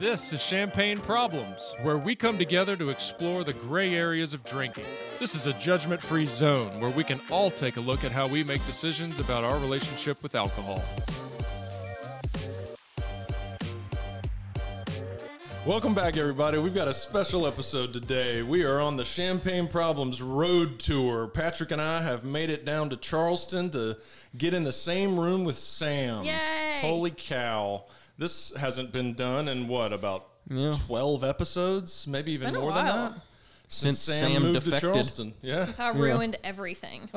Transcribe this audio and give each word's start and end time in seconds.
This 0.00 0.32
is 0.32 0.40
Champagne 0.40 0.98
Problems, 0.98 1.74
where 1.82 1.98
we 1.98 2.14
come 2.14 2.38
together 2.38 2.74
to 2.76 2.88
explore 2.88 3.44
the 3.44 3.52
gray 3.52 3.94
areas 3.94 4.32
of 4.32 4.42
drinking. 4.44 4.86
This 5.18 5.34
is 5.34 5.46
a 5.46 5.52
judgment 5.54 6.00
free 6.00 6.24
zone 6.24 6.80
where 6.80 6.90
we 6.90 7.04
can 7.04 7.20
all 7.30 7.50
take 7.50 7.76
a 7.76 7.80
look 7.80 8.02
at 8.02 8.12
how 8.12 8.26
we 8.26 8.44
make 8.44 8.64
decisions 8.66 9.20
about 9.20 9.44
our 9.44 9.58
relationship 9.58 10.22
with 10.22 10.34
alcohol. 10.34 10.82
Welcome 15.66 15.94
back, 15.94 16.16
everybody. 16.16 16.58
We've 16.58 16.74
got 16.74 16.86
a 16.86 16.94
special 16.94 17.44
episode 17.44 17.92
today. 17.92 18.40
We 18.42 18.64
are 18.64 18.78
on 18.80 18.94
the 18.94 19.04
Champagne 19.04 19.66
Problems 19.66 20.22
Road 20.22 20.78
Tour. 20.78 21.26
Patrick 21.26 21.72
and 21.72 21.82
I 21.82 22.00
have 22.02 22.22
made 22.22 22.50
it 22.50 22.64
down 22.64 22.88
to 22.90 22.96
Charleston 22.96 23.70
to 23.70 23.96
get 24.38 24.54
in 24.54 24.62
the 24.62 24.70
same 24.70 25.18
room 25.18 25.42
with 25.42 25.56
Sam. 25.58 26.24
Yay! 26.24 26.78
Holy 26.82 27.10
cow. 27.10 27.84
This 28.16 28.54
hasn't 28.54 28.92
been 28.92 29.14
done 29.14 29.48
in 29.48 29.66
what, 29.66 29.92
about 29.92 30.28
Yeah. 30.48 30.72
12 30.86 31.24
episodes? 31.24 32.06
Maybe 32.06 32.30
even 32.32 32.52
been 32.52 32.56
a 32.56 32.60
more 32.60 32.72
than 32.72 32.86
while. 32.86 33.10
that? 33.10 33.20
Since 33.68 33.98
Sam, 33.98 34.32
Sam 34.32 34.42
moved 34.42 34.54
to 34.54 34.60
defected. 34.60 34.92
Charleston. 34.92 35.34
Yeah. 35.42 35.64
That's 35.64 35.78
how 35.78 35.90
it 35.90 35.96
ruined 35.96 36.38
everything. 36.44 37.08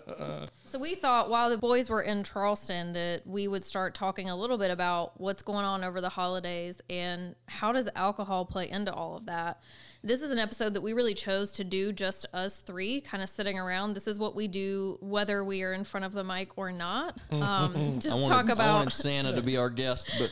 so 0.64 0.78
we 0.78 0.96
thought 0.96 1.30
while 1.30 1.50
the 1.50 1.58
boys 1.58 1.88
were 1.88 2.02
in 2.02 2.24
Charleston 2.24 2.92
that 2.94 3.22
we 3.24 3.46
would 3.46 3.64
start 3.64 3.94
talking 3.94 4.28
a 4.28 4.36
little 4.36 4.58
bit 4.58 4.72
about 4.72 5.20
what's 5.20 5.42
going 5.42 5.64
on 5.64 5.84
over 5.84 6.00
the 6.00 6.08
holidays 6.08 6.80
and 6.90 7.36
how 7.46 7.70
does 7.70 7.88
alcohol 7.94 8.44
play 8.44 8.68
into 8.68 8.92
all 8.92 9.16
of 9.16 9.26
that. 9.26 9.60
This 10.02 10.20
is 10.20 10.32
an 10.32 10.38
episode 10.38 10.74
that 10.74 10.82
we 10.82 10.92
really 10.92 11.14
chose 11.14 11.52
to 11.54 11.64
do 11.64 11.92
just 11.92 12.26
us 12.34 12.60
three, 12.60 13.00
kind 13.00 13.22
of 13.22 13.28
sitting 13.28 13.58
around. 13.58 13.94
This 13.94 14.08
is 14.08 14.18
what 14.18 14.34
we 14.34 14.48
do 14.48 14.98
whether 15.00 15.44
we 15.44 15.62
are 15.62 15.72
in 15.72 15.84
front 15.84 16.04
of 16.04 16.12
the 16.12 16.24
mic 16.24 16.58
or 16.58 16.72
not. 16.72 17.16
Um, 17.30 17.72
just 18.00 18.10
I 18.10 18.14
wanted, 18.14 18.28
talk 18.28 18.50
I 18.50 18.52
about 18.52 18.74
wanted 18.74 18.92
Santa 18.92 19.34
to 19.34 19.42
be 19.42 19.56
our 19.56 19.70
guest, 19.70 20.10
but 20.18 20.30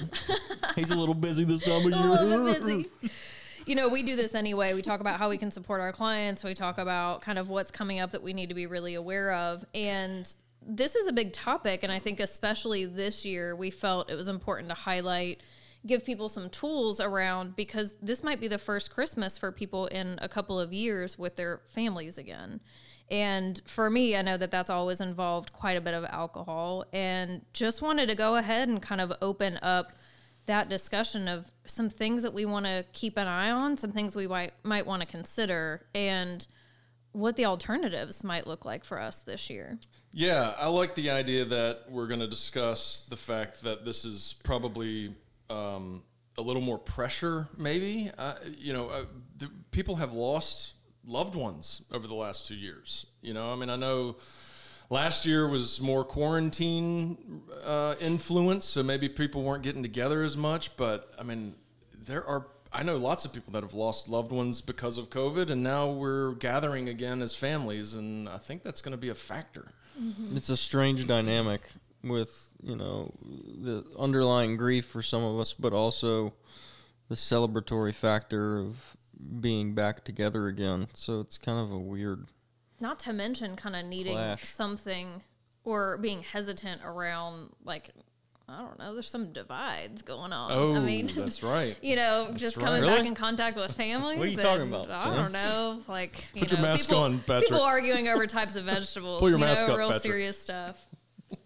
he's 0.74 0.90
a 0.90 0.96
little 0.96 1.14
busy 1.14 1.44
this 1.44 1.62
time 1.62 1.86
of 1.86 1.92
a 1.92 2.24
little 2.24 2.68
year. 2.68 2.86
You 3.64 3.76
know, 3.76 3.88
we 3.88 4.02
do 4.02 4.16
this 4.16 4.34
anyway. 4.34 4.74
We 4.74 4.82
talk 4.82 5.00
about 5.00 5.18
how 5.18 5.28
we 5.28 5.38
can 5.38 5.52
support 5.52 5.80
our 5.80 5.92
clients. 5.92 6.42
We 6.42 6.52
talk 6.52 6.78
about 6.78 7.22
kind 7.22 7.38
of 7.38 7.48
what's 7.48 7.70
coming 7.70 8.00
up 8.00 8.10
that 8.10 8.22
we 8.22 8.32
need 8.32 8.48
to 8.48 8.54
be 8.54 8.66
really 8.66 8.94
aware 8.94 9.32
of. 9.32 9.64
And 9.72 10.32
this 10.66 10.96
is 10.96 11.06
a 11.06 11.12
big 11.12 11.32
topic. 11.32 11.84
And 11.84 11.92
I 11.92 12.00
think, 12.00 12.18
especially 12.18 12.86
this 12.86 13.24
year, 13.24 13.54
we 13.54 13.70
felt 13.70 14.10
it 14.10 14.16
was 14.16 14.28
important 14.28 14.68
to 14.70 14.74
highlight, 14.74 15.42
give 15.86 16.04
people 16.04 16.28
some 16.28 16.50
tools 16.50 17.00
around 17.00 17.54
because 17.54 17.94
this 18.02 18.24
might 18.24 18.40
be 18.40 18.48
the 18.48 18.58
first 18.58 18.92
Christmas 18.92 19.38
for 19.38 19.52
people 19.52 19.86
in 19.86 20.18
a 20.20 20.28
couple 20.28 20.58
of 20.58 20.72
years 20.72 21.16
with 21.16 21.36
their 21.36 21.60
families 21.68 22.18
again. 22.18 22.60
And 23.10 23.60
for 23.66 23.88
me, 23.90 24.16
I 24.16 24.22
know 24.22 24.36
that 24.38 24.50
that's 24.50 24.70
always 24.70 25.00
involved 25.00 25.52
quite 25.52 25.76
a 25.76 25.80
bit 25.80 25.94
of 25.94 26.04
alcohol. 26.06 26.84
And 26.92 27.42
just 27.52 27.80
wanted 27.80 28.08
to 28.08 28.16
go 28.16 28.36
ahead 28.36 28.68
and 28.68 28.82
kind 28.82 29.00
of 29.00 29.12
open 29.22 29.60
up 29.62 29.92
that 30.46 30.68
discussion 30.68 31.28
of 31.28 31.50
some 31.66 31.88
things 31.88 32.22
that 32.22 32.34
we 32.34 32.44
want 32.44 32.66
to 32.66 32.84
keep 32.92 33.16
an 33.16 33.26
eye 33.26 33.50
on, 33.50 33.76
some 33.76 33.90
things 33.90 34.16
we 34.16 34.26
might 34.26 34.52
might 34.62 34.86
want 34.86 35.00
to 35.00 35.06
consider, 35.06 35.86
and 35.94 36.46
what 37.12 37.36
the 37.36 37.44
alternatives 37.44 38.24
might 38.24 38.46
look 38.46 38.64
like 38.64 38.84
for 38.84 38.98
us 39.00 39.20
this 39.20 39.50
year. 39.50 39.78
Yeah, 40.12 40.54
I 40.58 40.66
like 40.66 40.94
the 40.94 41.10
idea 41.10 41.44
that 41.46 41.84
we're 41.88 42.06
going 42.06 42.20
to 42.20 42.26
discuss 42.26 43.06
the 43.08 43.16
fact 43.16 43.62
that 43.62 43.84
this 43.84 44.04
is 44.04 44.34
probably 44.44 45.14
um, 45.48 46.02
a 46.36 46.42
little 46.42 46.62
more 46.62 46.78
pressure, 46.78 47.48
maybe. 47.56 48.10
Uh, 48.18 48.34
you 48.58 48.72
know, 48.72 48.88
uh, 48.88 49.04
people 49.70 49.96
have 49.96 50.12
lost 50.12 50.72
loved 51.04 51.34
ones 51.34 51.82
over 51.92 52.06
the 52.06 52.14
last 52.14 52.46
two 52.46 52.54
years. 52.54 53.06
You 53.22 53.34
know, 53.34 53.52
I 53.52 53.56
mean, 53.56 53.70
I 53.70 53.76
know 53.76 54.16
last 54.92 55.24
year 55.24 55.48
was 55.48 55.80
more 55.80 56.04
quarantine 56.04 57.42
uh, 57.64 57.94
influence, 58.00 58.66
so 58.66 58.82
maybe 58.82 59.08
people 59.08 59.42
weren't 59.42 59.62
getting 59.62 59.82
together 59.82 60.22
as 60.22 60.36
much. 60.36 60.76
But 60.76 61.12
I 61.18 61.22
mean, 61.22 61.54
there 62.06 62.24
are. 62.26 62.46
I 62.74 62.82
know 62.82 62.96
lots 62.96 63.24
of 63.26 63.34
people 63.34 63.52
that 63.52 63.62
have 63.62 63.74
lost 63.74 64.08
loved 64.08 64.32
ones 64.32 64.62
because 64.62 64.96
of 64.96 65.10
COVID, 65.10 65.50
and 65.50 65.62
now 65.62 65.90
we're 65.90 66.32
gathering 66.34 66.88
again 66.88 67.20
as 67.20 67.34
families, 67.34 67.94
and 67.94 68.28
I 68.28 68.38
think 68.38 68.62
that's 68.62 68.80
going 68.80 68.92
to 68.92 68.98
be 68.98 69.10
a 69.10 69.14
factor. 69.14 69.68
It's 70.36 70.48
a 70.48 70.56
strange 70.56 71.06
dynamic 71.06 71.60
with, 72.02 72.48
you 72.62 72.76
know, 72.76 73.12
the 73.22 73.84
underlying 73.98 74.56
grief 74.56 74.86
for 74.86 75.02
some 75.02 75.22
of 75.22 75.38
us, 75.38 75.52
but 75.52 75.74
also 75.74 76.32
the 77.10 77.14
celebratory 77.14 77.94
factor 77.94 78.58
of 78.58 78.96
being 79.40 79.74
back 79.74 80.02
together 80.02 80.46
again. 80.46 80.88
So 80.94 81.20
it's 81.20 81.36
kind 81.36 81.58
of 81.60 81.72
a 81.72 81.78
weird. 81.78 82.26
Not 82.82 82.98
to 83.00 83.12
mention, 83.12 83.54
kind 83.54 83.76
of 83.76 83.84
needing 83.84 84.14
Clash. 84.14 84.42
something 84.42 85.22
or 85.62 85.98
being 85.98 86.20
hesitant 86.20 86.80
around, 86.84 87.50
like, 87.64 87.90
I 88.48 88.58
don't 88.58 88.76
know, 88.76 88.92
there's 88.92 89.08
some 89.08 89.32
divides 89.32 90.02
going 90.02 90.32
on. 90.32 90.50
Oh, 90.50 90.74
I 90.74 90.80
mean, 90.80 91.06
that's 91.06 91.42
right. 91.44 91.76
you 91.80 91.94
know, 91.94 92.32
just 92.34 92.58
coming 92.58 92.82
right. 92.82 92.88
back 92.88 92.96
Really? 92.96 93.06
in 93.06 93.14
contact 93.14 93.56
with 93.56 93.70
families. 93.70 94.18
What 94.18 94.26
are 94.26 94.30
you 94.30 94.38
and 94.38 94.42
talking 94.42 94.68
about, 94.74 94.90
I 94.90 95.14
don't 95.14 95.30
know, 95.30 95.80
like 95.86 96.24
you 96.34 96.40
Put 96.40 96.50
your 96.50 96.60
know, 96.60 96.66
mask 96.66 96.88
people, 96.88 97.04
on, 97.04 97.20
Patrick. 97.20 97.50
People 97.50 97.62
arguing 97.62 98.08
over 98.08 98.26
types 98.38 98.56
of 98.56 98.64
vegetables. 98.64 99.20
Pull 99.20 99.30
your 99.30 99.38
you 99.38 99.44
mask 99.44 99.64
know, 99.68 99.74
up, 99.74 99.78
real 99.78 99.88
Patrick. 99.88 100.02
serious 100.02 100.40
stuff. 100.40 100.84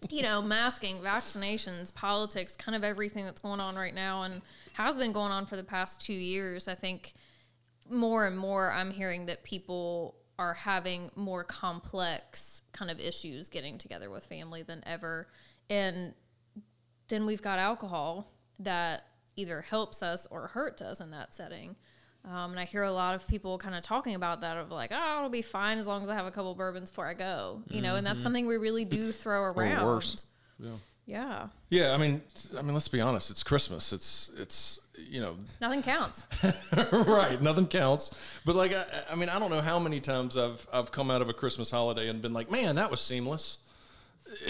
You 0.09 0.23
know, 0.23 0.41
masking, 0.41 1.01
vaccinations, 1.01 1.95
politics, 1.95 2.57
kind 2.57 2.75
of 2.75 2.83
everything 2.83 3.27
that's 3.27 3.43
going 3.43 3.61
on 3.61 3.77
right 3.77 3.95
now, 3.95 4.23
and 4.23 4.41
has 4.73 4.97
been 4.97 5.13
going 5.13 5.33
on 5.33 5.45
for 5.45 5.57
the 5.57 5.65
past 5.65 6.01
two 6.01 6.15
years. 6.15 6.67
I 6.67 6.75
think 6.75 7.13
more 7.91 8.27
and 8.27 8.39
more 8.39 8.73
I'm 8.73 8.91
hearing 8.91 9.27
that 9.27 9.45
people 9.45 10.17
are 10.39 10.55
having 10.55 11.11
more 11.17 11.45
complex 11.45 12.63
kind 12.73 12.91
of 12.91 13.01
issues 13.01 13.49
getting 13.49 13.79
together 13.79 14.11
with 14.11 14.27
family 14.27 14.63
than 14.63 14.83
ever. 14.87 15.29
And 15.71 16.15
then 17.09 17.27
we've 17.27 17.43
got 17.43 17.59
alcohol 17.59 18.31
that 18.61 19.05
either 19.37 19.63
helps 19.63 20.03
us 20.03 20.27
or 20.31 20.49
hurts 20.49 20.83
us 20.83 21.01
in 21.01 21.11
that 21.11 21.35
setting. 21.35 21.77
Um, 22.25 22.51
and 22.51 22.61
I 22.61 22.65
hear 22.65 22.83
a 22.83 22.93
lot 22.93 23.15
of 23.15 23.27
people 23.29 23.57
kind 23.57 23.75
of 23.75 23.83
talking 23.83 24.15
about 24.17 24.41
that 24.41 24.57
of 24.57 24.73
like, 24.73 24.91
oh, 24.93 25.19
it'll 25.19 25.31
be 25.31 25.43
fine 25.43 25.79
as 25.79 25.87
long 25.87 26.03
as 26.03 26.09
I 26.09 26.15
have 26.15 26.27
a 26.27 26.31
couple 26.31 26.55
bourbons 26.55 26.91
before 26.91 27.07
I 27.07 27.15
go, 27.15 27.63
you 27.71 27.81
know, 27.81 27.95
and 27.97 28.07
that's 28.07 28.23
something 28.23 28.47
we 28.47 28.57
really 28.57 28.85
do 28.85 29.13
throw 29.13 29.43
around. 29.43 29.85
worse. 29.85 30.25
Yeah. 30.59 30.71
Yeah. 31.07 31.49
Yeah, 31.71 31.93
I 31.93 31.97
mean, 31.97 32.21
I 32.59 32.63
mean, 32.63 32.75
let's 32.75 32.89
be 32.89 33.01
honest. 33.01 33.31
It's 33.31 33.43
Christmas. 33.43 33.93
It's 33.93 34.31
it's 34.37 34.81
you 34.99 35.21
know, 35.21 35.37
Nothing 35.61 35.83
counts. 35.83 36.27
right. 36.93 37.41
Nothing 37.41 37.67
counts. 37.67 38.15
But 38.45 38.57
like, 38.57 38.73
I, 38.73 38.85
I 39.13 39.15
mean, 39.15 39.29
I 39.29 39.39
don't 39.39 39.51
know 39.51 39.61
how 39.61 39.79
many 39.79 40.01
times 40.01 40.37
I've 40.37 40.67
I've 40.73 40.91
come 40.91 41.11
out 41.11 41.23
of 41.23 41.29
a 41.29 41.33
Christmas 41.33 41.71
holiday 41.71 42.09
and 42.09 42.21
been 42.21 42.33
like, 42.33 42.51
man, 42.51 42.77
that 42.77 42.91
was 42.91 43.01
seamless. 43.01 43.59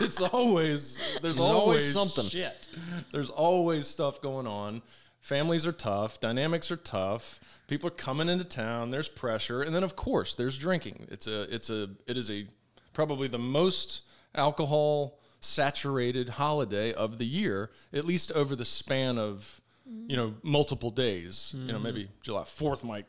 it's 0.00 0.20
always 0.20 1.00
there's, 1.20 1.40
always, 1.40 1.60
always 1.60 1.92
something. 1.92 2.26
Shit. 2.26 2.68
There's 3.12 3.30
always 3.30 3.88
stuff 3.88 4.20
going 4.20 4.46
on. 4.46 4.82
Families 5.20 5.66
are 5.66 5.72
tough. 5.72 6.20
Dynamics 6.20 6.70
are 6.70 6.76
tough. 6.76 7.40
People 7.66 7.88
are 7.88 7.92
coming 7.92 8.28
into 8.28 8.44
town. 8.44 8.90
There's 8.90 9.08
pressure, 9.08 9.62
and 9.62 9.74
then 9.74 9.82
of 9.82 9.96
course 9.96 10.36
there's 10.36 10.56
drinking. 10.56 11.08
It's 11.10 11.26
a 11.26 11.52
it's 11.52 11.68
a 11.68 11.90
it 12.06 12.16
is 12.16 12.30
a 12.30 12.46
probably 12.92 13.26
the 13.26 13.38
most 13.38 14.02
alcohol 14.34 15.17
saturated 15.40 16.28
holiday 16.30 16.92
of 16.92 17.18
the 17.18 17.26
year, 17.26 17.70
at 17.92 18.04
least 18.04 18.32
over 18.32 18.56
the 18.56 18.64
span 18.64 19.18
of 19.18 19.60
you 20.06 20.16
know 20.16 20.34
multiple 20.42 20.90
days. 20.90 21.54
You 21.56 21.72
know, 21.72 21.78
maybe 21.78 22.04
mm-hmm. 22.04 22.12
July 22.22 22.44
Fourth 22.44 22.84
might 22.84 23.06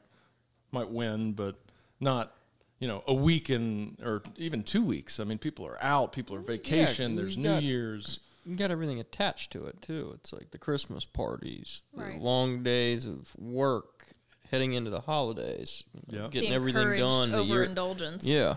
might 0.71 0.89
win, 0.89 1.33
but 1.33 1.55
not 1.99 2.33
you 2.79 2.87
know 2.87 3.03
a 3.07 3.13
week 3.13 3.49
in 3.49 3.97
or 4.03 4.21
even 4.37 4.63
two 4.63 4.83
weeks. 4.83 5.19
I 5.19 5.23
mean, 5.23 5.37
people 5.37 5.65
are 5.65 5.77
out, 5.81 6.11
people 6.13 6.35
are 6.35 6.41
vacation. 6.41 7.15
there's 7.15 7.37
New 7.37 7.49
got- 7.49 7.63
Year's. 7.63 8.19
You 8.45 8.55
got 8.55 8.71
everything 8.71 8.99
attached 8.99 9.51
to 9.51 9.65
it, 9.65 9.79
too. 9.81 10.11
It's 10.15 10.33
like 10.33 10.49
the 10.49 10.57
Christmas 10.57 11.05
parties, 11.05 11.83
the 11.93 12.01
Right. 12.03 12.19
long 12.21 12.63
days 12.63 13.05
of 13.05 13.35
work, 13.37 14.07
heading 14.49 14.73
into 14.73 14.89
the 14.89 15.01
holidays, 15.01 15.83
you 16.09 16.17
know, 16.17 16.23
Yeah. 16.23 16.29
getting 16.31 16.49
the 16.49 16.55
everything 16.55 16.81
encouraged 16.81 17.01
done. 17.01 17.31
The 17.31 17.43
year, 17.43 17.55
overindulgence. 17.63 18.25
yeah. 18.25 18.55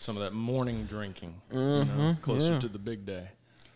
Some 0.00 0.16
of 0.16 0.22
that 0.22 0.32
morning 0.32 0.86
drinking, 0.86 1.34
you 1.52 1.58
know, 1.58 1.84
mm-hmm. 1.84 2.12
closer 2.22 2.54
yeah. 2.54 2.58
to 2.58 2.68
the 2.68 2.78
big 2.78 3.04
day. 3.04 3.28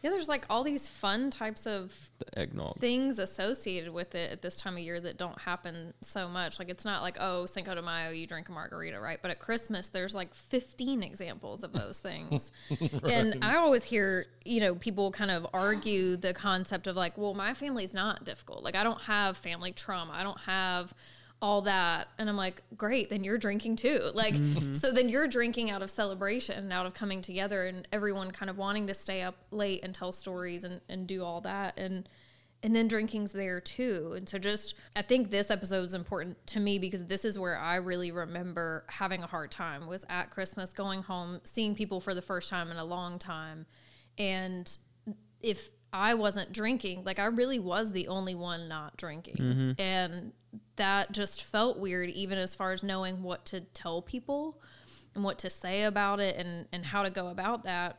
Yeah, 0.04 0.10
there's 0.10 0.28
like 0.28 0.44
all 0.50 0.64
these 0.64 0.86
fun 0.86 1.30
types 1.30 1.66
of 1.66 2.10
The 2.18 2.38
eggnog. 2.38 2.76
things 2.76 3.18
associated 3.18 3.90
with 3.90 4.14
it 4.14 4.30
at 4.30 4.42
this 4.42 4.56
time 4.56 4.74
of 4.74 4.80
year 4.80 5.00
that 5.00 5.16
don't 5.16 5.40
happen 5.40 5.94
so 6.02 6.28
much. 6.28 6.58
Like 6.58 6.68
it's 6.68 6.84
not 6.84 7.00
like 7.00 7.16
oh 7.20 7.46
Cinco 7.46 7.74
de 7.74 7.80
Mayo 7.80 8.10
you 8.10 8.26
drink 8.26 8.50
a 8.50 8.52
margarita, 8.52 9.00
right? 9.00 9.18
But 9.22 9.30
at 9.30 9.38
Christmas 9.38 9.88
there's 9.88 10.14
like 10.14 10.34
15 10.34 11.02
examples 11.02 11.62
of 11.62 11.72
those 11.72 12.00
things. 12.00 12.52
And 13.10 13.42
I 13.42 13.56
always 13.56 13.82
hear, 13.82 14.26
you 14.44 14.60
know, 14.60 14.74
people 14.74 15.10
kind 15.10 15.30
of 15.30 15.46
argue 15.54 16.16
the 16.16 16.34
concept 16.34 16.86
of 16.86 16.96
like, 16.96 17.16
well, 17.16 17.32
my 17.32 17.54
family's 17.54 17.94
not 17.94 18.24
difficult. 18.24 18.62
Like 18.62 18.74
I 18.74 18.84
don't 18.84 19.00
have 19.02 19.38
family 19.38 19.72
trauma. 19.72 20.12
I 20.12 20.22
don't 20.22 20.40
have 20.40 20.92
all 21.44 21.60
that. 21.60 22.08
And 22.18 22.30
I'm 22.30 22.38
like, 22.38 22.62
great, 22.74 23.10
then 23.10 23.22
you're 23.22 23.36
drinking 23.36 23.76
too. 23.76 24.00
Like, 24.14 24.34
mm-hmm. 24.34 24.72
so 24.72 24.90
then 24.90 25.10
you're 25.10 25.28
drinking 25.28 25.70
out 25.70 25.82
of 25.82 25.90
celebration, 25.90 26.56
and 26.56 26.72
out 26.72 26.86
of 26.86 26.94
coming 26.94 27.20
together, 27.20 27.66
and 27.66 27.86
everyone 27.92 28.30
kind 28.30 28.48
of 28.48 28.56
wanting 28.56 28.86
to 28.86 28.94
stay 28.94 29.20
up 29.20 29.36
late 29.50 29.84
and 29.84 29.94
tell 29.94 30.10
stories 30.10 30.64
and, 30.64 30.80
and 30.88 31.06
do 31.06 31.22
all 31.22 31.42
that. 31.42 31.78
And 31.78 32.08
and 32.62 32.74
then 32.74 32.88
drinking's 32.88 33.32
there 33.32 33.60
too. 33.60 34.14
And 34.16 34.26
so 34.26 34.38
just 34.38 34.74
I 34.96 35.02
think 35.02 35.30
this 35.30 35.50
episode 35.50 35.84
is 35.84 35.92
important 35.92 36.38
to 36.46 36.60
me 36.60 36.78
because 36.78 37.04
this 37.04 37.26
is 37.26 37.38
where 37.38 37.58
I 37.58 37.76
really 37.76 38.10
remember 38.10 38.86
having 38.88 39.22
a 39.22 39.26
hard 39.26 39.50
time 39.50 39.86
was 39.86 40.06
at 40.08 40.30
Christmas 40.30 40.72
going 40.72 41.02
home, 41.02 41.42
seeing 41.44 41.74
people 41.74 42.00
for 42.00 42.14
the 42.14 42.22
first 42.22 42.48
time 42.48 42.70
in 42.70 42.78
a 42.78 42.84
long 42.84 43.18
time. 43.18 43.66
And 44.16 44.66
if 45.42 45.68
I 45.94 46.14
wasn't 46.14 46.52
drinking, 46.52 47.04
like 47.04 47.20
I 47.20 47.26
really 47.26 47.60
was 47.60 47.92
the 47.92 48.08
only 48.08 48.34
one 48.34 48.66
not 48.66 48.96
drinking. 48.96 49.36
Mm-hmm. 49.36 49.80
And 49.80 50.32
that 50.74 51.12
just 51.12 51.44
felt 51.44 51.78
weird 51.78 52.10
even 52.10 52.36
as 52.36 52.52
far 52.52 52.72
as 52.72 52.82
knowing 52.82 53.22
what 53.22 53.44
to 53.46 53.60
tell 53.60 54.02
people 54.02 54.60
and 55.14 55.22
what 55.22 55.38
to 55.38 55.50
say 55.50 55.84
about 55.84 56.18
it 56.18 56.36
and 56.36 56.66
and 56.72 56.84
how 56.84 57.04
to 57.04 57.10
go 57.10 57.28
about 57.28 57.62
that. 57.62 57.98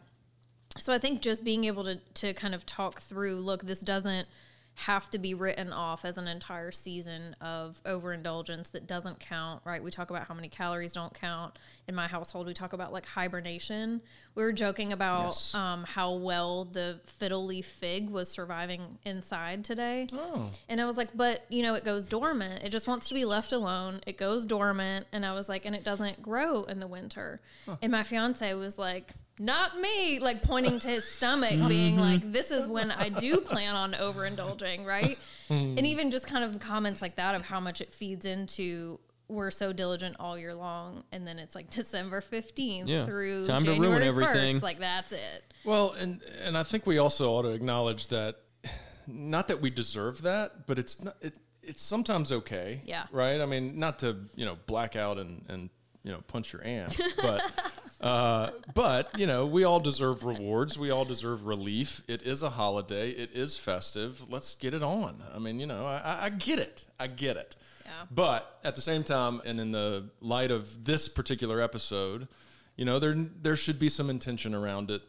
So 0.78 0.92
I 0.92 0.98
think 0.98 1.22
just 1.22 1.46
being 1.46 1.64
able 1.64 1.86
to 1.86 1.96
to 2.16 2.34
kind 2.34 2.54
of 2.54 2.66
talk 2.66 3.00
through, 3.00 3.36
look, 3.36 3.64
this 3.64 3.80
doesn't 3.80 4.28
have 4.78 5.10
to 5.10 5.18
be 5.18 5.34
written 5.34 5.72
off 5.72 6.04
as 6.04 6.18
an 6.18 6.28
entire 6.28 6.70
season 6.70 7.34
of 7.40 7.82
overindulgence 7.86 8.70
that 8.72 8.86
doesn't 8.88 9.20
count, 9.22 9.62
right? 9.64 9.82
We 9.82 9.90
talk 9.90 10.10
about 10.10 10.28
how 10.28 10.34
many 10.34 10.50
calories 10.50 10.92
don't 10.92 11.14
count. 11.14 11.58
In 11.88 11.96
my 11.96 12.08
household, 12.08 12.46
we 12.46 12.54
talk 12.54 12.74
about 12.74 12.92
like 12.92 13.06
hibernation. 13.06 14.02
We 14.36 14.44
were 14.44 14.52
joking 14.52 14.92
about 14.92 15.28
Yes. 15.28 15.56
um, 15.56 15.86
how 15.86 16.16
well 16.16 16.66
the 16.66 17.00
fiddle 17.06 17.46
leaf 17.46 17.66
fig 17.66 18.10
was 18.10 18.30
surviving 18.30 18.98
inside 19.06 19.64
today. 19.64 20.08
Oh. 20.12 20.52
And 20.68 20.82
I 20.82 20.86
was 20.86 20.98
like, 20.98 21.10
but 21.16 21.46
you 21.48 21.64
know, 21.64 21.76
it 21.76 21.86
goes 21.86 22.06
dormant. 22.06 22.62
It 22.64 22.70
just 22.70 22.86
wants 22.88 23.08
to 23.08 23.14
be 23.14 23.24
left 23.24 23.54
alone. 23.54 24.02
It 24.06 24.18
goes 24.18 24.46
dormant. 24.46 25.08
And 25.14 25.26
I 25.26 25.34
was 25.34 25.48
like, 25.48 25.66
and 25.66 25.74
it 25.74 25.86
doesn't 25.86 26.22
grow 26.22 26.64
in 26.64 26.82
the 26.82 26.88
winter. 26.88 27.40
And 27.82 27.94
my 27.94 28.04
fiance 28.04 28.54
was 28.56 28.78
like, 28.78 29.12
not 29.38 29.80
me, 29.80 30.20
like 30.20 30.42
pointing 30.42 30.80
to 30.80 30.88
his 30.88 31.04
stomach, 31.04 31.68
being 31.68 31.98
like, 31.98 32.22
mm-hmm. 32.22 32.32
this 32.32 32.52
is 32.52 32.68
when 32.68 32.92
I 32.92 33.10
do 33.10 33.38
plan 33.38 33.76
on 33.76 33.94
overindulging, 33.94 34.86
right? 34.86 35.18
Mm. 35.50 35.78
and 35.78 35.86
even 35.86 36.10
just 36.10 36.26
kind 36.26 36.44
of 36.44 36.60
comments 36.60 37.02
like 37.04 37.18
that 37.18 37.36
of 37.36 37.44
how 37.44 37.60
much 37.60 37.80
it 37.80 37.94
feeds 37.94 38.26
into 38.26 39.00
we're 39.28 39.52
so 39.52 39.74
diligent 39.74 40.16
all 40.20 40.38
year 40.38 40.54
long. 40.54 41.04
And 41.12 41.26
then 41.26 41.40
it's 41.40 41.56
like 41.56 41.70
December 41.70 42.22
15th 42.22 42.88
Yeah. 42.88 43.06
through 43.06 43.46
Time 43.46 43.64
to 43.64 43.72
ruin 43.72 43.82
January 43.82 44.08
everything. 44.08 44.58
1st. 44.58 44.62
Like, 44.62 44.80
that's 44.80 45.12
it. 45.12 45.54
Well, 45.64 45.94
and 45.94 46.22
and 46.44 46.58
I 46.58 46.64
think 46.64 46.86
we 46.86 47.00
also 47.00 47.32
ought 47.32 47.42
to 47.44 47.50
acknowledge 47.50 48.08
that, 48.08 48.38
not 49.08 49.48
that 49.48 49.62
we 49.62 49.70
deserve 49.70 50.22
that, 50.24 50.68
but 50.68 50.78
it's 50.80 51.04
not. 51.04 51.16
It, 51.22 51.38
it's 51.64 51.82
sometimes 51.82 52.32
okay. 52.32 52.82
Yeah. 52.86 53.06
Right. 53.12 53.42
I 53.42 53.48
mean, 53.48 53.80
not 53.80 54.00
to 54.00 54.16
you 54.36 54.46
know 54.46 54.58
black 54.68 54.96
out 54.96 55.18
and 55.18 55.44
and 55.50 55.70
you 56.04 56.12
know 56.12 56.22
punch 56.28 56.54
your 56.54 56.64
aunt, 56.64 57.00
but. 57.18 57.42
Uh, 58.06 58.52
but 58.76 59.18
you 59.18 59.26
know, 59.26 59.46
we 59.48 59.64
all 59.64 59.80
deserve 59.80 60.24
rewards. 60.24 60.78
We 60.78 60.92
all 60.92 61.06
deserve 61.06 61.46
relief. 61.46 62.02
It 62.08 62.22
is 62.22 62.44
a 62.44 62.50
holiday. 62.52 63.10
It 63.10 63.32
is 63.34 63.58
festive. 63.58 64.24
Let's 64.32 64.54
get 64.56 64.74
it 64.76 64.84
on. 64.84 65.24
I 65.34 65.40
mean, 65.40 65.60
you 65.60 65.66
know, 65.66 65.86
I, 65.88 65.96
I- 65.98 66.26
I 66.26 66.30
get 66.30 66.60
it. 66.60 66.86
I 67.00 67.08
get 67.08 67.36
it. 67.38 67.56
Yeah. 67.84 67.92
But 68.12 68.60
at 68.64 68.76
the 68.76 68.82
same 68.82 69.04
time, 69.04 69.42
and 69.46 69.60
in 69.60 69.72
the 69.72 70.10
light 70.22 70.52
of 70.52 70.86
this 70.86 71.08
particular 71.08 71.60
episode, 71.62 72.28
you 72.76 72.86
know, 72.86 73.00
there 73.00 73.16
there 73.42 73.56
should 73.56 73.80
be 73.80 73.90
some 73.90 74.10
intention 74.12 74.54
around 74.54 74.92
it. 74.92 75.02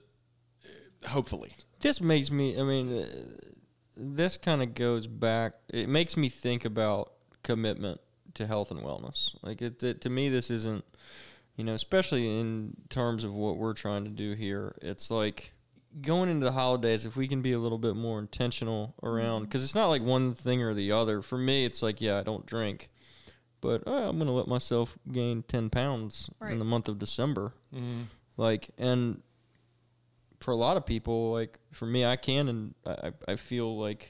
uh, 1.04 1.08
Hopefully, 1.08 1.52
this 1.80 2.00
makes 2.00 2.30
me 2.30 2.58
i 2.58 2.62
mean 2.62 3.02
uh, 3.02 3.06
this 3.96 4.36
kind 4.38 4.62
of 4.62 4.74
goes 4.74 5.06
back 5.06 5.52
it 5.68 5.88
makes 5.88 6.16
me 6.16 6.28
think 6.30 6.64
about 6.64 7.12
commitment 7.42 8.00
to 8.34 8.46
health 8.46 8.70
and 8.70 8.80
wellness 8.80 9.34
like 9.42 9.60
it, 9.62 9.82
it 9.82 10.00
to 10.00 10.10
me 10.10 10.28
this 10.30 10.50
isn't 10.50 10.84
you 11.56 11.64
know 11.64 11.74
especially 11.74 12.38
in 12.40 12.74
terms 12.88 13.24
of 13.24 13.32
what 13.34 13.56
we're 13.56 13.72
trying 13.74 14.04
to 14.04 14.10
do 14.10 14.32
here 14.34 14.76
it's 14.82 15.10
like 15.10 15.52
going 16.02 16.28
into 16.28 16.44
the 16.44 16.52
holidays 16.52 17.06
if 17.06 17.16
we 17.16 17.26
can 17.26 17.40
be 17.42 17.52
a 17.52 17.58
little 17.58 17.78
bit 17.78 17.96
more 17.96 18.18
intentional 18.18 18.94
around 19.02 19.42
because 19.44 19.64
it's 19.64 19.74
not 19.74 19.86
like 19.86 20.02
one 20.02 20.34
thing 20.34 20.62
or 20.62 20.74
the 20.74 20.92
other. 20.92 21.22
For 21.22 21.38
me 21.38 21.64
it's 21.64 21.82
like 21.82 22.00
yeah 22.02 22.18
i 22.18 22.22
don't 22.22 22.44
drink 22.44 22.90
but 23.62 23.86
uh, 23.86 24.08
i'm 24.08 24.18
gonna 24.18 24.32
let 24.34 24.46
myself 24.46 24.98
gain 25.10 25.42
10 25.42 25.70
pounds 25.70 26.28
Right. 26.38 26.52
in 26.52 26.58
the 26.58 26.64
month 26.66 26.88
of 26.88 26.98
december. 26.98 27.54
Like 28.36 28.68
and 28.76 29.22
for 30.40 30.50
a 30.50 30.56
lot 30.56 30.76
of 30.76 30.84
people, 30.84 31.32
like 31.32 31.58
for 31.72 31.86
me, 31.86 32.04
I 32.04 32.16
can 32.16 32.48
and 32.48 32.74
I, 32.84 33.12
I 33.26 33.36
feel 33.36 33.78
like 33.80 34.06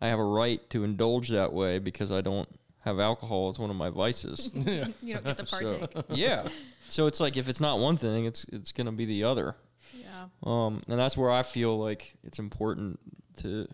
I 0.00 0.08
have 0.08 0.18
a 0.18 0.24
right 0.24 0.58
to 0.70 0.84
indulge 0.84 1.28
that 1.28 1.52
way 1.52 1.78
because 1.78 2.10
I 2.10 2.22
don't 2.22 2.48
have 2.88 2.98
alcohol 3.00 3.48
as 3.48 3.58
one 3.58 3.70
of 3.70 3.76
my 3.76 3.90
vices. 3.90 4.50
yeah. 4.54 4.86
You 5.02 5.14
don't 5.14 5.24
get 5.24 5.36
to 5.38 5.46
so 5.46 5.68
partake. 5.68 6.04
yeah, 6.10 6.48
so 6.88 7.06
it's 7.06 7.20
like 7.20 7.36
if 7.36 7.48
it's 7.48 7.60
not 7.60 7.78
one 7.78 7.96
thing, 7.96 8.24
it's 8.24 8.44
it's 8.52 8.72
gonna 8.72 8.92
be 8.92 9.04
the 9.04 9.24
other. 9.24 9.54
yeah. 9.94 10.26
Um, 10.42 10.82
and 10.88 10.98
that's 10.98 11.16
where 11.16 11.30
I 11.30 11.42
feel 11.42 11.78
like 11.78 12.14
it's 12.24 12.38
important 12.38 12.98
to, 13.36 13.66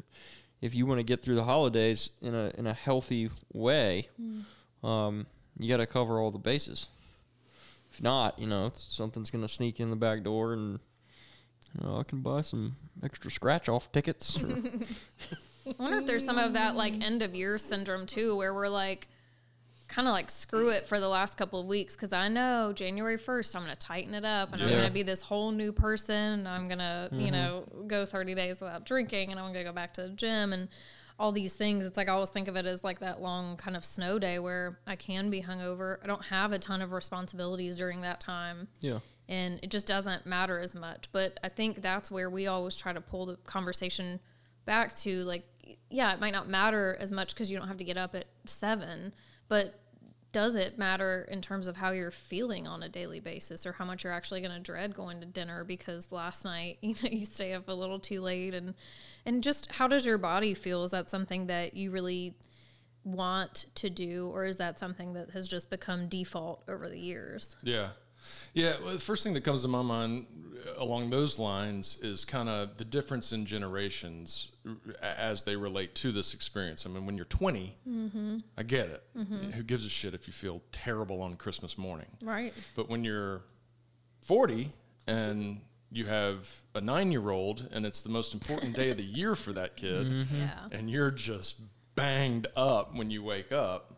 if 0.60 0.74
you 0.74 0.86
want 0.86 0.98
to 1.00 1.04
get 1.04 1.22
through 1.22 1.36
the 1.36 1.44
holidays 1.44 2.10
in 2.20 2.34
a 2.34 2.52
in 2.58 2.66
a 2.66 2.72
healthy 2.74 3.30
way, 3.52 4.08
um, 4.82 5.26
you 5.58 5.68
got 5.68 5.78
to 5.78 5.86
cover 5.86 6.20
all 6.20 6.30
the 6.30 6.38
bases. 6.38 6.88
If 7.92 8.02
not, 8.02 8.38
you 8.38 8.46
know, 8.48 8.72
something's 8.74 9.30
gonna 9.30 9.48
sneak 9.48 9.78
in 9.80 9.90
the 9.90 9.96
back 9.96 10.22
door, 10.24 10.52
and 10.52 10.80
you 11.78 11.86
know, 11.86 11.98
I 11.98 12.02
can 12.02 12.20
buy 12.20 12.40
some 12.42 12.76
extra 13.02 13.30
scratch 13.30 13.68
off 13.68 13.90
tickets. 13.92 14.36
Or, 14.42 14.48
I 15.66 15.82
wonder 15.82 15.98
if 15.98 16.06
there's 16.06 16.24
some 16.24 16.38
of 16.38 16.54
that 16.54 16.76
like 16.76 17.02
end 17.02 17.22
of 17.22 17.34
year 17.34 17.58
syndrome 17.58 18.06
too, 18.06 18.36
where 18.36 18.52
we're 18.54 18.68
like, 18.68 19.08
kind 19.94 20.08
of 20.08 20.12
like 20.12 20.30
screw 20.30 20.70
it 20.70 20.86
for 20.86 20.98
the 20.98 21.08
last 21.08 21.36
couple 21.36 21.60
of 21.60 21.66
weeks 21.66 21.94
because 21.94 22.12
I 22.12 22.28
know 22.28 22.72
January 22.74 23.18
1st 23.18 23.54
I'm 23.54 23.62
going 23.62 23.76
to 23.76 23.78
tighten 23.78 24.14
it 24.14 24.24
up 24.24 24.52
and 24.52 24.62
I'm 24.62 24.68
going 24.68 24.86
to 24.86 24.90
be 24.90 25.02
this 25.02 25.22
whole 25.22 25.52
new 25.52 25.72
person. 25.72 26.14
And 26.14 26.48
I'm 26.48 26.68
going 26.68 26.78
to, 26.78 27.08
you 27.12 27.26
mm-hmm. 27.26 27.32
know, 27.32 27.64
go 27.86 28.04
30 28.06 28.34
days 28.34 28.60
without 28.60 28.84
drinking 28.86 29.30
and 29.30 29.38
I'm 29.38 29.52
going 29.52 29.64
to 29.64 29.70
go 29.70 29.72
back 29.72 29.94
to 29.94 30.02
the 30.02 30.08
gym 30.08 30.52
and 30.52 30.68
all 31.18 31.32
these 31.32 31.54
things. 31.54 31.86
It's 31.86 31.96
like 31.96 32.08
I 32.08 32.12
always 32.12 32.30
think 32.30 32.48
of 32.48 32.56
it 32.56 32.66
as 32.66 32.82
like 32.82 33.00
that 33.00 33.20
long 33.20 33.56
kind 33.56 33.76
of 33.76 33.84
snow 33.84 34.18
day 34.18 34.38
where 34.38 34.80
I 34.86 34.96
can 34.96 35.30
be 35.30 35.42
hungover. 35.42 35.98
I 36.02 36.06
don't 36.06 36.24
have 36.24 36.52
a 36.52 36.58
ton 36.58 36.82
of 36.82 36.92
responsibilities 36.92 37.76
during 37.76 38.00
that 38.00 38.18
time 38.20 38.66
yeah. 38.80 38.98
and 39.28 39.60
it 39.62 39.70
just 39.70 39.86
doesn't 39.86 40.26
matter 40.26 40.58
as 40.58 40.74
much. 40.74 41.12
But 41.12 41.38
I 41.44 41.48
think 41.50 41.82
that's 41.82 42.10
where 42.10 42.30
we 42.30 42.46
always 42.46 42.76
try 42.76 42.92
to 42.92 43.00
pull 43.00 43.26
the 43.26 43.36
conversation 43.44 44.18
back 44.64 44.94
to 44.96 45.22
like, 45.22 45.44
yeah, 45.90 46.12
it 46.12 46.20
might 46.20 46.32
not 46.32 46.48
matter 46.48 46.96
as 47.00 47.12
much 47.12 47.34
because 47.34 47.50
you 47.50 47.58
don't 47.58 47.68
have 47.68 47.76
to 47.78 47.84
get 47.84 47.96
up 47.96 48.14
at 48.14 48.26
seven, 48.46 49.12
but 49.48 49.80
does 50.32 50.56
it 50.56 50.78
matter 50.78 51.28
in 51.30 51.40
terms 51.40 51.68
of 51.68 51.76
how 51.76 51.92
you're 51.92 52.10
feeling 52.10 52.66
on 52.66 52.82
a 52.82 52.88
daily 52.88 53.20
basis 53.20 53.64
or 53.66 53.72
how 53.72 53.84
much 53.84 54.02
you're 54.02 54.12
actually 54.12 54.40
going 54.40 54.52
to 54.52 54.58
dread 54.58 54.92
going 54.92 55.20
to 55.20 55.26
dinner? 55.26 55.62
Because 55.62 56.10
last 56.10 56.44
night 56.44 56.78
you 56.82 56.94
know 57.02 57.08
you 57.10 57.24
stay 57.24 57.52
up 57.52 57.68
a 57.68 57.72
little 57.72 58.00
too 58.00 58.20
late 58.20 58.52
and 58.52 58.74
and 59.24 59.42
just 59.42 59.70
how 59.70 59.86
does 59.86 60.04
your 60.04 60.18
body 60.18 60.52
feel? 60.54 60.82
Is 60.82 60.90
that 60.90 61.08
something 61.08 61.46
that 61.46 61.74
you 61.74 61.92
really 61.92 62.34
want 63.04 63.66
to 63.76 63.90
do 63.90 64.30
or 64.34 64.44
is 64.44 64.56
that 64.56 64.78
something 64.78 65.12
that 65.12 65.30
has 65.30 65.46
just 65.46 65.70
become 65.70 66.08
default 66.08 66.64
over 66.68 66.88
the 66.88 66.98
years? 66.98 67.56
Yeah. 67.62 67.90
Yeah. 68.52 68.74
Well, 68.82 68.92
the 68.94 68.98
first 68.98 69.22
thing 69.24 69.34
that 69.34 69.42
comes 69.44 69.62
to 69.62 69.68
my 69.68 69.82
mind 69.82 70.26
uh, 70.66 70.82
along 70.82 71.10
those 71.10 71.38
lines 71.38 71.98
is 72.02 72.24
kind 72.24 72.48
of 72.48 72.76
the 72.78 72.84
difference 72.84 73.32
in 73.32 73.44
generations 73.46 74.52
uh, 74.66 74.72
as 75.02 75.42
they 75.42 75.56
relate 75.56 75.94
to 75.96 76.12
this 76.12 76.34
experience. 76.34 76.86
I 76.86 76.88
mean, 76.90 77.06
when 77.06 77.16
you're 77.16 77.26
20, 77.26 77.76
I 78.56 78.62
get 78.62 78.88
it. 78.88 79.02
Who 79.54 79.62
gives 79.62 79.84
a 79.86 79.90
shit 79.90 80.14
if 80.14 80.26
you 80.26 80.32
feel 80.32 80.62
terrible 80.72 81.22
on 81.22 81.36
Christmas 81.36 81.76
morning? 81.78 82.08
right 82.22 82.54
But 82.74 82.88
when 82.88 83.04
you're 83.04 83.42
40 84.22 84.72
and 85.06 85.60
you 85.92 86.06
have 86.06 86.50
a 86.74 86.80
nine 86.80 87.12
year 87.12 87.30
old 87.30 87.68
and 87.72 87.84
it's 87.86 88.02
the 88.02 88.08
most 88.08 88.34
important 88.34 88.74
day 88.74 88.90
of 88.90 88.96
the 88.96 89.04
year 89.04 89.34
for 89.36 89.52
that 89.52 89.76
kid, 89.82 90.10
yeah 90.32 90.50
and 90.72 90.90
you're 90.90 91.10
just 91.10 91.60
banged 91.94 92.46
up 92.56 92.94
when 92.94 93.10
you 93.10 93.22
wake 93.22 93.52
up. 93.52 93.92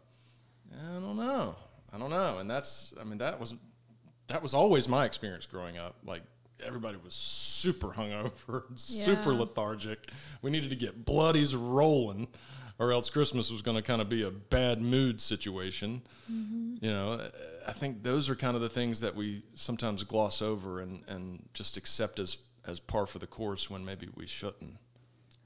I 0.73 1.00
don't 1.00 1.17
know. 1.17 1.55
I 1.93 1.99
don't 1.99 2.11
know. 2.11 2.39
And 2.39 2.50
that's, 2.50 2.93
I 3.00 3.05
mean, 3.05 3.19
that 3.19 3.41
was, 3.41 3.55
that 4.28 4.42
was 4.42 4.54
always 4.54 4.88
my 4.88 5.04
experience 5.04 5.47
growing 5.47 5.78
up. 5.78 5.97
Like 6.04 6.23
everybody 6.64 6.99
was 7.02 7.14
super 7.14 7.88
hungover, 7.88 8.64
super 8.76 9.33
lethargic. 9.33 10.11
We 10.42 10.50
needed 10.50 10.71
to 10.71 10.76
get 10.76 11.04
bloodies 11.04 11.54
rolling 11.54 12.28
or 12.78 12.92
else 12.92 13.09
Christmas 13.09 13.50
was 13.50 13.62
going 13.62 13.76
to 13.76 13.83
kind 13.83 14.02
of 14.02 14.09
be 14.09 14.23
a 14.23 14.30
bad 14.30 14.80
mood 14.80 15.21
situation. 15.21 16.02
Mm-hmm. 16.30 16.85
You 16.85 16.90
know, 16.90 17.30
I 17.66 17.73
think 17.73 18.02
those 18.02 18.28
are 18.28 18.37
kind 18.37 18.54
of 18.54 18.62
the 18.62 18.68
things 18.68 19.00
that 19.00 19.14
we 19.14 19.42
sometimes 19.54 20.02
gloss 20.02 20.42
over 20.42 20.80
and, 20.80 21.02
and 21.09 21.42
just 21.54 21.76
accept 21.76 22.18
as, 22.18 22.37
as 22.66 22.78
par 22.78 23.06
for 23.06 23.18
the 23.18 23.26
course 23.26 23.71
when 23.71 23.85
maybe 23.85 24.09
we 24.14 24.26
shouldn't. 24.26 24.76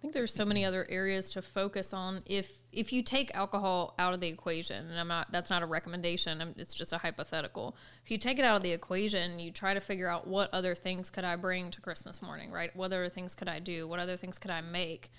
I 0.01 0.03
think 0.03 0.15
there's 0.15 0.33
so 0.33 0.47
many 0.47 0.65
other 0.65 0.87
areas 0.89 1.29
to 1.33 1.43
focus 1.43 1.93
on. 1.93 2.23
If 2.25 2.57
if 2.73 2.91
you 2.91 3.03
take 3.03 3.35
alcohol 3.35 3.95
out 3.99 4.15
of 4.15 4.21
the 4.21 4.29
equation, 4.29 4.87
and 4.89 4.99
I'm 4.99 5.09
not 5.09 5.31
that's 5.31 5.51
not 5.51 5.63
a 5.63 5.67
recommendation. 5.67 6.41
I'm, 6.41 6.55
it's 6.57 6.73
just 6.73 6.95
a 6.95 6.99
hypothetical. 6.99 7.77
If 8.03 8.11
you 8.11 8.17
take 8.17 8.39
it 8.39 8.45
out 8.47 8.57
of 8.57 8.63
the 8.63 8.73
equation, 8.73 9.39
you 9.39 9.51
try 9.51 9.75
to 9.75 9.81
figure 9.81 10.09
out 10.09 10.27
what 10.27 10.49
other 10.55 10.75
things 10.75 11.11
could 11.11 11.25
I 11.25 11.37
bring 11.37 11.71
to 11.73 11.83
Christmas 11.83 12.23
morning, 12.23 12.51
right? 12.51 12.75
What 12.75 12.87
other 12.87 13.11
things 13.11 13.35
could 13.35 13.49
I 13.49 13.59
do? 13.59 13.87
What 13.87 14.01
other 14.01 14.17
things 14.17 14.39
could 14.39 14.51
I 14.51 14.63
make? 14.63 15.11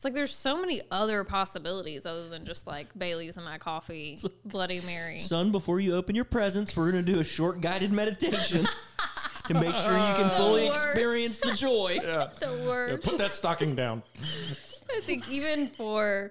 It's 0.00 0.04
like 0.06 0.14
there's 0.14 0.34
so 0.34 0.58
many 0.58 0.80
other 0.90 1.24
possibilities 1.24 2.06
other 2.06 2.30
than 2.30 2.46
just 2.46 2.66
like 2.66 2.86
Bailey's 2.98 3.36
in 3.36 3.44
my 3.44 3.58
coffee, 3.58 4.16
Bloody 4.46 4.80
Mary. 4.80 5.18
Son, 5.18 5.52
before 5.52 5.78
you 5.78 5.94
open 5.94 6.16
your 6.16 6.24
presents, 6.24 6.74
we're 6.74 6.90
going 6.90 7.04
to 7.04 7.12
do 7.12 7.20
a 7.20 7.22
short 7.24 7.60
guided 7.60 7.92
meditation 7.92 8.66
to 9.48 9.52
make 9.52 9.74
sure 9.74 9.92
you 9.92 10.14
can 10.14 10.30
fully 10.38 10.62
The 10.62 10.68
worst. 10.70 10.86
experience 10.86 11.38
the 11.40 11.52
joy. 11.52 11.98
the 12.02 12.30
Yeah, 12.40 12.66
worst. 12.66 13.02
put 13.06 13.18
that 13.18 13.34
stocking 13.34 13.74
down. 13.74 14.02
I 14.90 15.00
think 15.00 15.28
even 15.30 15.68
for 15.68 16.30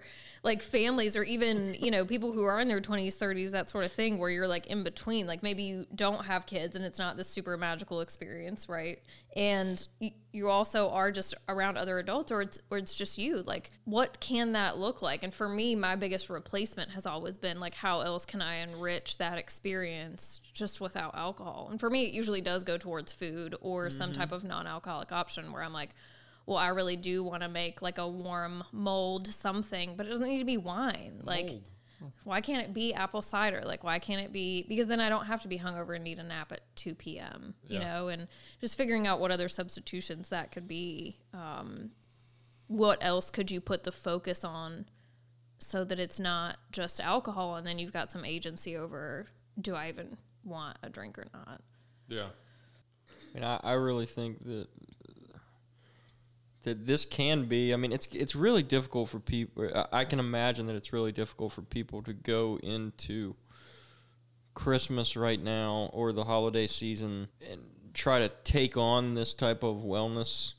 like 0.49 0.63
families 0.63 1.15
or 1.15 1.21
even, 1.23 1.75
you 1.75 1.91
know, 1.91 2.03
people 2.03 2.31
who 2.31 2.43
are 2.43 2.59
in 2.59 2.67
their 2.67 2.81
20s, 2.81 3.15
30s, 3.17 3.51
that 3.51 3.69
sort 3.69 3.85
of 3.85 3.91
thing 3.91 4.17
where 4.17 4.31
you're 4.31 4.47
like 4.47 4.65
in 4.65 4.83
between, 4.83 5.27
like 5.27 5.43
maybe 5.43 5.61
you 5.61 5.85
don't 5.93 6.25
have 6.25 6.47
kids 6.47 6.75
and 6.75 6.83
it's 6.83 6.97
not 6.97 7.17
this 7.17 7.29
super 7.29 7.55
magical 7.55 8.01
experience, 8.01 8.67
right? 8.67 8.99
And 9.35 9.87
you 10.31 10.49
also 10.49 10.89
are 10.89 11.11
just 11.11 11.35
around 11.47 11.77
other 11.77 11.99
adults 11.99 12.31
or 12.31 12.41
it's 12.41 12.59
or 12.71 12.79
it's 12.79 12.95
just 12.95 13.19
you. 13.19 13.43
Like 13.43 13.69
what 13.85 14.19
can 14.19 14.53
that 14.53 14.79
look 14.79 15.03
like? 15.03 15.23
And 15.23 15.31
for 15.31 15.47
me, 15.47 15.75
my 15.75 15.95
biggest 15.95 16.31
replacement 16.31 16.89
has 16.91 17.05
always 17.05 17.37
been 17.37 17.59
like 17.59 17.75
how 17.75 18.01
else 18.01 18.25
can 18.25 18.41
I 18.41 18.55
enrich 18.55 19.19
that 19.19 19.37
experience 19.37 20.41
just 20.55 20.81
without 20.81 21.15
alcohol? 21.15 21.67
And 21.69 21.79
for 21.79 21.91
me, 21.91 22.07
it 22.07 22.13
usually 22.13 22.41
does 22.41 22.63
go 22.63 22.75
towards 22.75 23.11
food 23.13 23.55
or 23.61 23.91
some 23.91 24.11
mm-hmm. 24.11 24.19
type 24.19 24.31
of 24.31 24.43
non-alcoholic 24.43 25.11
option 25.11 25.51
where 25.51 25.61
I'm 25.61 25.73
like 25.73 25.91
well, 26.49 26.57
I 26.57 26.69
really 26.69 26.95
do 26.95 27.23
want 27.23 27.43
to 27.43 27.47
make 27.47 27.83
like 27.83 27.99
a 27.99 28.07
warm 28.07 28.63
mulled 28.71 29.27
something, 29.27 29.93
but 29.95 30.07
it 30.07 30.09
doesn't 30.09 30.27
need 30.27 30.39
to 30.39 30.45
be 30.45 30.57
wine. 30.57 31.21
Like, 31.21 31.51
why 32.23 32.41
can't 32.41 32.63
it 32.63 32.73
be 32.73 32.91
apple 32.91 33.21
cider? 33.21 33.61
Like, 33.63 33.83
why 33.83 33.99
can't 33.99 34.19
it 34.19 34.33
be? 34.33 34.65
Because 34.67 34.87
then 34.87 34.99
I 34.99 35.09
don't 35.09 35.25
have 35.25 35.41
to 35.41 35.47
be 35.47 35.59
hungover 35.59 35.93
and 35.93 36.03
need 36.03 36.17
a 36.17 36.23
nap 36.23 36.51
at 36.51 36.61
2 36.75 36.95
p.m., 36.95 37.53
you 37.67 37.77
know, 37.77 38.07
and 38.07 38.27
just 38.59 38.77
figuring 38.77 39.05
out 39.05 39.19
what 39.19 39.29
other 39.29 39.47
substitutions 39.47 40.29
that 40.29 40.51
could 40.51 40.67
be. 40.67 41.17
Um, 41.35 41.91
what 42.65 42.97
else 43.01 43.29
could 43.29 43.51
you 43.51 43.61
put 43.61 43.83
the 43.83 43.91
focus 43.91 44.43
on 44.43 44.87
so 45.59 45.83
that 45.83 45.99
it's 45.99 46.19
not 46.19 46.57
just 46.71 46.99
alcohol 46.99 47.57
and 47.57 47.67
then 47.67 47.77
you've 47.77 47.93
got 47.93 48.11
some 48.11 48.25
agency 48.25 48.75
over 48.75 49.27
do 49.61 49.75
I 49.75 49.89
even 49.89 50.17
want 50.43 50.77
a 50.81 50.89
drink 50.89 51.19
or 51.19 51.25
not? 51.31 51.61
Yeah. 52.07 52.29
And 53.35 53.45
I, 53.45 53.59
I 53.63 53.73
really 53.73 54.07
think 54.07 54.43
that 54.45 54.67
that 56.63 56.85
this 56.85 57.05
can 57.05 57.45
be. 57.45 57.73
I 57.73 57.77
mean, 57.77 57.91
it's 57.91 58.07
it's 58.13 58.35
really 58.35 58.63
difficult 58.63 59.09
for 59.09 59.19
people. 59.19 59.69
I- 59.91 60.05
can 60.05 60.19
imagine 60.19 60.67
that 60.67 60.75
it's 60.75 60.91
really 60.93 61.11
difficult 61.11 61.53
for 61.53 61.61
people 61.61 62.01
to 62.03 62.13
go 62.13 62.59
into 62.61 63.35
Christmas 64.53 65.15
right 65.15 65.41
now 65.41 65.89
or 65.93 66.11
the 66.11 66.23
holiday 66.25 66.67
season 66.67 67.27
and 67.49 67.61
try 67.93 68.19
to 68.19 68.29
take 68.43 68.77
on 68.77 69.13
this 69.13 69.33
type 69.33 69.63
of 69.63 69.77
wellness, 69.77 70.53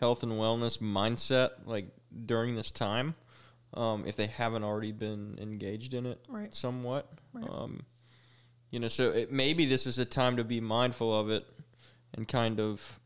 health 0.00 0.22
and 0.22 0.32
wellness 0.32 0.78
mindset 0.78 1.50
like 1.66 1.86
during 2.26 2.54
this 2.54 2.70
time. 2.70 3.14
Um, 3.74 4.04
if 4.06 4.16
they 4.16 4.26
haven't 4.26 4.64
already 4.64 4.92
been 4.92 5.38
engaged 5.40 5.94
in 5.94 6.04
it 6.04 6.20
Right. 6.28 6.52
somewhat, 6.52 7.10
Right. 7.32 7.48
um, 7.48 7.86
you 8.70 8.78
know, 8.80 8.88
so 8.88 9.10
it, 9.10 9.32
maybe 9.32 9.64
this 9.64 9.86
is 9.86 9.98
a 9.98 10.04
time 10.04 10.36
to 10.36 10.44
be 10.44 10.60
mindful 10.60 11.18
of 11.18 11.30
it 11.30 11.46
and 12.12 12.28
kind 12.28 12.60
of 12.60 13.00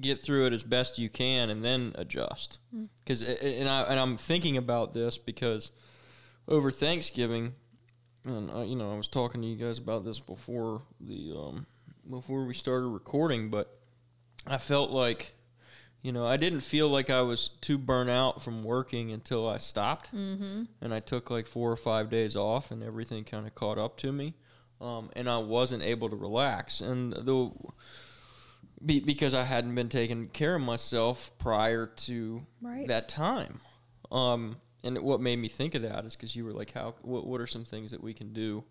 get 0.00 0.20
through 0.20 0.46
it 0.46 0.52
as 0.52 0.62
best 0.62 0.98
you 0.98 1.08
can 1.08 1.50
and 1.50 1.64
then 1.64 1.92
adjust. 1.96 2.58
Because 2.98 3.22
and 3.22 3.68
I 3.68 3.82
and 3.82 3.98
I'm 3.98 4.16
thinking 4.16 4.56
about 4.56 4.94
this 4.94 5.18
because 5.18 5.70
over 6.48 6.70
Thanksgiving, 6.70 7.54
and 8.24 8.50
uh, 8.50 8.62
you 8.62 8.76
know 8.76 8.92
I 8.92 8.96
was 8.96 9.08
talking 9.08 9.40
to 9.42 9.46
you 9.46 9.56
guys 9.56 9.78
about 9.78 10.04
this 10.04 10.20
before 10.20 10.82
the 11.00 11.34
um, 11.36 11.66
before 12.08 12.44
we 12.44 12.54
started 12.54 12.88
recording, 12.88 13.50
but 13.50 13.78
I 14.46 14.58
felt 14.58 14.90
like 14.90 15.34
you 16.02 16.12
know 16.12 16.26
I 16.26 16.36
didn't 16.36 16.60
feel 16.60 16.88
like 16.88 17.10
I 17.10 17.22
was 17.22 17.48
too 17.60 17.78
burnt 17.78 18.10
out 18.10 18.42
from 18.42 18.62
working 18.62 19.12
until 19.12 19.48
I 19.48 19.56
stopped, 19.56 20.14
mm-hmm. 20.14 20.64
and 20.80 20.94
I 20.94 21.00
took 21.00 21.30
like 21.30 21.46
four 21.46 21.70
or 21.70 21.76
five 21.76 22.10
days 22.10 22.36
off, 22.36 22.70
and 22.70 22.82
everything 22.82 23.24
kind 23.24 23.46
of 23.46 23.54
caught 23.54 23.78
up 23.78 23.96
to 23.98 24.12
me, 24.12 24.34
um, 24.80 25.10
and 25.14 25.28
I 25.28 25.38
wasn't 25.38 25.82
able 25.82 26.10
to 26.10 26.16
relax, 26.16 26.80
and 26.80 27.12
the 27.12 27.50
be, 28.84 29.00
because 29.00 29.34
I 29.34 29.44
hadn't 29.44 29.74
been 29.74 29.88
taking 29.88 30.28
care 30.28 30.54
of 30.56 30.62
myself 30.62 31.30
prior 31.38 31.86
to 31.86 32.46
Right. 32.62 32.88
that 32.88 33.08
time. 33.08 33.60
Um, 34.10 34.56
and 34.82 34.98
what 35.02 35.20
made 35.20 35.36
me 35.38 35.48
think 35.48 35.74
of 35.74 35.82
that 35.82 36.04
is 36.04 36.16
because 36.16 36.34
you 36.34 36.44
were 36.44 36.52
like, 36.52 36.72
"How? 36.72 36.94
What, 37.02 37.26
what 37.26 37.40
are 37.40 37.46
some 37.46 37.64
things 37.64 37.90
that 37.90 38.02
we 38.02 38.14
can 38.14 38.32
do 38.32 38.64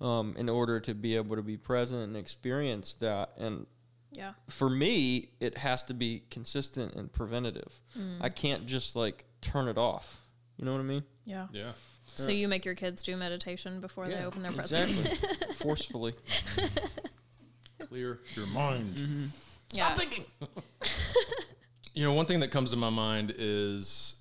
um, 0.00 0.34
in 0.38 0.48
order 0.48 0.78
to 0.80 0.94
be 0.94 1.16
able 1.16 1.36
to 1.36 1.42
be 1.42 1.56
present 1.56 2.00
and 2.02 2.16
experience 2.16 2.94
that?" 2.96 3.30
And 3.36 3.66
Yeah. 4.12 4.34
for 4.48 4.70
me, 4.70 5.30
it 5.40 5.58
has 5.58 5.82
to 5.84 5.94
be 5.94 6.22
consistent 6.30 6.94
and 6.94 7.12
preventative. 7.12 7.80
I 8.20 8.28
can't 8.28 8.66
just 8.66 8.94
like 8.94 9.24
turn 9.40 9.66
it 9.68 9.76
off. 9.76 10.20
You 10.56 10.64
know 10.64 10.72
what 10.72 10.80
I 10.80 10.84
mean? 10.84 11.02
Yeah. 11.24 11.48
Yeah. 11.52 11.72
So 12.14 12.30
you 12.30 12.46
make 12.46 12.64
your 12.64 12.76
kids 12.76 13.02
do 13.02 13.16
meditation 13.16 13.80
before 13.80 14.06
they 14.08 14.24
open 14.24 14.42
their 14.42 14.52
presents. 14.52 15.02
exactly. 15.04 15.52
Forcefully. 15.54 16.14
Clear 17.94 18.18
your 18.34 18.46
mind. 18.48 18.96
Mm-hmm. 18.96 19.24
yeah. 19.72 19.94
thinking. 19.94 20.24
You 21.96 22.02
know, 22.02 22.12
one 22.12 22.26
thing 22.26 22.40
that 22.40 22.50
comes 22.50 22.72
to 22.72 22.76
my 22.76 22.90
mind 22.90 23.32
is 23.38 24.16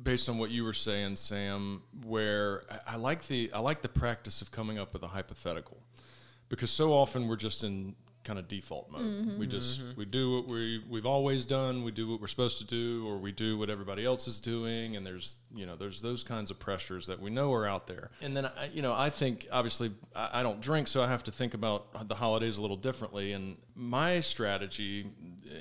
based 0.00 0.28
on 0.28 0.38
what 0.38 0.50
you 0.50 0.62
were 0.62 0.72
saying, 0.72 1.16
Sam, 1.16 1.82
where 2.04 2.62
I, 2.70 2.92
I 2.92 2.96
like 2.98 3.26
the 3.26 3.50
I 3.52 3.58
like 3.58 3.82
the 3.82 3.88
practice 3.88 4.42
of 4.42 4.52
coming 4.52 4.78
up 4.78 4.92
with 4.92 5.02
a 5.02 5.08
hypothetical, 5.08 5.78
because 6.48 6.70
so 6.70 6.92
often 6.92 7.26
we're 7.26 7.34
just 7.34 7.64
in 7.64 7.96
kind 8.24 8.38
of 8.38 8.48
default 8.48 8.90
mode. 8.90 9.02
Mm-hmm. 9.02 9.38
We 9.38 9.46
just 9.46 9.80
mm-hmm. 9.80 9.98
we 9.98 10.04
do 10.04 10.36
what 10.36 10.48
we 10.48 10.82
we've 10.88 11.06
always 11.06 11.44
done. 11.44 11.84
We 11.84 11.90
do 11.90 12.08
what 12.08 12.20
we're 12.20 12.26
supposed 12.26 12.58
to 12.58 12.66
do, 12.66 13.06
or 13.08 13.16
we 13.16 13.32
do 13.32 13.58
what 13.58 13.70
everybody 13.70 14.04
else 14.04 14.28
is 14.28 14.40
doing. 14.40 14.96
And 14.96 15.06
there's 15.06 15.36
you 15.54 15.66
know 15.66 15.76
there's 15.76 16.00
those 16.00 16.24
kinds 16.24 16.50
of 16.50 16.58
pressures 16.58 17.06
that 17.06 17.20
we 17.20 17.30
know 17.30 17.52
are 17.52 17.66
out 17.66 17.86
there. 17.86 18.10
And 18.20 18.36
then 18.36 18.46
I, 18.46 18.70
you 18.72 18.82
know 18.82 18.92
I 18.92 19.10
think 19.10 19.46
obviously 19.50 19.92
I, 20.14 20.40
I 20.40 20.42
don't 20.42 20.60
drink, 20.60 20.88
so 20.88 21.02
I 21.02 21.08
have 21.08 21.24
to 21.24 21.30
think 21.30 21.54
about 21.54 22.08
the 22.08 22.14
holidays 22.14 22.58
a 22.58 22.62
little 22.62 22.76
differently. 22.76 23.32
And 23.32 23.56
my 23.74 24.20
strategy 24.20 25.10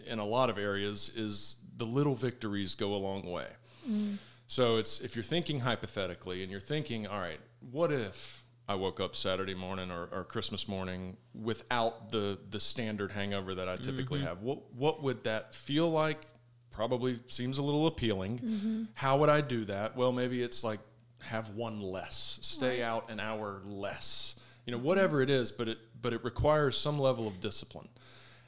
in 0.06 0.20
a 0.20 0.26
lot 0.26 0.50
of 0.50 0.58
areas 0.58 1.10
is 1.16 1.58
the 1.78 1.86
little 1.86 2.16
victories 2.16 2.76
go 2.76 2.94
a 2.94 2.98
long 2.98 3.30
way. 3.30 3.48
Mm. 3.90 4.18
So 4.48 4.78
it's 4.78 5.02
if 5.02 5.16
you're 5.16 5.24
thinking 5.24 5.60
hypothetically 5.60 6.42
and 6.42 6.52
you're 6.52 6.60
thinking, 6.60 7.06
all 7.08 7.20
right, 7.20 7.40
what 7.72 7.92
if 7.92 8.44
I 8.68 8.76
woke 8.76 9.00
up 9.00 9.16
Saturday 9.16 9.54
morning 9.54 9.92
or, 9.92 10.10
or 10.12 10.24
Christmas 10.26 10.68
morning 10.68 11.18
without 11.34 12.12
the 12.12 12.38
the 12.50 12.60
standard 12.60 13.12
hangover 13.12 13.56
that 13.56 13.70
I 13.70 13.78
typically 13.78 14.20
mm-hmm. 14.20 14.28
have? 14.28 14.42
What 14.42 14.74
what 14.74 15.04
would 15.04 15.24
that 15.24 15.54
feel 15.54 15.90
like? 15.90 16.26
Probably 16.72 17.20
seems 17.28 17.58
a 17.58 17.64
little 17.64 17.88
appealing. 17.88 18.40
Mm-hmm. 18.40 18.84
How 18.94 19.18
would 19.18 19.30
I 19.30 19.42
do 19.42 19.66
that? 19.66 19.96
Well, 19.96 20.12
maybe 20.12 20.44
it's 20.44 20.64
like 20.64 20.80
have 21.22 21.50
one 21.52 21.82
less, 21.82 22.40
stay 22.42 22.84
out 22.84 23.10
an 23.10 23.20
hour 23.20 23.62
less. 23.66 24.36
You 24.66 24.74
know, 24.74 24.78
whatever 24.78 25.22
it 25.22 25.30
is, 25.30 25.52
but 25.52 25.70
it 25.70 25.78
but 26.02 26.14
it 26.14 26.24
requires 26.24 26.78
some 26.78 27.00
level 27.00 27.26
of 27.26 27.40
discipline. 27.40 27.88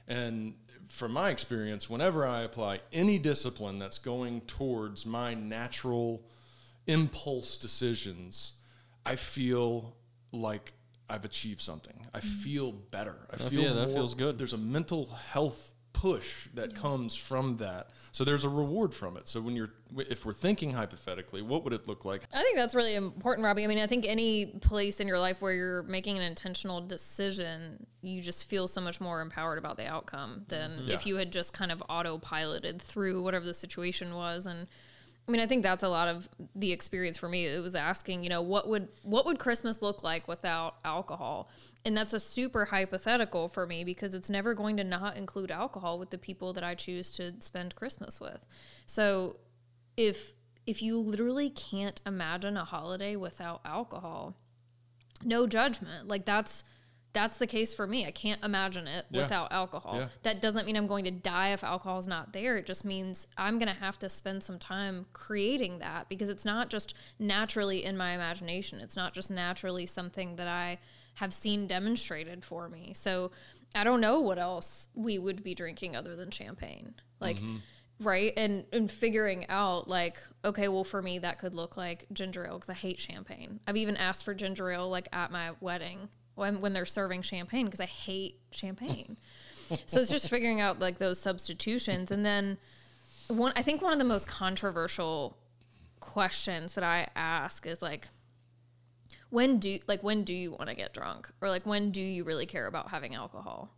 And 0.08 0.54
from 0.90 1.14
my 1.14 1.30
experience, 1.30 1.90
whenever 1.90 2.28
I 2.28 2.42
apply 2.42 2.82
any 2.92 3.20
discipline 3.20 3.80
that's 3.80 4.00
going 4.00 4.42
towards 4.42 5.06
my 5.06 5.34
natural 5.34 6.26
impulse 6.88 7.58
decisions, 7.58 8.54
I 9.06 9.16
feel 9.16 9.96
like 10.32 10.74
I've 11.10 11.26
achieved 11.26 11.62
something. 11.62 12.06
I 12.14 12.20
mm. 12.20 12.24
feel 12.24 12.72
better. 12.72 13.16
I 13.32 13.38
feel 13.38 13.62
yeah, 13.62 13.74
that 13.74 13.88
more- 13.88 13.96
feels 13.96 14.14
good. 14.14 14.38
There's 14.38 14.54
a 14.54 14.58
mental 14.58 15.08
health 15.08 15.74
push 15.92 16.48
that 16.54 16.74
comes 16.76 17.14
from 17.14 17.58
that. 17.58 17.90
So 18.12 18.24
there's 18.24 18.46
a 18.46 18.50
reward 18.50 18.94
from 18.94 19.18
it. 19.18 19.28
So 19.28 19.42
when 19.42 19.56
you're 19.56 19.72
if 19.98 20.26
we're 20.26 20.34
thinking 20.34 20.72
hypothetically, 20.72 21.42
what 21.42 21.64
would 21.64 21.74
it 21.74 21.88
look 21.88 22.06
like? 22.06 22.22
I 22.34 22.42
think 22.42 22.56
that's 22.56 22.76
really 22.76 22.96
important, 22.96 23.44
Robbie. 23.44 23.64
I 23.64 23.68
mean, 23.68 23.80
I 23.80 23.88
think 23.88 24.06
any 24.08 24.46
place 24.46 25.00
in 25.00 25.08
your 25.08 25.20
life 25.20 25.42
where 25.42 25.52
you're 25.52 25.84
making 25.84 26.18
an 26.18 26.24
intentional 26.24 26.80
decision, 26.80 27.86
you 28.02 28.22
just 28.22 28.50
feel 28.50 28.68
so 28.68 28.82
much 28.82 29.02
more 29.02 29.22
empowered 29.22 29.58
about 29.58 29.78
the 29.78 29.88
outcome 29.88 30.46
than 30.48 30.72
mm. 30.72 30.88
Yeah. 30.88 30.96
if 30.96 31.06
you 31.06 31.18
had 31.18 31.32
just 31.32 31.54
kind 31.54 31.72
of 31.72 31.84
autopiloted 31.90 32.80
through 32.82 33.22
whatever 33.22 33.46
the 33.46 33.54
situation 33.54 34.16
was. 34.16 34.46
And 34.46 34.68
I 35.30 35.32
mean, 35.32 35.42
I 35.42 35.46
think 35.46 35.62
that's 35.62 35.84
a 35.84 35.90
lot 35.90 36.08
of 36.08 36.28
the 36.56 36.72
experience 36.72 37.16
for 37.16 37.30
me. 37.30 37.46
It 37.46 37.62
was 37.62 37.76
asking, 37.76 38.24
you 38.24 38.30
know, 38.32 38.42
what 38.42 38.68
would 38.68 38.88
what 39.04 39.28
would 39.28 39.38
Christmas 39.38 39.80
look 39.80 40.04
like 40.04 40.28
without 40.28 40.78
alcohol? 40.84 41.52
And 41.86 41.96
that's 41.96 42.16
a 42.16 42.20
super 42.20 42.66
hypothetical 42.66 43.48
for 43.48 43.68
me 43.68 43.84
because 43.84 44.16
it's 44.16 44.32
never 44.32 44.56
going 44.56 44.78
to 44.78 44.84
not 44.84 45.18
include 45.18 45.52
alcohol 45.52 46.00
with 46.00 46.10
the 46.10 46.18
people 46.18 46.52
that 46.54 46.64
I 46.64 46.74
choose 46.74 47.12
to 47.12 47.40
spend 47.42 47.76
Christmas 47.76 48.20
with. 48.20 48.44
So 48.88 49.38
if 49.98 50.34
if 50.66 50.82
you 50.82 50.98
literally 50.98 51.52
can't 51.52 52.02
imagine 52.08 52.58
a 52.58 52.66
holiday 52.66 53.16
without 53.16 53.62
alcohol, 53.64 54.36
no 55.24 55.46
judgment. 55.46 56.08
Like 56.08 56.26
that's 56.26 56.64
that's 57.14 57.38
the 57.38 57.48
case 57.48 57.74
for 57.74 57.88
me. 57.88 58.06
I 58.06 58.12
can't 58.12 58.44
imagine 58.44 58.88
it 58.88 59.06
Yeah. 59.10 59.24
without 59.24 59.52
alcohol. 59.52 59.96
Yeah. 59.98 60.08
That 60.24 60.42
doesn't 60.42 60.66
mean 60.66 60.76
I'm 60.76 60.88
going 60.88 61.06
to 61.06 61.12
die 61.12 61.54
if 61.54 61.64
alcohol 61.64 61.98
is 61.98 62.08
not 62.08 62.34
there. 62.34 62.58
It 62.58 62.66
just 62.66 62.86
means 62.86 63.28
I'm 63.38 63.58
going 63.58 63.74
to 63.74 63.80
have 63.80 63.98
to 64.00 64.10
spend 64.10 64.44
some 64.44 64.60
time 64.60 65.08
creating 65.14 65.80
that 65.80 66.08
because 66.08 66.30
it's 66.30 66.46
not 66.46 66.70
just 66.70 66.94
naturally 67.18 67.84
in 67.84 67.98
my 67.98 68.14
imagination. 68.14 68.80
It's 68.80 68.96
not 68.96 69.14
just 69.14 69.32
naturally 69.32 69.86
something 69.86 70.36
that 70.36 70.48
I 70.48 70.78
have 71.16 71.34
seen 71.34 71.68
demonstrated 71.68 72.46
for 72.46 72.70
me. 72.70 72.94
So 72.96 73.32
I 73.76 73.84
don't 73.84 74.02
know 74.02 74.20
what 74.20 74.38
else 74.38 74.88
we 74.94 75.18
would 75.18 75.44
be 75.44 75.56
drinking 75.56 75.96
other 75.96 76.16
than 76.16 76.32
champagne. 76.32 76.94
Like 77.20 77.38
mm-hmm. 77.38 77.58
right 78.02 78.32
and 78.38 78.66
and 78.72 78.90
figuring 78.90 79.46
out 79.50 79.90
like 79.90 80.18
okay 80.46 80.70
well 80.70 80.86
for 80.86 81.02
me 81.02 81.20
that 81.20 81.38
could 81.40 81.54
look 81.54 81.76
like 81.76 82.06
ginger 82.14 82.46
ale 82.46 82.54
because 82.54 82.70
i 82.70 82.74
hate 82.74 82.98
champagne 82.98 83.60
i've 83.68 83.76
even 83.76 83.98
asked 83.98 84.24
for 84.24 84.34
ginger 84.34 84.72
ale 84.72 84.88
like 84.88 85.10
at 85.12 85.34
my 85.34 85.52
wedding 85.60 86.08
when, 86.40 86.62
when 86.62 86.74
they're 86.74 86.86
serving 86.86 87.22
champagne 87.22 87.66
because 87.66 87.82
i 87.82 87.86
hate 87.86 88.40
champagne 88.52 89.18
so 89.86 90.00
it's 90.00 90.10
just 90.10 90.30
figuring 90.30 90.60
out 90.60 90.80
like 90.80 90.98
those 90.98 91.20
substitutions 91.20 92.12
and 92.12 92.26
then 92.26 92.58
one 93.30 93.54
I 93.56 93.62
think 93.62 93.82
one 93.82 93.94
of 93.94 94.00
the 94.00 94.06
most 94.06 94.28
controversial 94.28 95.38
questions 96.00 96.76
that 96.76 96.84
I 96.84 97.08
ask 97.16 97.66
is 97.68 97.82
like 97.82 98.08
when 99.30 99.60
do 99.60 99.80
like 99.88 100.02
when 100.02 100.24
do 100.24 100.34
you 100.34 100.52
want 100.52 100.68
to 100.68 100.76
get 100.76 100.94
drunk 100.94 101.30
or 101.42 101.50
like 101.50 101.66
when 101.66 101.92
do 101.92 102.02
you 102.02 102.24
really 102.24 102.46
care 102.46 102.68
about 102.68 102.90
having 102.90 103.16
alcohol? 103.16 103.70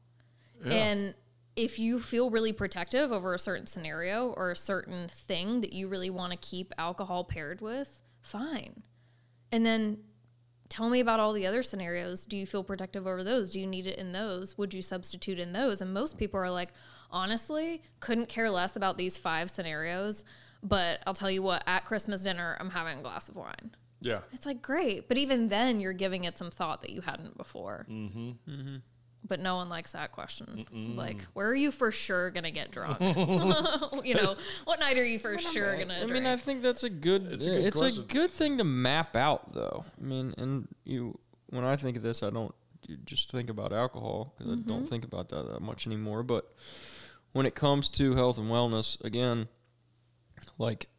And 0.71 1.15
if 1.55 1.79
you 1.79 1.99
feel 1.99 2.29
really 2.29 2.53
protective 2.53 3.11
over 3.11 3.33
a 3.33 3.39
certain 3.39 3.65
scenario 3.65 4.29
or 4.37 4.51
a 4.51 4.55
certain 4.55 5.09
thing 5.09 5.61
that 5.61 5.73
you 5.73 5.89
really 5.89 6.09
want 6.09 6.31
to 6.31 6.37
keep 6.37 6.73
alcohol 6.77 7.23
paired 7.23 7.61
with, 7.61 8.01
fine. 8.21 8.83
And 9.51 9.65
then 9.65 9.97
tell 10.71 10.89
me 10.89 11.01
about 11.01 11.19
all 11.19 11.33
the 11.33 11.45
other 11.45 11.61
scenarios. 11.61 12.23
Do 12.23 12.37
you 12.37 12.47
feel 12.47 12.63
protective 12.63 13.05
over 13.05 13.23
those? 13.23 13.51
Do 13.51 13.59
you 13.59 13.67
need 13.67 13.87
it 13.87 13.97
in 13.97 14.13
those? 14.13 14.57
Would 14.57 14.73
you 14.73 14.81
substitute 14.81 15.37
in 15.37 15.51
those? 15.51 15.81
And 15.81 15.93
most 15.93 16.17
people 16.17 16.39
are 16.39 16.49
like, 16.49 16.71
honestly, 17.11 17.81
couldn't 17.99 18.29
care 18.29 18.49
less 18.49 18.77
about 18.77 18.97
these 18.97 19.17
five 19.17 19.51
scenarios. 19.51 20.23
But 20.63 21.01
I'll 21.05 21.13
tell 21.13 21.29
you 21.29 21.43
what, 21.43 21.63
at 21.67 21.83
Christmas 21.83 22.23
dinner, 22.23 22.55
I'm 22.59 22.69
having 22.69 22.99
a 22.99 23.01
glass 23.01 23.27
of 23.27 23.35
wine. 23.35 23.75
Yeah. 23.99 24.21
It's 24.31 24.45
like 24.45 24.61
great, 24.61 25.07
but 25.09 25.17
even 25.17 25.49
then, 25.49 25.79
you're 25.79 25.93
giving 25.93 26.23
it 26.23 26.37
some 26.37 26.49
thought 26.49 26.81
that 26.81 26.91
you 26.91 27.01
hadn't 27.01 27.37
before. 27.37 27.85
Mm-hmm. 27.89 28.77
But 29.27 29.39
no 29.39 29.55
one 29.55 29.69
likes 29.69 29.91
that 29.91 30.11
question. 30.11 30.65
Like, 30.95 31.21
where 31.33 31.47
are 31.47 31.55
you 31.55 31.71
for 31.71 31.91
sure 31.91 32.31
gonna 32.31 32.51
get 32.51 32.71
drunk? 32.71 32.99
you 34.03 34.15
know, 34.15 34.35
what 34.65 34.79
night 34.79 34.97
are 34.97 35.05
you 35.05 35.19
for 35.19 35.37
sure 35.37 35.77
gonna? 35.77 35.93
I 35.93 35.99
drink? 35.99 36.13
mean, 36.13 36.25
I 36.25 36.37
think 36.37 36.61
that's 36.61 36.83
a 36.83 36.89
good. 36.89 37.27
It's 37.31 37.45
It's 37.45 37.47
a 37.47 37.49
a 37.49 37.53
good 37.53 37.63
good, 37.63 37.73
question. 37.73 38.05
good 38.07 38.31
thing 38.31 38.57
to 38.57 38.63
map 38.63 39.15
out, 39.15 39.53
though. 39.53 39.85
I 39.99 40.03
mean, 40.03 40.33
and 40.37 40.67
you, 40.85 41.19
when 41.49 41.63
I 41.63 41.75
think 41.75 41.97
of 41.97 42.03
this, 42.03 42.23
I 42.23 42.31
don't 42.31 42.53
you 42.87 42.97
just 43.05 43.31
think 43.31 43.49
about 43.49 43.73
alcohol 43.73 44.33
because 44.37 44.51
I 44.51 44.55
don't 44.55 44.65
mm-hmm. 44.65 44.85
think 44.85 45.05
about 45.05 45.29
that 45.29 45.47
that 45.47 45.61
much 45.61 45.87
anymore. 45.87 46.23
But 46.23 46.51
when 47.31 47.45
it 47.45 47.55
comes 47.55 47.89
to 47.89 48.15
health 48.15 48.37
and 48.37 48.47
wellness, 48.47 49.01
again, 49.03 49.47
like 50.57 50.89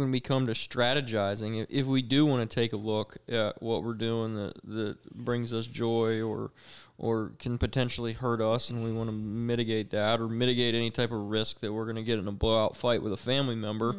when 0.00 0.10
we 0.10 0.18
come 0.18 0.46
to 0.46 0.52
strategizing, 0.52 1.66
if, 1.68 1.86
we 1.86 2.02
do 2.02 2.26
want 2.26 2.48
to 2.48 2.54
take 2.54 2.72
a 2.72 2.76
look 2.76 3.18
at 3.28 3.62
what 3.62 3.84
we're 3.84 3.94
doing 3.94 4.34
that 4.34 4.54
that 4.64 5.14
brings 5.14 5.52
us 5.52 5.66
joy 5.66 6.22
or 6.22 6.50
or 6.98 7.32
can 7.38 7.56
potentially 7.56 8.12
hurt 8.12 8.42
us, 8.42 8.68
and 8.68 8.84
we 8.84 8.92
want 8.92 9.08
to 9.08 9.12
mitigate 9.12 9.90
that 9.90 10.20
or 10.20 10.28
mitigate 10.28 10.74
any 10.74 10.90
type 10.90 11.12
of 11.12 11.18
risk 11.30 11.60
that 11.60 11.72
we're 11.72 11.84
going 11.84 11.96
to 11.96 12.02
get 12.02 12.18
in 12.18 12.28
a 12.28 12.32
blowout 12.32 12.76
fight 12.76 13.02
with 13.02 13.12
a 13.12 13.16
family 13.16 13.54
member, 13.54 13.96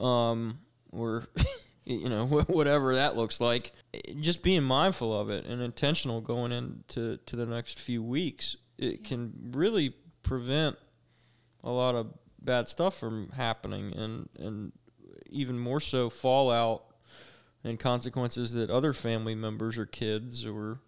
um, 0.00 0.58
or 0.90 1.28
you 1.84 2.08
know 2.08 2.26
whatever 2.26 2.94
that 2.94 3.16
looks 3.16 3.40
like, 3.40 3.72
just 4.20 4.42
being 4.42 4.62
mindful 4.62 5.18
of 5.18 5.30
it 5.30 5.44
and 5.46 5.60
intentional 5.60 6.20
going 6.20 6.52
into 6.52 7.16
to 7.26 7.36
the 7.36 7.46
next 7.46 7.78
few 7.78 8.02
weeks, 8.02 8.56
it 8.78 9.04
can 9.04 9.32
really 9.52 9.94
prevent 10.22 10.76
a 11.64 11.70
lot 11.70 11.94
of 11.94 12.12
bad 12.40 12.68
stuff 12.68 12.98
from 12.98 13.30
happening 13.30 13.92
and 13.96 14.28
and 14.38 14.72
even 15.32 15.58
more 15.58 15.80
so 15.80 16.08
fallout 16.10 16.84
and 17.64 17.78
consequences 17.78 18.52
that 18.54 18.70
other 18.70 18.92
family 18.92 19.34
members 19.34 19.78
or 19.78 19.86
kids 19.86 20.44
or 20.46 20.78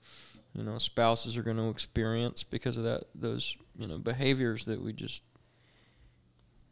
you 0.54 0.62
know 0.62 0.78
spouses 0.78 1.36
are 1.36 1.42
going 1.42 1.56
to 1.56 1.68
experience 1.68 2.42
because 2.42 2.76
of 2.76 2.84
that 2.84 3.04
those 3.14 3.56
you 3.78 3.86
know 3.86 3.98
behaviors 3.98 4.64
that 4.64 4.80
we 4.82 4.92
just 4.92 5.22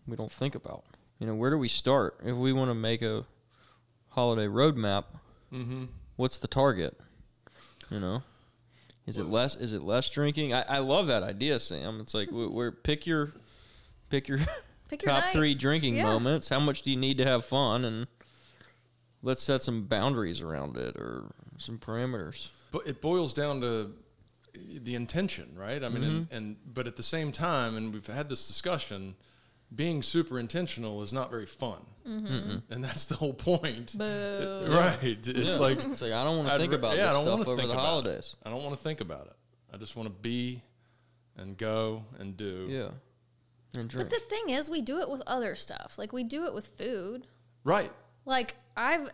we 0.06 0.16
don't 0.16 0.32
think 0.32 0.54
about. 0.54 0.84
You 1.18 1.26
know 1.26 1.34
where 1.34 1.50
do 1.50 1.58
we 1.58 1.68
start? 1.68 2.16
If 2.24 2.34
we 2.36 2.52
want 2.52 2.70
to 2.70 2.74
make 2.74 3.02
a 3.02 3.24
holiday 4.10 4.46
roadmap 4.46 5.04
Mm-hmm. 5.52 5.84
what's 6.16 6.38
the 6.38 6.48
target? 6.48 6.98
You 7.90 8.00
know? 8.00 8.22
Is 9.06 9.18
it 9.18 9.26
less 9.26 9.54
is 9.56 9.72
it 9.72 9.82
less 9.82 10.08
drinking? 10.08 10.54
I, 10.54 10.62
I 10.62 10.78
love 10.78 11.08
that 11.08 11.22
idea 11.22 11.60
sam. 11.60 12.00
It's 12.00 12.14
like 12.14 12.30
we 12.32 12.46
we're 12.46 12.72
pick 12.72 13.06
your 13.06 13.32
pick 14.10 14.28
your 14.28 14.38
Pick 14.92 15.02
your 15.02 15.12
top 15.14 15.24
night. 15.24 15.32
three 15.32 15.54
drinking 15.54 15.96
Yeah. 15.96 16.04
moments 16.04 16.48
how 16.48 16.60
much 16.60 16.82
do 16.82 16.90
you 16.90 16.96
need 16.96 17.16
to 17.18 17.24
have 17.24 17.44
fun 17.44 17.84
and 17.84 18.06
let's 19.22 19.42
set 19.42 19.62
some 19.62 19.84
boundaries 19.84 20.40
around 20.40 20.76
it 20.76 20.96
or 20.96 21.32
some 21.58 21.78
parameters 21.78 22.48
But 22.70 22.86
it 22.86 23.00
boils 23.00 23.32
down 23.32 23.60
to 23.62 23.92
the 24.54 24.94
intention, 24.94 25.54
right? 25.56 25.82
I 25.82 25.88
mean, 25.88 26.02
and, 26.04 26.12
Mm-hmm. 26.26 26.34
and 26.34 26.56
but 26.74 26.86
at 26.86 26.96
the 26.96 27.02
same 27.02 27.32
time, 27.32 27.76
and 27.76 27.92
we've 27.94 28.06
had 28.06 28.28
this 28.28 28.46
discussion, 28.46 29.14
being 29.74 30.02
super 30.02 30.38
intentional 30.38 31.02
is 31.02 31.12
not 31.14 31.30
very 31.30 31.46
fun, 31.46 31.80
and 32.04 32.84
that's 32.84 33.06
the 33.06 33.14
whole 33.16 33.32
point, 33.32 33.96
Boo. 33.96 34.66
right? 34.68 34.98
It's 35.02 35.26
Yeah. 35.26 35.56
like 35.56 35.78
it's 35.78 36.02
like 36.02 36.12
i 36.12 36.22
don't 36.22 36.36
want 36.36 36.50
to 36.50 36.58
think 36.58 36.74
about 36.74 36.96
yeah, 36.98 37.04
I 37.04 37.12
this 37.12 37.20
don't 37.20 37.26
wanna 37.30 37.36
stuff 37.44 37.48
over 37.48 37.56
think 37.56 37.68
the 37.68 37.74
about 37.74 37.82
it. 37.84 37.88
holidays 37.88 38.36
I 38.44 38.50
don't 38.50 38.62
want 38.62 38.76
to 38.76 38.82
think 38.82 39.00
about 39.00 39.26
it. 39.28 39.36
I 39.72 39.78
just 39.78 39.96
want 39.96 40.08
to 40.10 40.14
be 40.20 40.62
and 41.38 41.56
go 41.56 42.04
and 42.18 42.36
do. 42.36 42.66
yeah 42.68 42.88
and 43.74 43.88
drink 43.88 44.08
But 44.08 44.18
the 44.18 44.24
thing 44.26 44.50
is, 44.50 44.68
we 44.68 44.80
do 44.80 45.00
it 45.00 45.08
with 45.10 45.22
other 45.26 45.54
stuff. 45.54 45.96
Like 45.98 46.12
we 46.12 46.24
do 46.24 46.44
it 46.46 46.54
with 46.54 46.68
food. 46.78 47.26
Right. 47.64 47.92
Like 48.24 48.54
I've 48.76 49.10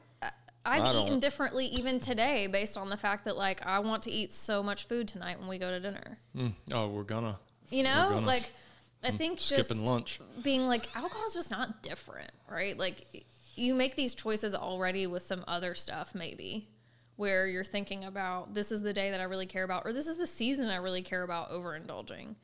I've 0.65 0.95
eaten 0.95 1.19
differently 1.19 1.67
even 1.67 1.99
today 2.01 2.47
based 2.47 2.77
on 2.77 2.91
the 2.91 2.97
fact 2.97 3.25
that 3.25 3.37
like 3.37 3.65
I 3.65 3.79
want 3.79 4.03
to 4.03 4.11
eat 4.11 4.33
so 4.33 4.63
much 4.63 4.87
food 4.87 5.09
tonight 5.09 5.39
when 5.39 5.49
we 5.49 5.59
go 5.59 5.71
to 5.71 5.81
dinner. 5.81 6.19
Mm. 6.37 6.53
Oh, 6.73 6.89
we're 6.89 7.05
gonna 7.05 7.39
You 7.71 7.85
know, 7.85 8.11
gonna- 8.11 8.27
like 8.27 8.51
I 9.03 9.13
think 9.13 9.39
just 9.39 9.69
skipping 9.69 9.87
lunch. 9.87 10.21
being 10.43 10.67
like 10.67 10.95
alcohol's 10.97 11.35
just 11.35 11.51
not 11.51 11.83
different, 11.83 12.31
right? 12.51 12.77
Like 12.77 13.25
you 13.55 13.75
make 13.75 13.97
these 13.97 14.15
choices 14.15 14.55
already 14.55 15.07
with 15.07 15.23
some 15.23 15.45
other 15.49 15.75
stuff 15.75 16.15
maybe 16.15 16.69
where 17.17 17.47
you're 17.49 17.65
thinking 17.65 18.05
about 18.05 18.55
this 18.55 18.71
is 18.71 18.83
the 18.83 18.93
day 18.93 19.11
that 19.11 19.21
I 19.21 19.25
really 19.25 19.47
care 19.47 19.65
about 19.65 19.87
or 19.87 19.93
this 19.93 20.07
is 20.07 20.19
the 20.19 20.27
season 20.27 20.67
I 20.69 20.77
really 20.77 21.03
care 21.03 21.23
about 21.23 21.51
overindulging. 21.51 22.35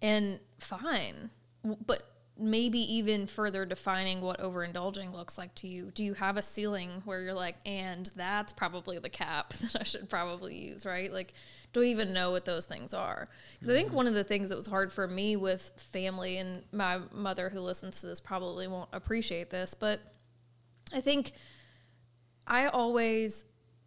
And 0.00 0.40
fine. 0.58 1.30
But 1.64 2.02
maybe 2.38 2.78
even 2.94 3.26
further 3.26 3.64
defining 3.64 4.20
what 4.20 4.40
overindulging 4.40 5.14
looks 5.14 5.36
like 5.36 5.54
to 5.54 5.68
you. 5.68 5.90
Do 5.92 6.04
you 6.04 6.14
have 6.14 6.36
a 6.36 6.42
ceiling 6.42 7.02
where 7.04 7.20
you're 7.20 7.34
like, 7.34 7.56
and 7.66 8.08
that's 8.16 8.52
probably 8.52 8.98
the 8.98 9.08
cap 9.08 9.52
that 9.52 9.76
I 9.78 9.84
should 9.84 10.08
probably 10.08 10.56
use, 10.56 10.86
right? 10.86 11.12
Like, 11.12 11.34
do 11.72 11.82
I 11.82 11.86
even 11.86 12.12
know 12.12 12.30
what 12.30 12.44
those 12.44 12.64
things 12.64 12.94
are? 12.94 13.28
Because 13.54 13.68
I 13.68 13.76
think 13.76 13.88
mm-hmm. 13.88 13.96
one 13.96 14.06
of 14.06 14.14
the 14.14 14.24
things 14.24 14.48
that 14.48 14.56
was 14.56 14.66
hard 14.66 14.92
for 14.92 15.06
me 15.06 15.36
with 15.36 15.70
family, 15.76 16.38
and 16.38 16.62
my 16.72 17.00
mother 17.12 17.48
who 17.48 17.60
listens 17.60 18.00
to 18.00 18.06
this 18.06 18.20
probably 18.20 18.66
won't 18.66 18.88
appreciate 18.92 19.50
this, 19.50 19.74
but 19.74 20.00
I 20.92 21.00
think 21.00 21.32
I 22.46 22.66
always 22.66 23.44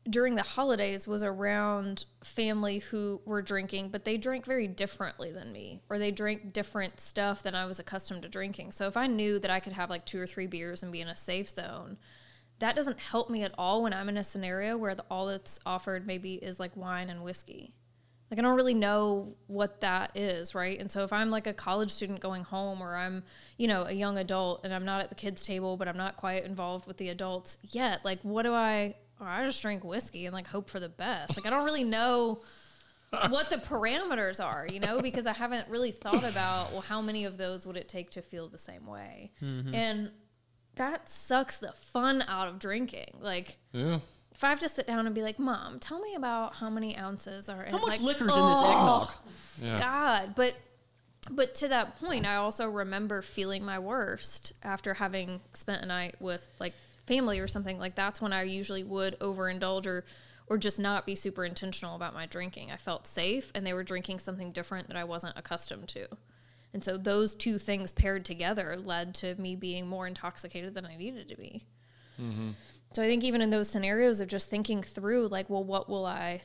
during 0.09 0.35
the 0.35 0.43
holidays 0.43 1.07
was 1.07 1.23
around 1.23 2.05
family 2.23 2.79
who 2.79 3.21
were 3.25 3.41
drinking, 3.41 3.89
but 3.89 4.05
they 4.05 4.17
drank 4.17 4.45
very 4.45 4.67
differently 4.67 5.31
than 5.31 5.51
me, 5.51 5.81
or 5.89 5.97
they 5.97 6.11
drank 6.11 6.53
different 6.53 6.99
stuff 6.99 7.41
than 7.41 7.55
I 7.55 7.65
was 7.65 7.79
accustomed 7.79 8.21
to 8.21 8.29
drinking. 8.29 8.71
So 8.71 8.87
if 8.87 8.97
I 8.97 9.07
knew 9.07 9.39
that 9.39 9.49
I 9.49 9.59
could 9.59 9.73
have 9.73 9.89
like 9.89 10.05
two 10.05 10.19
or 10.19 10.27
three 10.27 10.47
beers 10.47 10.83
and 10.83 10.91
be 10.91 11.01
in 11.01 11.07
a 11.07 11.15
safe 11.15 11.49
zone, 11.49 11.97
that 12.59 12.75
doesn't 12.75 12.99
help 12.99 13.29
me 13.29 13.43
at 13.43 13.53
all 13.57 13.81
when 13.81 13.93
I'm 13.93 14.09
in 14.09 14.17
a 14.17 14.23
scenario 14.23 14.77
where 14.77 14.95
the, 14.95 15.05
all 15.09 15.25
that's 15.25 15.59
offered 15.65 16.05
maybe 16.05 16.35
is 16.35 16.59
like 16.59 16.77
wine 16.77 17.09
and 17.09 17.23
whiskey. 17.23 17.73
Like 18.29 18.39
I 18.39 18.43
don't 18.43 18.55
really 18.55 18.73
know 18.73 19.35
what 19.47 19.81
that 19.81 20.11
is, 20.15 20.55
right? 20.55 20.79
And 20.79 20.89
so 20.89 21.03
if 21.03 21.13
I'm 21.13 21.31
like 21.31 21.47
a 21.47 21.53
college 21.53 21.91
student 21.91 22.19
going 22.19 22.43
home 22.43 22.81
or 22.81 22.95
I'm, 22.95 23.23
you 23.57 23.67
know, 23.67 23.83
a 23.83 23.91
young 23.91 24.17
adult 24.17 24.61
and 24.63 24.73
I'm 24.73 24.85
not 24.85 25.01
at 25.01 25.09
the 25.09 25.15
kids 25.15 25.43
table 25.43 25.77
but 25.77 25.87
I'm 25.87 25.97
not 25.97 26.15
quite 26.15 26.43
involved 26.45 26.87
with 26.87 26.97
the 26.97 27.09
adults 27.09 27.57
yet, 27.63 28.05
like 28.05 28.19
what 28.21 28.43
do 28.43 28.53
I 28.53 28.95
or 29.19 29.27
I 29.27 29.45
just 29.45 29.61
drink 29.61 29.83
whiskey 29.83 30.25
and 30.25 30.33
like 30.33 30.47
hope 30.47 30.69
for 30.69 30.79
the 30.79 30.89
best. 30.89 31.37
Like 31.37 31.45
I 31.45 31.49
don't 31.49 31.65
really 31.65 31.83
know 31.83 32.41
what 33.29 33.49
the 33.49 33.57
parameters 33.57 34.43
are, 34.43 34.67
you 34.67 34.79
know, 34.79 35.01
because 35.01 35.25
I 35.25 35.33
haven't 35.33 35.69
really 35.69 35.91
thought 35.91 36.23
about 36.29 36.71
well 36.71 36.81
how 36.81 37.01
many 37.01 37.25
of 37.25 37.37
those 37.37 37.65
would 37.65 37.77
it 37.77 37.87
take 37.87 38.11
to 38.11 38.21
feel 38.21 38.47
the 38.47 38.57
same 38.57 38.85
way. 38.85 39.31
Mm-hmm. 39.41 39.73
And 39.73 40.11
that 40.75 41.09
sucks 41.09 41.59
the 41.59 41.71
fun 41.71 42.23
out 42.27 42.47
of 42.47 42.59
drinking. 42.59 43.17
Like 43.19 43.57
Yeah. 43.71 43.99
if 44.33 44.43
I 44.43 44.49
have 44.49 44.59
to 44.59 44.69
sit 44.69 44.87
down 44.87 45.05
and 45.05 45.15
be 45.15 45.21
like, 45.21 45.39
"Mom, 45.39 45.79
tell 45.79 45.99
me 45.99 46.15
about 46.15 46.55
how 46.55 46.69
many 46.69 46.97
ounces 46.97 47.49
are 47.49 47.63
in 47.63 47.71
How 47.71 47.79
much 47.79 47.99
like, 47.99 48.01
liquor's 48.01 48.21
in 48.21 48.27
this 48.27 48.35
oh, 48.37 48.71
eggnog? 48.71 49.11
Yeah. 49.61 49.77
God, 49.79 50.33
but 50.35 50.55
but 51.31 51.55
to 51.55 51.69
that 51.69 51.99
point, 51.99 52.27
I 52.27 52.35
also 52.35 52.69
remember 52.69 53.21
feeling 53.21 53.65
my 53.65 53.79
worst 53.79 54.53
after 54.61 54.93
having 54.93 55.41
spent 55.53 55.81
a 55.81 55.85
night 55.87 56.15
with 56.19 56.47
like 56.59 56.73
family 57.05 57.39
or 57.39 57.47
something. 57.47 57.77
Like 57.79 57.95
that's 57.95 58.21
when 58.21 58.33
I 58.33 58.43
usually 58.43 58.83
would 58.83 59.19
overindulge 59.19 59.87
or 59.87 60.05
or 60.47 60.57
just 60.57 60.79
not 60.79 61.05
be 61.05 61.15
super 61.15 61.43
intentional 61.43 61.95
about 61.95 62.13
my 62.13 62.25
drinking. 62.27 62.71
I 62.71 62.77
felt 62.77 63.07
safe, 63.07 63.51
and 63.55 63.65
they 63.65 63.73
were 63.73 63.83
drinking 63.83 64.19
something 64.19 64.51
different 64.51 64.87
that 64.89 64.97
I 64.97 65.03
wasn't 65.03 65.37
accustomed 65.37 65.87
to. 65.89 66.07
And 66.73 66.83
so 66.83 66.97
those 66.97 67.33
two 67.33 67.57
things 67.57 67.91
paired 67.91 68.25
together 68.25 68.77
led 68.77 69.15
to 69.15 69.33
me 69.35 69.55
being 69.55 69.87
more 69.87 70.05
intoxicated 70.05 70.73
than 70.75 70.85
I 70.85 70.97
needed 70.97 71.29
to 71.29 71.37
be. 71.37 71.63
Mm-hmm. 72.21 72.51
So 72.93 73.01
I 73.01 73.07
think 73.07 73.23
even 73.23 73.41
in 73.41 73.49
those 73.49 73.69
scenarios 73.69 74.19
of 74.19 74.27
just 74.27 74.49
thinking 74.49 74.83
through, 74.83 75.27
like, 75.29 75.49
well, 75.49 75.63
what 75.63 75.89
will 75.89 76.05
I 76.05 76.41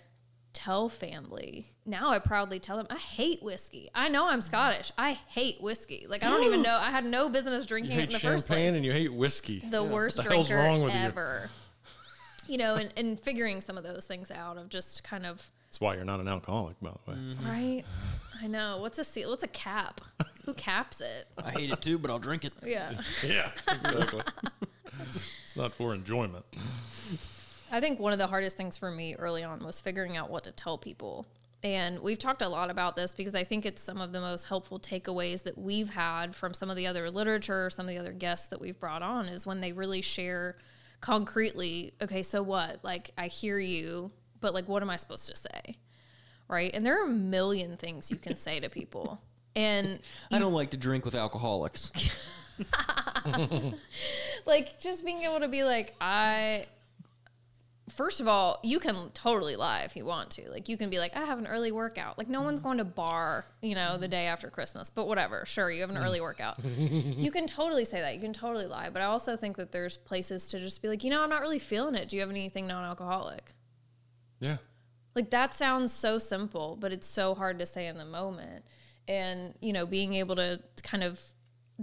tell 0.53 0.89
family? 0.89 1.67
Now 1.87 2.11
I 2.11 2.19
proudly 2.19 2.59
tell 2.59 2.77
them 2.77 2.87
I 2.91 2.97
hate 2.97 3.43
whiskey. 3.43 3.91
I 3.95 4.09
know 4.09 4.27
I'm 4.29 4.41
Scottish. 4.41 4.93
I 4.99 5.13
hate 5.13 5.61
whiskey. 5.61 6.07
Like 6.09 6.23
I 6.23 6.31
don't 6.31 6.45
even 6.45 6.63
know. 6.63 6.77
I 6.81 6.91
had 6.91 7.05
no 7.05 7.29
business 7.29 7.63
You 7.63 7.69
drinking 7.69 7.93
it 7.99 8.05
in 8.05 8.13
the 8.13 8.19
first 8.19 8.47
place. 8.47 8.59
champagne 8.59 8.75
and 8.77 8.85
you 8.85 8.93
hate 8.93 9.13
whiskey. 9.13 9.65
the 9.69 9.85
worst 9.85 10.17
the 10.17 10.23
drinker 10.25 10.57
wrong 10.57 10.83
with 10.83 10.93
you? 10.95 11.01
ever. 11.01 11.51
You 12.47 12.59
know, 12.59 12.75
and, 12.77 12.93
and 12.97 13.19
figuring 13.21 13.61
some 13.61 13.79
of 13.79 13.85
those 13.85 14.07
things 14.07 14.31
out 14.31 14.57
of 14.59 14.69
just 14.69 15.05
kind 15.05 15.25
of 15.25 15.49
That's 15.67 15.81
why 15.81 15.95
you're 15.95 16.05
not 16.05 16.19
an 16.21 16.27
alcoholic, 16.29 16.81
by 16.81 16.91
the 16.91 17.11
way. 17.13 17.17
Mm-hmm. 17.17 17.49
right. 17.49 17.85
I 18.43 18.47
know. 18.47 18.79
What's 18.81 18.99
a 18.99 19.05
seal? 19.05 19.31
What's 19.31 19.45
a 19.45 19.49
cap? 19.49 20.01
Who 20.47 20.55
caps 20.55 21.01
it? 21.01 21.29
I 21.45 21.51
hate 21.51 21.71
it 21.71 21.81
too, 21.83 21.99
but 21.99 22.11
I'll 22.11 22.19
drink 22.19 22.45
it. 22.45 22.53
Yeah. 22.65 22.93
Yeah, 23.25 23.51
exactly. 23.69 24.23
it's 25.45 25.57
not 25.57 25.75
for 25.75 25.95
enjoyment. 25.95 26.45
I 27.71 27.81
think 27.81 28.01
one 28.01 28.13
of 28.13 28.19
the 28.19 28.27
hardest 28.27 28.57
things 28.57 28.77
for 28.77 28.91
me 28.91 29.15
early 29.15 29.43
on 29.43 29.61
was 29.61 29.81
figuring 29.81 30.17
out 30.17 30.31
what 30.31 30.45
to 30.45 30.53
tell 30.53 30.79
people. 30.79 31.27
And 31.63 32.01
we've 32.01 32.19
talked 32.19 32.43
a 32.43 32.49
lot 32.49 32.71
about 32.71 32.97
this 32.97 33.13
because 33.13 33.35
I 33.35 33.45
think 33.45 33.67
it's 33.67 33.83
some 33.83 34.01
of 34.01 34.13
the 34.13 34.21
most 34.21 34.45
helpful 34.47 34.81
takeaways 34.81 35.43
that 35.43 35.59
we've 35.59 35.91
had 35.91 36.35
from 36.35 36.55
some 36.55 36.71
of 36.71 36.77
the 36.77 36.87
other 36.87 37.11
literature, 37.11 37.69
some 37.69 37.87
of 37.87 37.91
the 37.91 37.99
other 37.99 38.13
guests 38.13 38.49
that 38.49 38.61
we've 38.61 38.79
brought 38.81 39.03
on 39.03 39.29
is 39.29 39.47
when 39.47 39.61
they 39.61 39.73
really 39.73 40.01
share 40.01 40.57
concretely, 41.01 41.93
okay, 42.01 42.23
so 42.23 42.43
what? 42.43 42.83
Like, 42.83 43.11
I 43.19 43.27
hear 43.27 43.59
you, 43.59 44.11
but 44.41 44.55
like, 44.55 44.69
what 44.69 44.83
am 44.83 44.91
I 44.91 44.97
supposed 44.97 45.29
to 45.29 45.37
say? 45.37 45.77
Right. 46.49 46.71
And 46.75 46.85
there 46.85 47.01
are 47.01 47.05
a 47.05 47.13
million 47.13 47.77
things 47.77 48.11
you 48.11 48.17
can 48.17 48.37
say 48.37 48.59
to 48.61 48.69
people. 48.69 49.21
And 49.55 50.01
I 50.33 50.39
don't 50.39 50.53
like 50.53 50.71
to 50.71 50.77
drink 50.77 51.05
with 51.05 51.15
alcoholics. 51.15 51.91
like 54.47 54.79
just 54.81 55.05
being 55.05 55.23
able 55.23 55.41
to 55.41 55.49
be 55.49 55.65
like 55.65 55.95
i 56.01 56.67
first 57.91 58.21
of 58.21 58.29
all 58.29 58.59
you 58.63 58.79
can 58.79 59.11
totally 59.15 59.57
lie 59.57 59.83
if 59.83 59.97
you 59.97 60.05
want 60.05 60.31
to. 60.31 60.51
Like 60.51 60.69
you 60.69 60.77
can 60.77 60.91
be 60.91 60.99
like 60.99 61.17
i 61.17 61.25
have 61.25 61.39
an 61.39 61.47
early 61.47 61.73
workout. 61.73 62.19
Like 62.19 62.29
no 62.29 62.43
one's 62.43 62.61
mm-hmm. 62.61 62.69
going 62.69 62.79
to 62.79 62.85
bar 62.85 63.45
you 63.63 63.75
know 63.75 63.99
the 63.99 64.09
day 64.09 64.27
after 64.27 64.49
christmas 64.49 64.91
but 64.91 65.07
whatever. 65.07 65.45
Sure 65.47 65.71
you 65.71 65.81
have 65.83 65.91
an 65.91 65.99
early 65.99 66.19
mm. 66.19 66.23
workout. 66.23 66.59
You 67.21 67.31
can 67.31 67.47
totally 67.47 67.85
say 67.85 68.01
that. 68.01 68.15
You 68.15 68.21
can 68.21 68.33
totally 68.33 68.67
lie 68.67 68.91
but 68.91 69.03
i 69.03 69.07
also 69.07 69.37
think 69.37 69.57
that 69.57 69.73
there's 69.73 69.97
places 69.97 70.49
to 70.49 70.59
just 70.59 70.83
be 70.83 70.89
like 70.89 71.05
you 71.05 71.11
know 71.11 71.23
i'm 71.23 71.31
not 71.31 71.43
really 71.43 71.59
feeling 71.59 71.95
it. 71.95 72.09
Do 72.09 72.17
you 72.17 72.23
have 72.23 72.31
anything 72.31 72.67
non-alcoholic? 72.67 73.53
Yeah. 74.41 74.57
like 75.15 75.31
that 75.31 75.55
sounds 75.55 75.93
so 75.93 76.19
simple, 76.19 76.77
but 76.81 76.93
it's 76.93 77.07
so 77.07 77.35
hard 77.35 77.59
to 77.59 77.67
say 77.67 77.87
in 77.87 77.99
the 77.99 78.05
moment. 78.07 78.65
And, 79.07 79.55
you 79.61 79.73
know, 79.73 79.87
being 79.87 80.15
able 80.15 80.37
to 80.37 80.61
kind 80.83 81.05
of 81.05 81.21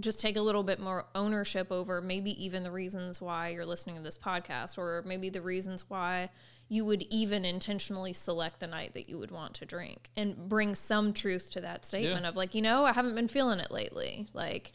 just 0.00 0.20
take 0.20 0.36
a 0.36 0.40
little 0.40 0.62
bit 0.62 0.80
more 0.80 1.06
ownership 1.14 1.70
over 1.70 2.00
maybe 2.00 2.44
even 2.44 2.62
the 2.62 2.70
reasons 2.70 3.20
why 3.20 3.48
you're 3.48 3.66
listening 3.66 3.96
to 3.96 4.02
this 4.02 4.18
podcast 4.18 4.78
or 4.78 5.02
maybe 5.06 5.28
the 5.28 5.42
reasons 5.42 5.84
why 5.88 6.28
you 6.68 6.84
would 6.84 7.02
even 7.10 7.44
intentionally 7.44 8.12
select 8.12 8.60
the 8.60 8.66
night 8.66 8.92
that 8.94 9.08
you 9.08 9.18
would 9.18 9.30
want 9.30 9.54
to 9.54 9.64
drink 9.64 10.10
and 10.16 10.48
bring 10.48 10.74
some 10.74 11.12
truth 11.12 11.50
to 11.50 11.60
that 11.60 11.86
statement 11.86 12.26
of 12.26 12.36
like, 12.36 12.54
you 12.54 12.60
know, 12.60 12.84
I 12.84 12.92
haven't 12.92 13.14
been 13.14 13.28
feeling 13.28 13.58
it 13.58 13.70
lately. 13.70 14.26
Like, 14.34 14.72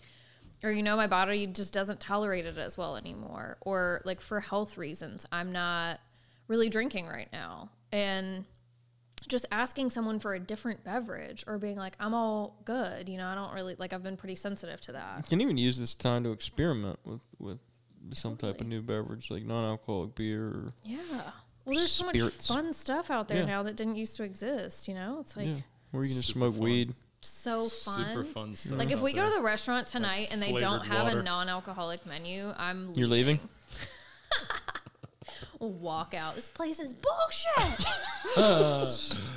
or 0.64 0.72
you 0.72 0.82
know 0.82 0.96
my 0.96 1.08
body 1.08 1.46
just 1.46 1.74
doesn't 1.74 2.00
tolerate 2.00 2.46
it 2.46 2.58
as 2.58 2.78
well 2.78 2.96
anymore. 2.96 3.58
Or 3.62 4.02
like 4.06 4.22
for 4.22 4.40
health 4.40 4.78
reasons 4.78 5.26
i'm 5.32 5.52
not 5.52 6.00
really 6.48 6.70
drinking 6.70 7.08
right 7.08 7.30
now. 7.32 7.70
And 7.92 8.46
just 9.28 9.46
asking 9.52 9.90
someone 9.90 10.20
for 10.20 10.34
a 10.34 10.40
different 10.40 10.84
beverage 10.84 11.44
or 11.48 11.58
being 11.58 11.78
like 11.78 11.96
i'm 12.00 12.14
all 12.14 12.56
good 12.66 13.08
you 13.10 13.18
know 13.18 13.28
i 13.28 13.36
don't 13.36 13.54
really 13.54 13.76
like 13.80 13.94
i've 13.94 14.04
been 14.04 14.18
pretty 14.18 14.36
sensitive 14.36 14.80
to 14.82 14.92
that 14.92 15.18
You 15.18 15.24
can 15.30 15.42
even 15.42 15.58
use 15.58 15.78
this 15.78 15.96
time 15.96 16.24
to 16.24 16.32
experiment 16.32 17.00
with 17.06 17.22
with 17.40 17.60
some 18.12 18.36
type 18.36 18.60
of 18.60 18.68
new 18.68 18.82
beverage, 18.82 19.32
like 19.32 19.46
non-alcoholic 19.46 20.14
beer. 20.16 20.44
Or, 20.46 20.74
yeah 20.84 20.98
well 21.66 21.76
there's 21.78 21.92
so 21.94 22.06
much 22.06 22.20
fun 22.20 22.74
stuff 22.74 23.10
out 23.10 23.30
there 23.30 23.40
Yeah. 23.40 23.46
now 23.46 23.64
that 23.64 23.76
didn't 23.78 23.96
used 23.96 24.18
to 24.18 24.24
exist 24.24 24.88
you 24.90 24.94
know 24.94 25.20
it's 25.22 25.38
like 25.38 25.48
yeah, 25.48 25.56
or 25.94 26.04
you 26.04 26.10
can 26.10 26.18
just 26.18 26.30
smoke 26.30 26.54
fun. 26.56 26.64
weed. 26.64 26.94
so 27.22 27.70
fun 27.70 28.06
Super 28.10 28.24
fun 28.26 28.56
stuff. 28.56 28.78
like 28.78 28.92
if 28.92 28.98
out 28.98 29.04
we 29.06 29.14
go 29.14 29.26
to 29.26 29.32
the 29.32 29.42
restaurant 29.42 29.88
tonight 29.88 30.28
and 30.32 30.42
they 30.42 30.52
don't 30.52 30.82
have 30.86 31.06
water. 31.06 31.20
a 31.22 31.24
non-alcoholic 31.24 32.06
menu 32.06 32.52
i'm 32.58 32.90
You're 32.96 33.08
leaving? 33.08 33.40
Walk 35.68 36.14
out. 36.14 36.36
This 36.36 36.50
place 36.50 36.80
is 36.80 36.94
bullshit. 36.94 37.86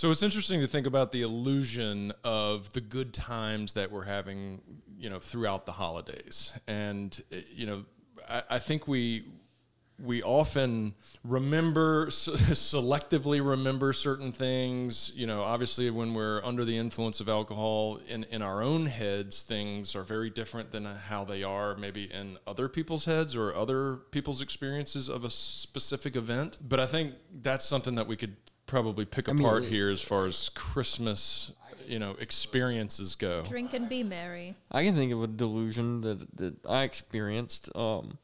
So 0.00 0.10
it's 0.10 0.22
interesting 0.22 0.62
to 0.62 0.66
think 0.66 0.86
about 0.86 1.12
the 1.12 1.20
illusion 1.20 2.14
of 2.24 2.72
the 2.72 2.80
good 2.80 3.12
times 3.12 3.74
that 3.74 3.92
we're 3.92 4.04
having, 4.04 4.62
you 4.98 5.10
know, 5.10 5.18
throughout 5.18 5.66
the 5.66 5.72
holidays, 5.72 6.54
and 6.66 7.22
uh, 7.30 7.36
you 7.54 7.66
know, 7.66 7.84
I, 8.26 8.42
I 8.48 8.58
think 8.60 8.88
we 8.88 9.24
we 10.02 10.22
often 10.22 10.94
remember 11.24 12.06
selectively 12.10 13.46
remember 13.46 13.92
certain 13.92 14.32
things. 14.32 15.12
You 15.14 15.26
know, 15.26 15.42
obviously 15.42 15.90
when 15.90 16.14
we're 16.14 16.42
under 16.44 16.64
the 16.64 16.76
influence 16.76 17.20
of 17.20 17.28
alcohol 17.28 18.00
in 18.08 18.24
in 18.24 18.42
our 18.42 18.62
own 18.62 18.86
heads, 18.86 19.42
things 19.42 19.94
are 19.94 20.02
very 20.02 20.30
different 20.30 20.70
than 20.70 20.84
how 20.84 21.24
they 21.24 21.42
are 21.42 21.76
maybe 21.76 22.04
in 22.12 22.38
other 22.46 22.68
people's 22.68 23.04
heads 23.04 23.36
or 23.36 23.54
other 23.54 23.96
people's 24.10 24.40
experiences 24.40 25.08
of 25.08 25.24
a 25.24 25.30
specific 25.30 26.16
event. 26.16 26.58
But 26.66 26.80
I 26.80 26.86
think 26.86 27.14
that's 27.42 27.64
something 27.64 27.94
that 27.96 28.06
we 28.06 28.16
could 28.16 28.36
probably 28.66 29.04
pick 29.04 29.26
mean, 29.28 29.40
apart 29.40 29.64
it- 29.64 29.68
here 29.70 29.90
as 29.90 30.00
far 30.02 30.26
as 30.26 30.48
Christmas, 30.50 31.52
you 31.86 31.98
know, 31.98 32.12
experiences 32.20 33.16
go. 33.16 33.42
drink 33.42 33.74
and 33.74 33.88
be 33.88 34.02
merry 34.04 34.54
I 34.70 34.84
can 34.84 34.94
think 34.94 35.12
of 35.12 35.22
a 35.22 35.26
delusion 35.26 36.00
that 36.02 36.36
that 36.36 36.54
I 36.66 36.84
experienced. 36.84 37.74
Um, 37.76 38.18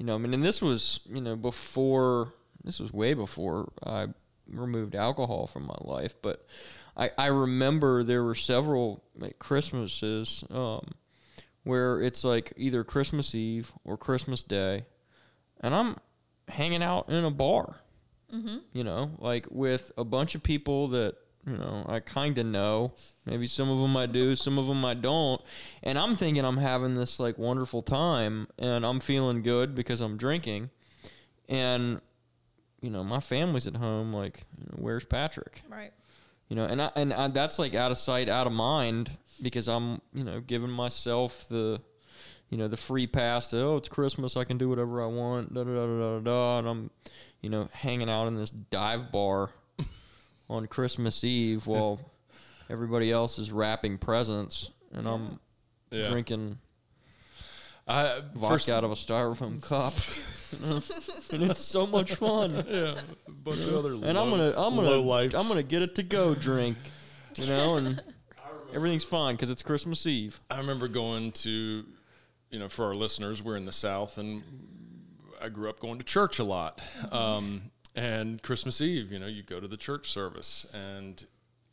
you 0.00 0.06
know, 0.06 0.14
I 0.14 0.18
mean, 0.18 0.32
and 0.32 0.42
this 0.42 0.62
was 0.62 1.00
you 1.10 1.20
know 1.20 1.36
before 1.36 2.32
this 2.64 2.80
was 2.80 2.90
way 2.90 3.12
before 3.12 3.70
I 3.84 4.06
removed 4.48 4.94
alcohol 4.94 5.46
from 5.46 5.66
my 5.66 5.76
life, 5.82 6.14
but 6.22 6.46
I 6.96 7.10
I 7.18 7.26
remember 7.26 8.02
there 8.02 8.24
were 8.24 8.34
several 8.34 9.04
like 9.14 9.38
Christmases 9.38 10.42
um, 10.48 10.92
where 11.64 12.00
it's 12.00 12.24
like 12.24 12.54
either 12.56 12.82
Christmas 12.82 13.34
Eve 13.34 13.74
or 13.84 13.98
Christmas 13.98 14.42
Day, 14.42 14.86
and 15.60 15.74
I'm 15.74 15.96
hanging 16.48 16.82
out 16.82 17.10
in 17.10 17.22
a 17.22 17.30
bar. 17.30 17.76
You 18.72 18.84
know, 18.84 19.10
like 19.18 19.48
with 19.50 19.92
a 19.98 20.04
bunch 20.04 20.34
of 20.34 20.42
people 20.42 20.88
that 20.88 21.16
you 21.46 21.56
know 21.56 21.84
I 21.88 22.00
kind 22.00 22.36
of 22.38 22.46
know. 22.46 22.92
Maybe 23.26 23.46
some 23.46 23.70
of 23.70 23.78
them 23.78 23.96
I 23.96 24.06
do, 24.06 24.36
some 24.36 24.58
of 24.58 24.66
them 24.66 24.84
I 24.84 24.94
don't. 24.94 25.40
And 25.82 25.98
I'm 25.98 26.16
thinking 26.16 26.44
I'm 26.44 26.56
having 26.56 26.94
this 26.94 27.20
like 27.20 27.38
wonderful 27.38 27.82
time, 27.82 28.48
and 28.58 28.84
I'm 28.84 29.00
feeling 29.00 29.42
good 29.42 29.74
because 29.74 30.00
I'm 30.00 30.16
drinking. 30.16 30.70
And 31.48 32.00
you 32.80 32.90
know, 32.90 33.04
my 33.04 33.20
family's 33.20 33.66
at 33.66 33.76
home. 33.76 34.12
Like, 34.12 34.44
you 34.58 34.64
know, 34.66 34.78
where's 34.78 35.04
Patrick? 35.04 35.62
right 35.68 35.92
You 36.48 36.56
know, 36.56 36.64
and 36.64 36.80
I, 36.82 36.90
and 36.96 37.12
I, 37.12 37.28
that's 37.28 37.58
like 37.58 37.74
out 37.74 37.90
of 37.90 37.98
sight, 37.98 38.28
out 38.28 38.46
of 38.46 38.52
mind 38.52 39.10
because 39.42 39.68
I'm 39.68 40.00
you 40.12 40.24
know 40.24 40.40
giving 40.40 40.70
myself 40.70 41.48
the 41.48 41.80
you 42.48 42.58
know 42.58 42.68
the 42.68 42.76
free 42.76 43.06
pass 43.06 43.48
to 43.50 43.58
oh 43.62 43.76
it's 43.76 43.88
Christmas 43.88 44.36
I 44.36 44.44
can 44.44 44.58
do 44.58 44.68
whatever 44.68 45.02
I 45.02 45.06
want 45.06 45.54
da 45.54 45.64
da 45.64 45.72
da 45.72 45.86
da 45.86 46.18
da 46.18 46.20
da 46.20 46.58
and 46.58 46.68
I'm 46.68 46.90
you 47.40 47.48
know 47.48 47.68
hanging 47.72 48.10
out 48.10 48.26
in 48.26 48.36
this 48.36 48.50
dive 48.50 49.10
bar 49.10 49.50
on 50.50 50.66
Christmas 50.66 51.24
Eve 51.24 51.66
while 51.66 51.98
everybody 52.70 53.10
else 53.10 53.38
is 53.38 53.50
wrapping 53.50 53.96
presents 53.96 54.70
and 54.92 55.06
I'm 55.06 55.40
Yeah. 55.90 56.08
drinking 56.08 56.58
I, 57.88 58.20
vodka 58.34 58.48
first, 58.48 58.68
out 58.68 58.84
of 58.84 58.90
a 58.90 58.94
styrofoam 58.94 59.62
cup 59.62 59.94
and 61.32 61.50
it's 61.50 61.60
so 61.60 61.86
much 61.86 62.14
fun 62.16 62.52
yeah, 62.68 62.94
a 63.26 63.30
bunch 63.30 63.64
of 63.64 63.74
other 63.74 63.94
and 63.94 64.18
I'm 64.18 64.30
gonna 64.30 64.52
I'm 64.56 64.76
gonna 64.76 64.90
low. 64.96 65.22
I'm 65.22 65.48
gonna 65.48 65.62
get 65.62 65.82
it 65.82 65.94
to 65.96 66.02
go 66.02 66.34
drink 66.34 66.76
you 67.36 67.46
know 67.46 67.76
and 67.76 68.02
everything's 68.74 69.04
fine 69.04 69.34
because 69.34 69.50
it's 69.50 69.62
Christmas 69.62 70.06
Eve 70.06 70.38
I 70.50 70.58
remember 70.58 70.86
going 70.88 71.32
to, 71.32 71.84
you 72.50 72.58
know, 72.58 72.68
for 72.68 72.84
our 72.86 72.94
listeners, 72.94 73.42
we're 73.42 73.56
in 73.56 73.64
the 73.64 73.72
South, 73.72 74.18
and 74.18 74.42
I 75.40 75.48
grew 75.48 75.68
up 75.70 75.78
going 75.80 75.98
to 75.98 76.04
church 76.04 76.38
a 76.40 76.44
lot. 76.44 76.80
Um, 77.12 77.62
and 77.94 78.42
Christmas 78.42 78.80
Eve, 78.80 79.10
you 79.12 79.18
know, 79.18 79.26
you 79.26 79.42
go 79.42 79.60
to 79.60 79.68
the 79.68 79.76
church 79.76 80.10
service, 80.10 80.66
and 80.74 81.24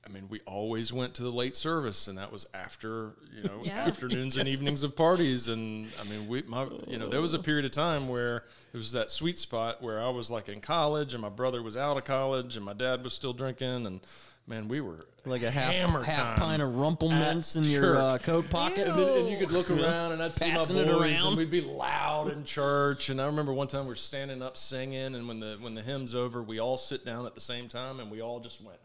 I 0.06 0.10
mean, 0.10 0.30
we 0.30 0.39
always 0.45 0.93
went 0.93 1.13
to 1.15 1.23
the 1.23 1.32
late 1.32 1.53
service, 1.56 2.08
and 2.08 2.17
that 2.17 2.32
was 2.32 2.47
after, 2.53 3.12
you 3.36 3.43
know, 3.43 3.62
Yeah. 3.63 3.80
afternoons 3.88 4.38
and 4.38 4.47
evenings 4.47 4.82
of 4.84 4.95
parties. 4.95 5.49
And 5.49 5.89
I 5.99 6.06
mean, 6.06 6.30
we, 6.30 6.43
my, 6.43 6.65
you 6.88 6.97
know, 6.97 7.10
there 7.10 7.19
was 7.19 7.34
a 7.34 7.39
period 7.39 7.65
of 7.65 7.71
time 7.71 8.08
where 8.08 8.45
it 8.73 8.77
was 8.77 8.93
that 8.93 9.10
sweet 9.12 9.38
spot 9.38 9.82
where 9.82 9.99
I 9.99 10.08
was 10.10 10.32
like 10.32 10.47
in 10.47 10.62
college, 10.62 11.13
and 11.13 11.21
my 11.21 11.27
brother 11.30 11.62
was 11.62 11.75
out 11.75 11.97
of 11.97 12.06
college, 12.06 12.56
and 12.56 12.63
my 12.63 12.71
dad 12.73 13.03
was 13.03 13.13
still 13.13 13.34
drinking, 13.34 13.86
and 13.86 13.99
man, 14.47 14.67
we 14.67 14.81
were 14.81 15.05
like 15.25 15.43
a 15.43 15.51
half 15.51 15.73
hammer 15.73 16.01
half 16.03 16.15
time 16.15 16.38
pint 16.38 16.62
of 16.62 16.75
rumple 16.75 17.12
at 17.12 17.19
mints 17.19 17.55
in 17.57 17.65
your 17.65 17.97
uh, 17.97 18.17
coat 18.17 18.49
pocket. 18.49 18.88
and, 18.88 18.97
then, 18.97 19.17
and 19.17 19.29
you 19.29 19.38
could 19.38 19.51
look 19.51 19.69
around 19.71 20.13
and 20.13 20.23
I'd 20.23 20.33
see 20.33 20.47
my 20.49 20.55
Passing 20.55 20.77
boys 20.77 20.86
it 20.86 20.89
around. 20.91 21.27
and 21.27 21.38
we'd 21.38 21.51
be 21.51 21.62
loud 21.62 22.31
in 22.31 22.45
church. 22.45 23.10
And 23.10 23.21
I 23.21 23.25
remember 23.25 23.53
one 23.53 23.67
time 23.67 23.83
we 23.83 23.89
were 23.89 23.95
standing 23.95 24.41
up 24.41 24.55
singing, 24.55 25.15
and 25.15 25.27
when 25.27 25.39
the 25.39 25.57
when 25.60 25.75
the 25.75 25.81
hymn's 25.81 26.15
over, 26.15 26.41
we 26.41 26.60
all 26.60 26.77
sit 26.77 27.05
down 27.05 27.25
at 27.25 27.36
the 27.36 27.41
same 27.41 27.67
time, 27.67 27.99
and 27.99 28.10
we 28.10 28.21
all 28.21 28.39
just 28.39 28.62
went 28.63 28.79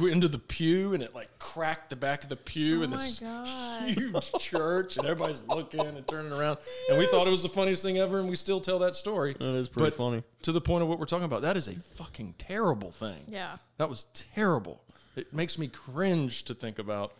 into 0.00 0.28
the 0.28 0.38
pew, 0.38 0.94
and 0.94 1.02
it 1.02 1.14
like 1.14 1.28
cracked 1.38 1.90
the 1.90 1.96
back 1.96 2.22
of 2.22 2.28
the 2.28 2.36
pew 2.36 2.80
Oh 2.80 2.84
in 2.84 2.90
this 2.90 3.20
God. 3.20 3.88
huge 3.88 4.32
church, 4.38 4.96
and 4.96 5.06
everybody's 5.06 5.42
looking 5.46 5.80
and 5.80 6.06
turning 6.06 6.32
around, 6.32 6.58
and 6.88 6.98
we 6.98 7.06
thought 7.06 7.26
it 7.26 7.30
was 7.30 7.42
the 7.42 7.48
funniest 7.48 7.82
thing 7.82 7.98
ever, 7.98 8.18
and 8.18 8.28
we 8.28 8.36
still 8.36 8.60
tell 8.60 8.78
that 8.80 8.96
story. 8.96 9.34
That 9.38 9.54
is 9.54 9.68
pretty 9.68 9.90
But 9.90 9.96
funny. 9.96 10.22
To 10.42 10.52
the 10.52 10.60
point 10.60 10.82
of 10.82 10.88
what 10.88 10.98
we're 10.98 11.06
talking 11.06 11.24
about, 11.24 11.42
that 11.42 11.56
is 11.56 11.68
a 11.68 11.74
fucking 11.74 12.34
terrible 12.38 12.90
thing. 12.90 13.24
Yeah. 13.28 13.56
That 13.78 13.88
was 13.88 14.04
terrible. 14.14 14.82
It 15.16 15.32
makes 15.32 15.58
me 15.58 15.68
cringe 15.68 16.44
to 16.44 16.54
think 16.54 16.78
about 16.78 17.14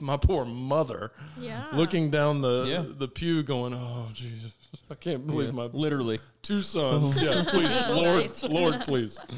my 0.00 0.16
poor 0.16 0.44
mother 0.44 1.12
Yeah. 1.40 1.66
looking 1.72 2.10
down 2.10 2.40
the 2.40 2.64
Yeah. 2.66 2.84
the 2.98 3.08
pew 3.08 3.42
going, 3.42 3.74
"Oh 3.74 4.08
Jesus, 4.14 4.52
I 4.90 4.94
can't 4.94 5.26
believe 5.26 5.48
Yeah, 5.48 5.52
my 5.52 5.64
literally. 5.66 6.18
two 6.42 6.62
sons. 6.62 7.20
Yeah, 7.22 7.44
please, 7.46 7.70
Lord, 7.90 8.20
Nice. 8.20 8.42
Lord, 8.42 8.80
please. 8.82 9.18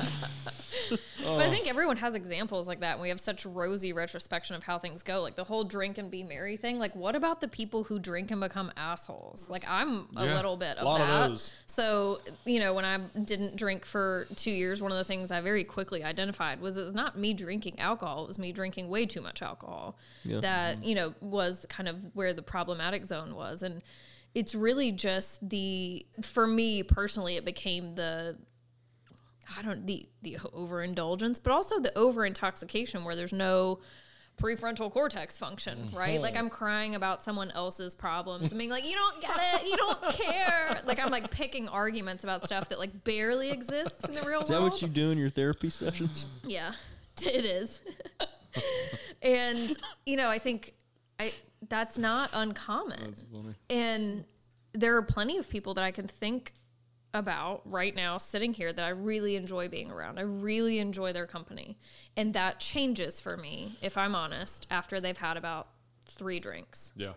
Oh. 1.27 1.39
But 1.39 1.47
I 1.47 1.51
think 1.51 1.67
everyone 1.67 1.97
has 1.97 2.15
examples 2.15 2.69
like 2.69 2.81
that. 2.81 2.95
And 2.95 3.01
we 3.03 3.09
have 3.09 3.19
such 3.19 3.47
rosy 3.47 3.95
retrospection 3.95 4.55
of 4.57 4.63
how 4.63 4.79
things 4.79 5.03
go. 5.03 5.23
Like 5.23 5.35
the 5.35 5.45
whole 5.45 5.65
drink 5.65 5.97
and 5.97 6.11
be 6.11 6.23
merry 6.23 6.59
thing. 6.59 6.79
Like, 6.79 6.95
what 6.95 7.15
about 7.17 7.41
the 7.41 7.49
people 7.49 7.83
who 7.85 7.99
drink 7.99 8.31
and 8.31 8.41
become 8.43 8.71
assholes? 8.77 9.49
Like, 9.49 9.65
I'm 9.67 10.09
a 10.17 10.27
Yeah, 10.27 10.35
little 10.35 10.59
bit 10.59 10.77
of 10.77 10.85
lot 10.85 11.01
of 11.01 11.07
that. 11.07 11.29
those. 11.29 11.51
So, 11.67 12.19
you 12.45 12.61
know, 12.61 12.75
when 12.75 12.85
I 12.85 12.99
didn't 13.25 13.57
drink 13.57 13.87
for 13.87 14.27
two 14.37 14.51
years, 14.51 14.83
one 14.83 14.93
of 14.93 14.99
the 14.99 15.05
things 15.05 15.31
I 15.31 15.41
very 15.41 15.65
quickly 15.65 16.05
identified 16.05 16.61
was 16.61 16.77
it's 16.77 16.93
not 16.93 17.17
me 17.19 17.33
drinking 17.33 17.79
alcohol. 17.81 18.25
It 18.25 18.29
was 18.29 18.39
me 18.39 18.53
drinking 18.53 18.91
way 18.91 19.07
too 19.07 19.23
much 19.23 19.41
alcohol. 19.41 19.97
Yeah. 20.27 20.41
That, 20.55 20.85
you 20.85 20.95
know, 20.95 21.15
was 21.21 21.67
kind 21.69 21.89
of 21.89 21.97
where 22.15 22.33
the 22.33 22.43
problematic 22.43 23.05
zone 23.07 23.35
was. 23.35 23.63
And 23.63 23.83
it's 24.35 24.55
really 24.55 24.93
just 24.93 25.49
the, 25.49 26.07
for 26.23 26.47
me 26.47 26.83
personally, 26.83 27.37
it 27.37 27.45
became 27.45 27.95
the, 27.95 28.39
I 29.59 29.63
don't 29.63 29.87
the 29.87 30.09
the 30.23 30.39
overindulgence, 30.53 31.39
but 31.39 31.53
also 31.53 31.79
the 31.79 31.97
over 31.99 32.25
intoxication 32.25 33.05
where 33.05 33.15
there's 33.15 33.33
no 33.33 33.81
prefrontal 34.41 34.91
cortex 34.91 35.39
function, 35.39 35.79
mm-hmm. 35.79 35.97
right? 35.97 36.21
Like 36.21 36.37
I'm 36.37 36.51
crying 36.51 36.95
about 36.95 37.23
someone 37.23 37.51
else's 37.53 37.95
problems 37.95 38.51
and 38.51 38.59
being 38.59 38.71
like, 38.71 38.85
you 38.85 38.95
don't 38.95 39.21
get 39.21 39.39
it, 39.55 39.67
you 39.67 39.77
don't 39.77 40.03
care. 40.03 40.81
Like 40.87 41.03
I'm 41.03 41.11
like 41.11 41.31
picking 41.31 41.69
arguments 41.69 42.25
about 42.25 42.45
stuff 42.45 42.69
that 42.69 42.79
like 42.79 43.05
barely 43.05 43.51
exists 43.51 44.07
in 44.07 44.15
the 44.15 44.21
real 44.21 44.31
world. 44.33 44.43
Is 44.45 44.51
world. 44.51 44.65
that 44.65 44.71
what 44.73 44.83
you 44.83 44.89
do 44.89 45.11
in 45.11 45.19
your 45.19 45.31
therapy 45.31 45.71
sessions? 45.71 46.27
Yeah, 46.45 46.73
it 47.23 47.45
is. 47.45 47.81
and 49.23 49.77
you 50.07 50.17
know, 50.17 50.29
I 50.29 50.39
think 50.39 50.75
I 51.19 51.33
that's 51.69 51.99
not 51.99 52.31
uncommon. 52.33 53.01
That's. 53.01 53.25
And 53.71 54.25
there 54.73 54.97
are 54.97 55.03
plenty 55.03 55.39
of 55.39 55.49
people 55.49 55.75
that 55.75 55.85
I 55.85 55.91
can 55.91 56.07
think 56.07 56.53
about 57.15 57.63
right 57.65 57.95
now 57.95 58.19
sitting 58.19 58.53
here 58.53 58.73
that 58.73 58.85
I 58.85 58.89
really 58.89 59.37
enjoy 59.37 59.69
being 59.69 59.91
around. 59.91 60.19
I 60.19 60.23
really 60.23 60.81
enjoy 60.81 61.13
their 61.13 61.27
company. 61.27 61.79
And 62.17 62.35
that 62.35 62.59
changes 62.59 63.21
for 63.21 63.37
me, 63.37 63.79
if 63.81 63.97
I'm 63.97 64.17
honest, 64.17 64.67
after 64.71 65.01
they've 65.01 65.17
had 65.17 65.37
about 65.37 65.69
three 66.07 66.41
drinks. 66.41 66.93
Yeah. 66.97 67.13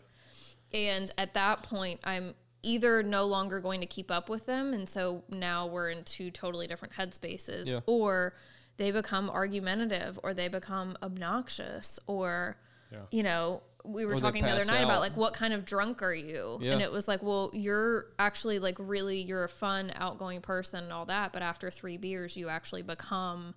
And 0.71 1.11
at 1.17 1.33
that 1.33 1.63
point, 1.63 1.99
I'm 2.03 2.35
either 2.61 3.01
no 3.01 3.25
longer 3.25 3.59
going 3.59 3.81
to 3.81 3.87
keep 3.87 4.11
up 4.11 4.29
with 4.29 4.45
them. 4.45 4.73
And 4.73 4.87
so 4.87 5.23
now 5.29 5.65
we're 5.65 5.89
in 5.89 6.03
two 6.03 6.29
totally 6.29 6.67
different 6.67 6.93
headspaces, 6.93 7.65
Yeah. 7.65 7.79
or 7.87 8.35
they 8.77 8.91
become 8.91 9.29
argumentative 9.29 10.19
or 10.23 10.33
they 10.33 10.47
become 10.47 10.97
obnoxious 11.03 11.99
or, 12.07 12.57
Yeah. 12.91 12.99
you 13.11 13.23
know, 13.23 13.63
we 13.83 14.05
were 14.05 14.13
Or 14.13 14.17
talking 14.17 14.43
the 14.43 14.49
other 14.51 14.65
night 14.65 14.83
about 14.83 14.99
like 14.99 15.15
what 15.15 15.33
kind 15.33 15.53
of 15.53 15.63
drunk 15.63 16.01
are 16.01 16.13
you 16.13 16.57
Yeah. 16.61 16.73
and 16.73 16.81
it 16.81 16.91
was 16.91 17.07
like 17.07 17.23
well 17.23 17.49
you're 17.53 18.07
actually 18.19 18.59
like 18.59 18.75
really 18.79 19.21
you're 19.21 19.45
a 19.45 19.49
fun 19.49 19.93
outgoing 19.95 20.41
person 20.41 20.83
and 20.83 20.91
all 20.91 21.05
that 21.05 21.31
but 21.31 21.41
after 21.41 21.71
three 21.71 21.95
beers 21.95 22.35
you 22.35 22.49
actually 22.49 22.81
become 22.81 23.55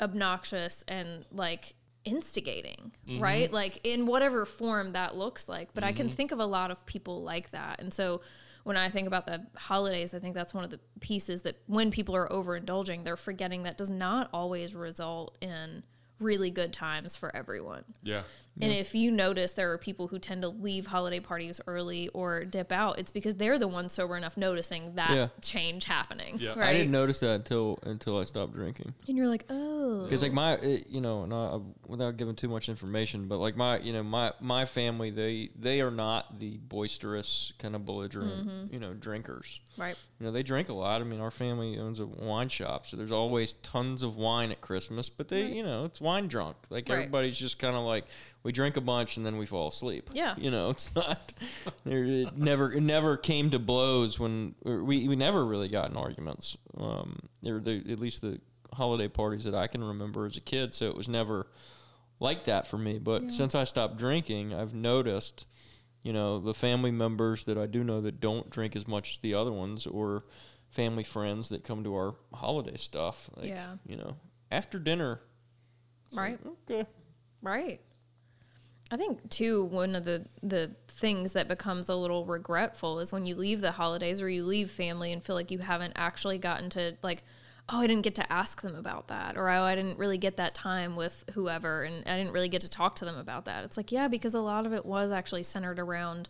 obnoxious 0.00 0.84
and 0.88 1.24
like 1.30 1.74
instigating, 2.04 2.92
right? 3.18 3.52
Like 3.52 3.80
in 3.84 4.06
whatever 4.06 4.44
form 4.44 4.92
that 4.92 5.16
looks 5.16 5.48
like. 5.48 5.74
But 5.74 5.82
I 5.84 5.92
can 5.92 6.08
think 6.08 6.30
of 6.32 6.38
a 6.38 6.46
lot 6.46 6.70
of 6.70 6.86
people 6.86 7.22
like 7.22 7.50
that. 7.50 7.80
And 7.80 7.92
so 7.92 8.20
when 8.66 8.76
I 8.76 8.90
think 8.90 9.06
about 9.06 9.26
the 9.26 9.46
holidays, 9.54 10.12
I 10.12 10.18
think 10.18 10.34
that's 10.34 10.52
one 10.52 10.64
of 10.64 10.70
the 10.70 10.80
pieces 10.98 11.42
that 11.42 11.54
when 11.68 11.92
people 11.92 12.16
are 12.16 12.26
overindulging, 12.26 13.04
they're 13.04 13.16
forgetting 13.16 13.62
that 13.62 13.76
does 13.76 13.90
not 13.90 14.28
always 14.32 14.74
result 14.74 15.38
in 15.40 15.84
really 16.18 16.50
good 16.50 16.72
times 16.72 17.14
for 17.14 17.34
everyone. 17.36 17.84
Yeah. 18.02 18.24
And 18.60 18.72
if 18.72 18.94
you 18.94 19.10
notice 19.10 19.52
there 19.52 19.70
are 19.72 19.78
people 19.78 20.06
who 20.08 20.18
tend 20.18 20.40
to 20.42 20.48
leave 20.48 20.86
holiday 20.86 21.20
parties 21.20 21.60
early 21.66 22.08
or 22.08 22.44
dip 22.44 22.72
out, 22.72 22.98
it's 22.98 23.10
because 23.10 23.34
they're 23.36 23.58
the 23.58 23.68
ones 23.68 23.92
sober 23.92 24.16
enough 24.16 24.36
noticing 24.38 24.94
that 24.94 25.10
Yeah. 25.10 25.28
change 25.42 25.84
happening. 25.84 26.38
Yeah. 26.40 26.52
I 26.52 26.58
Right. 26.58 26.68
I 26.68 26.72
didn't 26.72 26.92
notice 26.92 27.20
that 27.20 27.34
until 27.34 27.78
until 27.82 28.18
I 28.18 28.24
stopped 28.24 28.54
drinking. 28.54 28.94
and 29.08 29.16
you're 29.16 29.26
like, 29.28 29.44
oh. 29.50 30.04
Because 30.04 30.22
like 30.22 30.32
my, 30.32 30.54
it, 30.54 30.86
you 30.88 31.00
know, 31.02 31.26
not 31.26 31.60
without 31.86 32.16
giving 32.16 32.34
too 32.34 32.48
much 32.48 32.68
information, 32.70 33.28
but 33.28 33.38
like 33.38 33.56
my, 33.56 33.78
you 33.80 33.92
know, 33.92 34.02
my 34.02 34.32
my 34.40 34.64
family, 34.64 35.10
they 35.10 35.50
they 35.58 35.80
are 35.82 35.90
not 35.90 36.38
the 36.38 36.56
boisterous 36.56 37.52
kind 37.58 37.74
of 37.74 37.84
belligerent, 37.84 38.48
mm-hmm. 38.48 38.72
you 38.72 38.80
know, 38.80 38.94
drinkers. 38.94 39.60
right. 39.76 39.96
You 40.18 40.26
know, 40.26 40.32
they 40.32 40.42
drink 40.42 40.70
a 40.70 40.72
lot. 40.72 41.02
I 41.02 41.04
mean, 41.04 41.20
our 41.20 41.30
family 41.30 41.78
owns 41.78 42.00
a 42.00 42.06
wine 42.06 42.48
shop, 42.48 42.86
so 42.86 42.96
there's 42.96 43.12
always 43.12 43.52
tons 43.54 44.02
of 44.02 44.16
wine 44.16 44.50
at 44.50 44.62
Christmas. 44.62 45.10
But 45.10 45.28
they, 45.28 45.42
you 45.46 45.62
know, 45.62 45.84
it's 45.84 46.00
wine 46.00 46.26
drunk. 46.28 46.56
Like 46.70 46.88
Right. 46.88 46.96
everybody's 47.00 47.36
just 47.36 47.58
kind 47.58 47.76
of 47.76 47.82
like 47.82 48.06
we 48.46 48.52
drink 48.52 48.76
a 48.76 48.80
bunch 48.80 49.16
and 49.16 49.26
then 49.26 49.36
we 49.36 49.44
fall 49.44 49.68
asleep. 49.68 50.10
Yeah. 50.12 50.34
you 50.38 50.50
know, 50.50 50.70
it's 50.70 50.94
not. 50.94 51.32
There, 51.84 52.04
it 52.04 52.38
never 52.38 52.72
it 52.72 52.82
never 52.82 53.16
came 53.16 53.50
to 53.50 53.58
blows 53.58 54.18
when 54.18 54.54
we 54.64 55.08
we 55.08 55.16
never 55.16 55.44
really 55.44 55.68
got 55.68 55.90
in 55.90 55.96
arguments. 55.96 56.56
Um, 56.78 57.18
the 57.42 57.82
at 57.90 57.98
least 57.98 58.22
the 58.22 58.40
holiday 58.72 59.08
parties 59.08 59.44
that 59.44 59.54
I 59.54 59.66
can 59.66 59.82
remember 59.82 60.26
as 60.26 60.36
a 60.36 60.40
kid. 60.40 60.74
So 60.74 60.86
it 60.86 60.96
was 60.96 61.08
never 61.08 61.48
like 62.20 62.44
that 62.44 62.66
for 62.66 62.78
me. 62.78 62.98
But 62.98 63.32
since 63.32 63.54
I 63.54 63.64
stopped 63.64 63.98
drinking, 63.98 64.54
I've 64.54 64.74
noticed 64.74 65.46
you 66.06 66.12
know, 66.12 66.38
the 66.38 66.54
family 66.54 66.92
members 66.92 67.46
that 67.46 67.58
I 67.58 67.66
do 67.66 67.82
know 67.82 68.00
that 68.02 68.20
don't 68.20 68.48
drink 68.48 68.76
as 68.76 68.86
much 68.86 69.14
as 69.14 69.18
the 69.18 69.34
other 69.34 69.50
ones, 69.50 69.88
or 69.88 70.24
family 70.70 71.02
friends 71.02 71.48
that 71.48 71.64
come 71.64 71.82
to 71.82 71.96
our 71.96 72.14
holiday 72.32 72.76
stuff. 72.76 73.28
Like, 73.36 73.48
Yeah. 73.48 73.74
You 73.84 73.96
know, 73.96 74.16
after 74.52 74.78
dinner. 74.78 75.20
Right. 76.14 76.38
like, 76.44 76.54
okay. 76.70 76.88
Right. 77.42 77.80
I 78.90 78.96
think 78.96 79.28
too 79.30 79.64
one 79.64 79.94
of 79.94 80.04
the 80.04 80.26
the 80.42 80.70
things 80.88 81.32
that 81.32 81.48
becomes 81.48 81.88
a 81.88 81.96
little 81.96 82.24
regretful 82.24 83.00
is 83.00 83.12
when 83.12 83.26
you 83.26 83.34
leave 83.34 83.60
the 83.60 83.72
holidays 83.72 84.22
or 84.22 84.28
you 84.28 84.44
leave 84.44 84.70
family 84.70 85.12
and 85.12 85.22
feel 85.22 85.36
like 85.36 85.50
you 85.50 85.58
haven't 85.58 85.92
actually 85.96 86.38
gotten 86.38 86.70
to 86.70 86.96
like 87.02 87.24
oh 87.68 87.80
I 87.80 87.86
didn't 87.86 88.04
get 88.04 88.14
to 88.16 88.32
ask 88.32 88.62
them 88.62 88.76
about 88.76 89.08
that 89.08 89.36
or 89.36 89.48
oh 89.48 89.62
I 89.62 89.74
didn't 89.74 89.98
really 89.98 90.18
get 90.18 90.36
that 90.36 90.54
time 90.54 90.94
with 90.96 91.24
whoever 91.34 91.82
and 91.82 92.06
I 92.06 92.16
didn't 92.16 92.32
really 92.32 92.48
get 92.48 92.60
to 92.62 92.68
talk 92.68 92.96
to 92.96 93.04
them 93.04 93.16
about 93.18 93.46
that. 93.46 93.64
It's 93.64 93.76
like 93.76 93.92
yeah 93.92 94.08
because 94.08 94.34
a 94.34 94.40
lot 94.40 94.66
of 94.66 94.72
it 94.72 94.86
was 94.86 95.10
actually 95.10 95.42
centered 95.42 95.78
around 95.78 96.28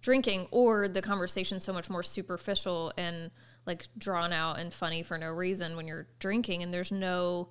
drinking 0.00 0.48
or 0.50 0.88
the 0.88 1.02
conversation 1.02 1.60
so 1.60 1.72
much 1.72 1.90
more 1.90 2.02
superficial 2.02 2.92
and 2.96 3.30
like 3.66 3.86
drawn 3.98 4.32
out 4.32 4.58
and 4.58 4.72
funny 4.72 5.02
for 5.02 5.18
no 5.18 5.30
reason 5.30 5.76
when 5.76 5.86
you're 5.86 6.06
drinking 6.18 6.62
and 6.62 6.72
there's 6.72 6.90
no 6.90 7.48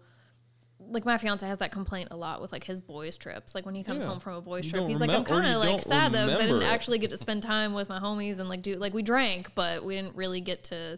like 0.79 1.05
my 1.05 1.17
fiance 1.17 1.45
has 1.45 1.57
that 1.57 1.71
complaint 1.71 2.07
a 2.11 2.15
lot 2.15 2.41
with 2.41 2.51
like 2.51 2.63
his 2.63 2.79
boys 2.81 3.17
trips. 3.17 3.53
Like 3.53 3.65
when 3.65 3.75
he 3.75 3.83
comes 3.83 4.03
Yeah. 4.03 4.09
home 4.11 4.19
from 4.19 4.35
a 4.35 4.41
boys 4.41 4.67
trip, 4.67 4.87
he's 4.87 4.99
like, 4.99 5.09
I'm 5.09 5.23
kind 5.23 5.47
of 5.47 5.59
like 5.59 5.81
sad 5.81 6.13
though 6.13 6.25
because 6.27 6.41
I 6.41 6.45
didn't 6.47 6.61
it. 6.63 6.65
actually 6.67 6.99
get 6.99 7.09
to 7.11 7.17
spend 7.17 7.43
time 7.43 7.73
with 7.73 7.89
my 7.89 7.99
homies 7.99 8.39
and 8.39 8.47
like 8.49 8.61
do 8.61 8.75
like 8.75 8.93
we 8.93 9.01
drank, 9.01 9.53
but 9.55 9.83
we 9.83 9.95
didn't 9.95 10.15
really 10.15 10.41
get 10.41 10.63
to. 10.65 10.97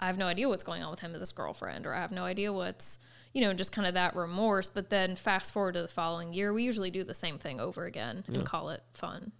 I 0.00 0.06
have 0.06 0.16
no 0.16 0.26
idea 0.26 0.48
what's 0.48 0.62
going 0.62 0.82
on 0.84 0.90
with 0.92 1.00
him 1.00 1.12
as 1.14 1.20
his 1.20 1.32
girlfriend, 1.32 1.84
or 1.84 1.92
I 1.92 2.00
have 2.00 2.12
no 2.12 2.24
idea 2.24 2.52
what's 2.52 3.00
you 3.34 3.40
know 3.40 3.52
just 3.52 3.72
kind 3.72 3.86
of 3.88 3.94
that 3.94 4.14
remorse. 4.14 4.68
But 4.68 4.88
then 4.90 5.16
fast 5.16 5.52
forward 5.52 5.74
to 5.74 5.82
the 5.82 5.88
following 5.88 6.32
year, 6.32 6.52
we 6.52 6.62
usually 6.62 6.90
do 6.90 7.02
the 7.02 7.14
same 7.14 7.38
thing 7.38 7.58
over 7.60 7.84
again 7.86 8.24
and 8.28 8.44
call 8.46 8.70
it 8.70 8.82
fun. 8.94 9.32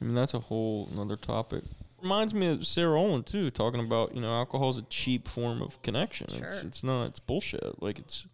I 0.00 0.04
mean, 0.04 0.14
that's 0.14 0.34
a 0.34 0.40
whole 0.40 0.88
another 0.92 1.16
topic. 1.16 1.64
Reminds 2.02 2.34
me 2.34 2.48
of 2.48 2.66
Sarah 2.66 2.98
Olin 3.00 3.22
too, 3.22 3.50
talking 3.50 3.80
about 3.80 4.14
you 4.14 4.20
know 4.20 4.34
alcohol 4.34 4.70
is 4.70 4.78
a 4.78 4.82
cheap 4.82 5.28
form 5.28 5.62
of 5.62 5.80
connection. 5.82 6.26
It's, 6.30 6.36
Sure. 6.38 6.48
it's 6.66 6.82
not. 6.82 7.04
It's 7.06 7.20
bullshit. 7.20 7.80
Like 7.82 7.98
it's, 7.98 8.26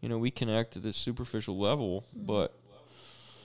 you 0.00 0.08
know, 0.08 0.16
we 0.18 0.30
connect 0.30 0.72
to 0.72 0.78
this 0.78 0.96
superficial 0.96 1.58
level, 1.58 2.06
Mm-hmm. 2.16 2.26
but 2.26 2.54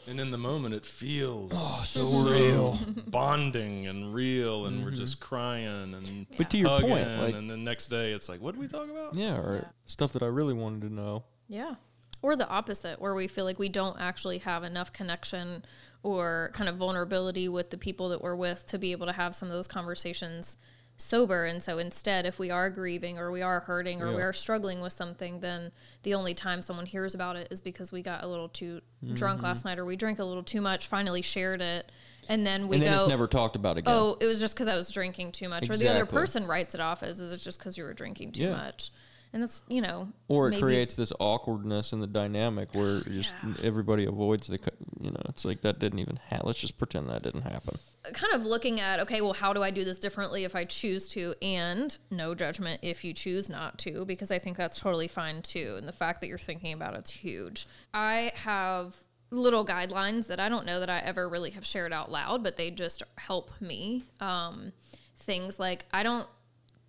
And 0.07 0.19
in 0.19 0.31
the 0.31 0.37
moment, 0.37 0.75
it 0.75 0.85
feels 0.85 1.51
so 1.89 2.23
real. 2.29 2.79
bonding 3.07 3.87
and 3.87 4.13
real, 4.13 4.67
and 4.67 4.85
we're 4.85 4.91
just 4.91 5.19
crying 5.19 5.93
and 5.93 6.25
But 6.37 6.49
to 6.51 6.57
your 6.57 6.69
hugging, 6.69 6.89
point, 6.89 7.09
like 7.19 7.35
and 7.35 7.49
the 7.49 7.57
next 7.57 7.87
day 7.87 8.13
it's 8.13 8.29
like, 8.29 8.39
what 8.39 8.53
did 8.53 8.61
we 8.61 8.67
talk 8.67 8.89
about? 8.89 9.15
yeah, 9.15 9.35
or 9.35 9.67
stuff 9.87 10.13
that 10.13 10.23
I 10.23 10.27
really 10.27 10.53
wanted 10.53 10.81
to 10.87 10.93
know. 10.93 11.23
Yeah. 11.49 11.75
Or 12.21 12.35
the 12.35 12.47
opposite, 12.47 12.99
where 13.01 13.13
we 13.13 13.27
feel 13.27 13.43
like 13.45 13.59
we 13.59 13.69
don't 13.69 13.99
actually 13.99 14.37
have 14.39 14.63
enough 14.63 14.91
connection 14.93 15.63
or 16.05 16.51
kind 16.53 16.69
of 16.69 16.75
vulnerability 16.77 17.49
with 17.49 17.71
the 17.71 17.77
people 17.79 18.09
that 18.09 18.21
we're 18.21 18.35
with 18.35 18.63
to 18.67 18.77
be 18.77 18.91
able 18.91 19.07
to 19.07 19.11
have 19.11 19.35
some 19.35 19.49
of 19.49 19.55
those 19.55 19.67
conversations 19.67 20.55
sober. 20.97 21.45
And 21.45 21.61
so 21.63 21.79
instead, 21.79 22.27
if 22.27 22.37
we 22.37 22.51
are 22.51 22.69
grieving 22.69 23.17
or 23.17 23.31
we 23.31 23.41
are 23.41 23.59
hurting 23.59 24.01
or 24.03 24.15
we 24.15 24.21
are 24.21 24.31
struggling 24.31 24.81
with 24.81 24.93
something, 24.93 25.39
then 25.39 25.71
the 26.03 26.13
only 26.13 26.35
time 26.35 26.61
someone 26.61 26.85
hears 26.85 27.15
about 27.15 27.35
it 27.35 27.47
is 27.49 27.59
because 27.59 27.91
we 27.91 28.03
got 28.03 28.23
a 28.23 28.27
little 28.27 28.47
too 28.47 28.81
drunk 29.13 29.39
Mm-hmm. 29.39 29.45
last 29.47 29.65
night 29.65 29.79
or 29.79 29.83
we 29.83 29.95
drank 29.95 30.19
a 30.19 30.23
little 30.23 30.43
too 30.43 30.61
much, 30.61 30.87
finally 30.87 31.23
shared 31.23 31.59
it. 31.61 31.91
And 32.29 32.45
then 32.45 32.67
we 32.67 32.77
and 32.77 32.85
then 32.85 32.95
go, 32.97 33.01
it's 33.01 33.09
never 33.09 33.27
talked 33.27 33.55
about 33.55 33.77
it 33.77 33.79
again. 33.79 33.93
oh, 33.97 34.15
it 34.21 34.25
was 34.27 34.39
just 34.39 34.53
because 34.53 34.67
I 34.67 34.75
was 34.77 34.91
drinking 34.91 35.31
too 35.31 35.49
much. 35.49 35.69
Or 35.71 35.75
the 35.75 35.89
other 35.89 36.05
person 36.05 36.45
writes 36.47 36.75
it 36.75 36.81
off 36.81 37.01
as, 37.01 37.19
it's 37.19 37.43
just 37.43 37.57
because 37.59 37.77
you 37.79 37.83
were 37.83 37.93
drinking 37.93 38.31
too 38.33 38.43
Yeah. 38.43 38.51
much. 38.51 38.91
And 39.35 39.43
it's, 39.43 39.63
you 39.67 39.81
know, 39.81 40.07
or 40.29 40.47
it 40.47 40.51
maybe- 40.51 40.61
creates 40.61 40.95
this 40.95 41.11
awkwardness 41.19 41.91
in 41.91 41.99
the 41.99 42.07
dynamic 42.07 42.73
where 42.73 43.01
just 43.01 43.35
everybody 43.61 44.05
avoids 44.05 44.47
the, 44.47 44.57
you 45.01 45.11
know, 45.11 45.21
it's 45.27 45.43
like 45.43 45.59
that 45.61 45.77
didn't 45.77 45.99
even 45.99 46.15
happen. 46.29 46.47
Let's 46.47 46.59
just 46.59 46.77
pretend 46.77 47.09
that 47.09 47.21
didn't 47.21 47.41
happen. 47.41 47.77
kind 48.13 48.33
of 48.33 48.45
looking 48.45 48.79
at 48.79 48.99
okay 49.01 49.19
well 49.19 49.33
how 49.33 49.51
do 49.51 49.63
i 49.63 49.71
do 49.71 49.83
this 49.83 49.97
differently 49.97 50.43
if 50.43 50.55
i 50.55 50.63
choose 50.63 51.07
to 51.07 51.33
and 51.41 51.97
no 52.11 52.35
judgment 52.35 52.79
if 52.83 53.03
you 53.03 53.11
choose 53.13 53.49
not 53.49 53.79
to 53.79 54.05
because 54.05 54.29
i 54.29 54.37
think 54.37 54.55
that's 54.55 54.79
totally 54.79 55.07
fine 55.07 55.41
too 55.41 55.73
and 55.79 55.87
the 55.87 55.91
fact 55.91 56.21
that 56.21 56.27
you're 56.27 56.37
thinking 56.37 56.71
about 56.71 56.93
it's 56.95 57.09
huge 57.09 57.67
i 57.95 58.31
have 58.35 58.95
little 59.31 59.65
guidelines 59.65 60.27
that 60.27 60.39
i 60.39 60.47
don't 60.47 60.67
know 60.67 60.79
that 60.79 60.89
i 60.89 60.99
ever 60.99 61.27
really 61.27 61.49
have 61.49 61.65
shared 61.65 61.91
out 61.91 62.11
loud 62.11 62.43
but 62.43 62.57
they 62.57 62.69
just 62.69 63.01
help 63.17 63.49
me 63.59 64.05
um, 64.19 64.71
things 65.17 65.59
like 65.59 65.85
i 65.91 66.03
don't 66.03 66.27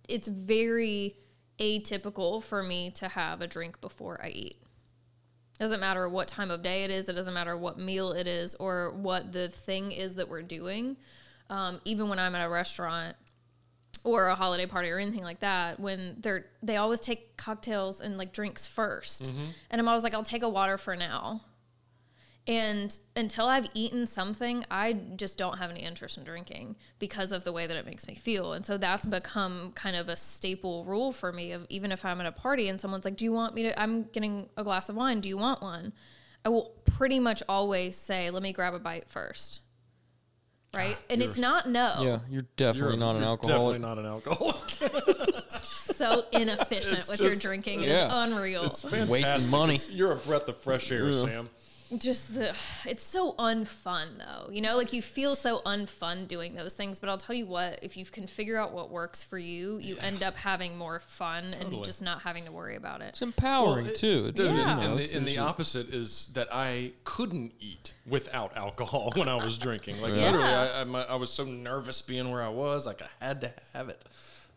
it's 0.07 0.27
very 0.27 1.15
atypical 1.59 2.41
for 2.43 2.61
me 2.63 2.91
to 2.91 3.07
have 3.07 3.41
a 3.41 3.47
drink 3.47 3.81
before 3.81 4.19
I 4.23 4.29
eat. 4.29 4.57
Doesn't 5.59 5.79
matter 5.79 6.07
what 6.07 6.27
time 6.27 6.51
of 6.51 6.61
day 6.61 6.83
it 6.83 6.91
is. 6.91 7.09
It 7.09 7.13
doesn't 7.13 7.33
matter 7.33 7.57
what 7.57 7.79
meal 7.79 8.11
it 8.11 8.27
is 8.27 8.53
or 8.55 8.91
what 8.91 9.31
the 9.31 9.49
thing 9.49 9.91
is 9.91 10.15
that 10.15 10.29
we're 10.29 10.43
doing. 10.43 10.97
Um, 11.49 11.81
even 11.83 12.09
when 12.09 12.19
I'm 12.19 12.35
at 12.35 12.45
a 12.45 12.49
restaurant 12.49 13.15
or 14.03 14.27
a 14.27 14.35
holiday 14.35 14.67
party 14.67 14.89
or 14.89 14.99
anything 14.99 15.23
like 15.23 15.39
that, 15.39 15.79
when 15.79 16.17
they're 16.19 16.45
they 16.61 16.77
always 16.77 16.99
take 16.99 17.35
cocktails 17.37 18.01
and 18.01 18.17
like 18.17 18.33
drinks 18.33 18.67
1st 18.67 19.29
and 19.71 19.81
I'm 19.81 19.87
always 19.87 20.03
like, 20.03 20.13
I'll 20.13 20.23
take 20.23 20.43
a 20.43 20.49
water 20.49 20.77
for 20.77 20.95
now. 20.95 21.41
And 22.47 22.97
until 23.17 23.47
I've 23.47 23.67
eaten 23.73 24.07
something, 24.07 24.63
I 24.71 24.93
just 25.17 25.37
don't 25.37 25.57
have 25.57 25.69
any 25.69 25.81
interest 25.81 26.17
in 26.17 26.23
drinking 26.23 26.77
because 26.97 27.33
of 27.33 27.43
the 27.43 27.51
way 27.51 27.67
that 27.67 27.75
it 27.75 27.85
makes 27.85 28.07
me 28.07 28.15
feel. 28.15 28.53
And 28.53 28.65
so 28.65 28.77
that's 28.77 29.05
become 29.05 29.73
kind 29.73 29.97
of 29.97 30.07
a 30.07 30.15
staple 30.15 30.85
rule 30.85 31.11
for 31.11 31.33
me 31.33 31.51
of 31.51 31.65
even 31.67 31.91
if 31.91 32.05
I'm 32.05 32.21
at 32.21 32.25
a 32.25 32.31
party 32.31 32.69
and 32.69 32.79
someone's 32.79 33.03
like, 33.03 33.17
"Do 33.17 33.25
you 33.25 33.33
want 33.33 33.53
me 33.53 33.63
to 33.63 33.77
I'm 33.79 34.03
getting 34.03 34.47
a 34.55 34.63
glass 34.63 34.87
of 34.87 34.95
wine. 34.95 35.19
Do 35.19 35.27
you 35.27 35.37
want 35.37 35.61
one?" 35.61 35.91
I 36.45 36.49
will 36.49 36.71
pretty 36.85 37.19
much 37.19 37.43
always 37.49 37.97
say, 37.97 38.29
"Let 38.29 38.41
me 38.41 38.53
grab 38.53 38.73
a 38.73 38.79
bite 38.79 39.09
first. 39.09 39.59
Right? 40.73 40.95
Ah, 40.97 41.03
and 41.09 41.21
it's 41.21 41.37
not 41.37 41.67
no. 41.69 41.95
Yeah, 42.01 42.19
you're 42.29 42.45
definitely 42.55 42.91
You're- 42.91 42.99
not 42.99 43.15
an 43.15 43.21
you're 43.23 43.29
alcoholic. 43.29 43.81
Definitely 43.81 43.87
not 43.87 43.97
an 43.99 44.05
alcoholic. 44.05 45.63
So 45.63 46.23
inefficient 46.31 46.99
It's 46.99 47.09
with 47.09 47.19
your 47.19 47.29
just- 47.31 47.41
drinking. 47.41 47.81
Yeah. 47.83 48.05
It's 48.05 48.13
unreal. 48.13 48.63
It's 48.63 48.81
fantastic. 48.83 49.09
Wasting 49.09 49.51
money. 49.51 49.75
It's- 49.75 49.89
you're 49.89 50.13
a 50.13 50.17
breath 50.17 50.47
of 50.47 50.57
fresh 50.61 50.91
air, 50.91 51.09
Yeah. 51.09 51.21
Sam. 51.25 51.49
Just 51.99 52.35
the 52.35 52.53
it's 52.85 53.03
so 53.03 53.31
unfun 53.39 54.07
though 54.17 54.51
you 54.51 54.59
know 54.61 54.75
like 54.75 54.91
you 54.91 55.01
feel 55.01 55.35
so 55.35 55.61
unfun 55.65 56.27
doing 56.27 56.53
those 56.53 56.73
things 56.73 56.99
but 56.99 57.07
i'll 57.09 57.17
tell 57.17 57.35
you 57.35 57.45
what 57.45 57.79
if 57.81 57.95
you 57.95 58.03
can 58.03 58.27
figure 58.27 58.57
out 58.57 58.73
what 58.73 58.89
works 58.89 59.23
for 59.23 59.37
you 59.37 59.77
you 59.79 59.95
end 59.99 60.21
up 60.21 60.35
having 60.35 60.77
more 60.77 60.99
fun 60.99 61.45
and 61.61 61.83
just 61.85 62.01
not 62.01 62.21
having 62.21 62.43
to 62.43 62.51
worry 62.51 62.75
about 62.75 63.01
it 63.01 63.05
It's 63.09 63.21
empowering 63.21 63.85
Well, 63.85 63.93
it- 63.93 63.97
too. 63.97 64.25
It's, 64.27 64.35
Dude, 64.37 64.51
you 64.51 64.57
Yeah. 64.57 64.75
know, 64.75 64.81
and, 64.81 64.99
the, 64.99 65.17
and 65.17 65.25
the 65.25 65.37
opposite 65.37 65.93
is 65.93 66.29
that 66.33 66.49
I 66.53 66.91
couldn't 67.05 67.53
eat 67.59 67.93
without 68.05 68.57
alcohol 68.57 69.13
when 69.15 69.29
I 69.29 69.35
was 69.35 69.57
drinking. 69.57 70.01
Like 70.01 70.15
Yeah. 70.15 70.25
literally, 70.31 70.47
I, 70.53 70.81
I, 70.81 70.83
my, 70.83 71.03
I 71.03 71.15
was 71.15 71.31
so 71.31 71.45
nervous 71.45 72.01
being 72.01 72.31
where 72.31 72.43
I 72.43 72.49
was. 72.49 72.85
Like 72.85 73.01
I 73.01 73.25
had 73.25 73.41
to 73.41 73.53
have 73.73 73.87
it. 73.89 74.01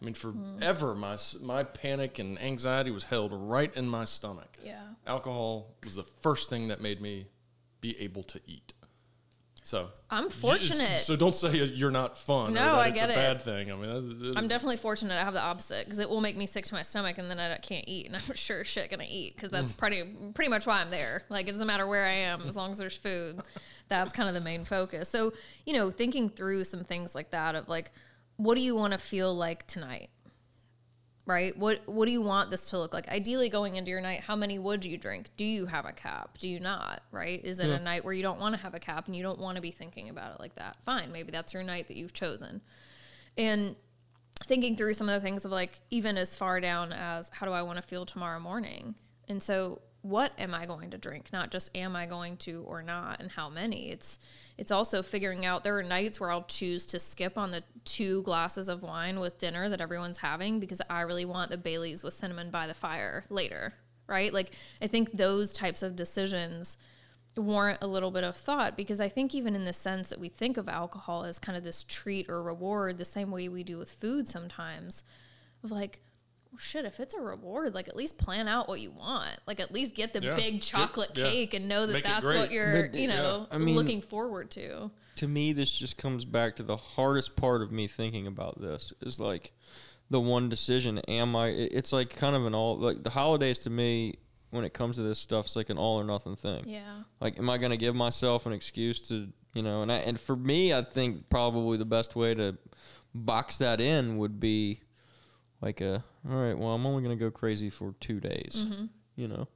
I 0.00 0.04
mean, 0.04 0.14
forever 0.14 0.94
my 0.94 1.16
my 1.42 1.62
panic 1.62 2.18
and 2.18 2.40
anxiety 2.40 2.90
was 2.90 3.04
held 3.04 3.32
right 3.34 3.74
in 3.76 3.86
my 3.86 4.04
stomach. 4.04 4.56
Yeah. 4.64 4.80
alcohol 5.06 5.74
was 5.84 5.96
the 5.96 6.04
first 6.22 6.48
thing 6.48 6.68
that 6.68 6.80
made 6.80 7.00
me 7.00 7.26
be 7.80 7.98
able 8.00 8.22
to 8.24 8.40
eat. 8.46 8.72
So 9.62 9.90
I'm 10.10 10.30
fortunate. 10.30 11.00
So 11.00 11.16
don't 11.16 11.34
say 11.34 11.54
you're 11.64 11.90
not 11.90 12.16
fun. 12.16 12.54
No, 12.54 12.74
I 12.74 12.88
it's 12.88 13.00
get 13.00 13.10
a 13.10 13.12
it. 13.12 13.14
bad 13.14 13.42
thing. 13.42 13.70
I 13.70 13.76
mean, 13.76 13.92
that's, 13.92 14.08
that 14.08 14.36
i'm 14.36 14.48
definitely 14.48 14.78
fortunate 14.78 15.14
i 15.14 15.22
have 15.22 15.34
the 15.34 15.42
opposite 15.42 15.84
because 15.84 15.98
it 15.98 16.08
will 16.08 16.20
make 16.20 16.36
me 16.36 16.46
sick 16.46 16.64
to 16.64 16.74
my 16.74 16.82
stomach 16.82 17.18
and 17.18 17.30
then 17.30 17.38
i 17.38 17.56
can't 17.58 17.84
eat 17.86 18.06
and 18.06 18.16
i'm 18.16 18.22
sure 18.34 18.64
shit 18.64 18.90
gonna 18.90 19.04
eat 19.08 19.34
because 19.36 19.50
that's 19.50 19.72
mm. 19.72 19.76
pretty 19.76 20.02
pretty 20.34 20.48
much 20.48 20.66
why 20.66 20.80
i'm 20.80 20.90
there 20.90 21.24
like 21.28 21.46
it 21.46 21.52
doesn't 21.52 21.66
matter 21.66 21.86
where 21.86 22.04
i 22.04 22.12
am 22.12 22.42
as 22.48 22.56
long 22.56 22.72
as 22.72 22.78
there's 22.78 22.96
food 22.96 23.40
that's 23.88 24.12
kind 24.12 24.28
of 24.28 24.34
the 24.34 24.40
main 24.40 24.64
focus 24.64 25.08
so 25.08 25.32
you 25.66 25.74
know 25.74 25.90
thinking 25.90 26.28
through 26.28 26.64
some 26.64 26.82
things 26.82 27.14
like 27.14 27.30
that 27.30 27.54
of 27.54 27.68
like 27.68 27.92
what 28.40 28.54
do 28.54 28.62
you 28.62 28.74
want 28.74 28.92
to 28.92 28.98
feel 28.98 29.34
like 29.34 29.66
tonight? 29.66 30.08
Right? 31.26 31.56
What 31.56 31.82
what 31.86 32.06
do 32.06 32.12
you 32.12 32.22
want 32.22 32.50
this 32.50 32.70
to 32.70 32.78
look 32.78 32.94
like? 32.94 33.08
Ideally 33.08 33.50
going 33.50 33.76
into 33.76 33.90
your 33.90 34.00
night 34.00 34.20
how 34.20 34.34
many 34.34 34.58
would 34.58 34.84
you 34.84 34.96
drink? 34.96 35.28
Do 35.36 35.44
you 35.44 35.66
have 35.66 35.84
a 35.84 35.92
cap? 35.92 36.38
Do 36.38 36.48
you 36.48 36.58
not? 36.58 37.02
Right? 37.12 37.44
Is 37.44 37.60
it 37.60 37.68
a 37.68 37.78
night 37.78 38.04
where 38.04 38.14
you 38.14 38.22
don't 38.22 38.40
want 38.40 38.54
to 38.54 38.60
have 38.60 38.74
a 38.74 38.80
cap 38.80 39.06
and 39.06 39.14
you 39.14 39.22
don't 39.22 39.38
want 39.38 39.56
to 39.56 39.62
be 39.62 39.70
thinking 39.70 40.08
about 40.08 40.34
it 40.34 40.40
like 40.40 40.54
that? 40.56 40.76
Fine 40.84 41.12
maybe 41.12 41.30
that's 41.30 41.52
your 41.52 41.62
night 41.62 41.86
that 41.88 41.96
you've 41.96 42.14
chosen. 42.14 42.60
And 43.36 43.76
thinking 44.44 44.76
through 44.76 44.94
some 44.94 45.08
of 45.08 45.20
the 45.20 45.24
things 45.24 45.44
of 45.44 45.52
like 45.52 45.78
even 45.90 46.16
as 46.16 46.34
far 46.34 46.60
down 46.60 46.92
as 46.92 47.28
how 47.28 47.46
do 47.46 47.52
I 47.52 47.62
want 47.62 47.76
to 47.76 47.82
feel 47.82 48.06
tomorrow 48.06 48.40
morning? 48.40 48.94
And 49.28 49.42
so 49.42 49.82
what 50.02 50.32
am 50.38 50.54
I 50.54 50.66
going 50.66 50.90
to 50.90 50.98
drink? 50.98 51.32
Not 51.32 51.50
just 51.50 51.76
am 51.76 51.94
I 51.94 52.06
going 52.06 52.38
to 52.38 52.64
or 52.66 52.82
not 52.82 53.20
and 53.20 53.30
how 53.30 53.48
many. 53.48 53.90
It's 53.90 54.18
it's 54.56 54.70
also 54.70 55.02
figuring 55.02 55.44
out 55.44 55.64
there 55.64 55.78
are 55.78 55.82
nights 55.82 56.20
where 56.20 56.30
I'll 56.30 56.44
choose 56.44 56.86
to 56.86 57.00
skip 57.00 57.38
on 57.38 57.50
the 57.50 57.62
two 57.84 58.22
glasses 58.22 58.68
of 58.68 58.82
wine 58.82 59.20
with 59.20 59.38
dinner 59.38 59.68
that 59.68 59.80
everyone's 59.80 60.18
having 60.18 60.60
because 60.60 60.82
I 60.88 61.02
really 61.02 61.24
want 61.24 61.50
the 61.50 61.56
Baileys 61.58 62.02
with 62.02 62.14
cinnamon 62.14 62.50
by 62.50 62.66
the 62.66 62.74
fire 62.74 63.24
later, 63.30 63.74
right? 64.06 64.32
Like 64.32 64.52
I 64.82 64.86
think 64.86 65.12
those 65.12 65.52
types 65.52 65.82
of 65.82 65.96
decisions 65.96 66.76
warrant 67.36 67.78
a 67.80 67.86
little 67.86 68.10
bit 68.10 68.24
of 68.24 68.36
thought 68.36 68.76
because 68.76 69.00
I 69.00 69.08
think 69.08 69.34
even 69.34 69.54
in 69.54 69.64
the 69.64 69.72
sense 69.72 70.08
that 70.10 70.20
we 70.20 70.28
think 70.28 70.56
of 70.56 70.68
alcohol 70.68 71.24
as 71.24 71.38
kind 71.38 71.56
of 71.56 71.64
this 71.64 71.84
treat 71.84 72.28
or 72.28 72.42
reward, 72.42 72.98
the 72.98 73.04
same 73.04 73.30
way 73.30 73.48
we 73.48 73.62
do 73.62 73.78
with 73.78 73.92
food 73.92 74.26
sometimes, 74.26 75.04
of 75.62 75.70
like, 75.70 76.00
well, 76.50 76.58
shit, 76.58 76.84
if 76.84 76.98
it's 77.00 77.14
a 77.14 77.20
reward, 77.20 77.74
like 77.74 77.88
at 77.88 77.96
least 77.96 78.18
plan 78.18 78.48
out 78.48 78.68
what 78.68 78.80
you 78.80 78.90
want. 78.90 79.38
Like 79.46 79.60
at 79.60 79.72
least 79.72 79.94
get 79.94 80.12
the 80.12 80.20
Yeah. 80.20 80.34
big 80.34 80.54
Get- 80.54 80.62
chocolate 80.62 81.10
yeah. 81.14 81.30
cake 81.30 81.54
and 81.54 81.68
know 81.68 81.86
that 81.86 81.92
Make 81.92 82.04
that's 82.04 82.24
what 82.24 82.50
you're, 82.50 82.88
But, 82.88 82.98
you 82.98 83.06
know, 83.08 83.46
I 83.50 83.58
mean- 83.58 83.76
looking 83.76 84.00
forward 84.00 84.50
to. 84.52 84.90
to 85.16 85.28
me 85.28 85.52
this 85.52 85.70
just 85.70 85.96
comes 85.98 86.24
back 86.24 86.56
to 86.56 86.62
the 86.62 86.76
hardest 86.76 87.36
part 87.36 87.60
of 87.62 87.70
me 87.70 87.86
thinking 87.86 88.26
about 88.26 88.58
this 88.60 88.92
is 89.02 89.20
like 89.20 89.52
the 90.08 90.18
one 90.20 90.48
decision 90.48 90.98
am 91.08 91.36
i 91.36 91.48
it's 91.48 91.92
like 91.92 92.16
kind 92.16 92.34
of 92.34 92.46
an 92.46 92.54
all 92.54 92.78
like 92.78 93.02
the 93.02 93.10
holidays 93.10 93.58
to 93.58 93.68
me 93.70 94.14
when 94.50 94.64
it 94.64 94.72
comes 94.72 94.96
to 94.96 95.02
this 95.02 95.18
stuff 95.18 95.44
it's 95.44 95.56
like 95.56 95.68
an 95.68 95.76
all 95.76 96.00
or 96.00 96.04
nothing 96.04 96.36
thing 96.36 96.64
Yeah. 96.66 97.02
like 97.20 97.38
am 97.38 97.50
i 97.50 97.58
going 97.58 97.70
to 97.70 97.76
give 97.76 97.94
myself 97.94 98.46
an 98.46 98.52
excuse 98.54 99.00
to 99.08 99.28
you 99.52 99.62
know 99.62 99.82
and 99.82 99.92
I, 99.92 99.96
and 99.96 100.18
for 100.18 100.34
me 100.36 100.72
i 100.72 100.80
think 100.82 101.28
probably 101.28 101.76
the 101.76 101.84
best 101.84 102.16
way 102.16 102.34
to 102.34 102.56
box 103.14 103.58
that 103.58 103.78
in 103.80 104.16
would 104.16 104.40
be 104.40 104.80
like 105.60 105.82
a 105.82 106.02
all 106.28 106.36
right 106.36 106.58
well 106.58 106.70
i'm 106.74 106.84
only 106.86 107.02
going 107.02 107.16
to 107.16 107.24
go 107.24 107.30
crazy 107.30 107.70
for 107.70 107.94
two 108.00 108.20
days 108.20 108.66
you 109.16 109.28
know? 109.28 109.48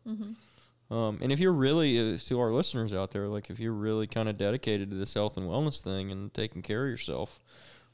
Um, 0.91 1.19
and 1.23 1.33
if 1.33 1.41
you're 1.41 1.53
really 1.55 2.15
uh, 2.15 2.19
to 2.19 2.41
our 2.41 2.53
listeners 2.53 2.93
out 2.93 3.11
there 3.11 3.27
like 3.29 3.51
if 3.51 3.59
you're 3.59 3.73
really 3.73 4.07
kind 4.07 4.29
of 4.29 4.37
dedicated 4.37 4.91
to 4.91 4.97
this 4.97 5.15
health 5.15 5.37
and 5.37 5.47
wellness 5.49 5.81
thing 5.81 6.13
and 6.13 6.33
taking 6.35 6.63
care 6.63 6.85
of 6.85 6.91
yourself 6.91 7.41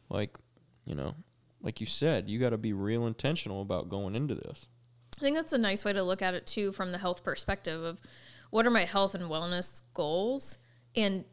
like 0.08 0.36
you 0.84 0.94
know 0.94 1.14
like 1.62 1.80
you 1.80 1.86
said 1.86 2.28
you 2.28 2.38
got 2.38 2.50
to 2.50 2.58
be 2.58 2.72
real 2.72 3.06
intentional 3.06 3.62
about 3.62 3.88
going 3.88 4.14
into 4.16 4.34
this. 4.34 4.66
I 5.18 5.20
think 5.20 5.36
that's 5.36 5.52
a 5.52 5.58
nice 5.58 5.84
way 5.84 5.92
to 5.92 6.02
look 6.02 6.22
at 6.22 6.34
it 6.34 6.46
too 6.46 6.72
from 6.72 6.92
the 6.92 6.98
health 6.98 7.22
perspective 7.22 7.82
of 7.82 8.00
what 8.50 8.66
are 8.66 8.70
my 8.70 8.84
health 8.84 9.14
and 9.14 9.24
wellness 9.24 9.82
goals 9.94 10.58
and 10.96 11.24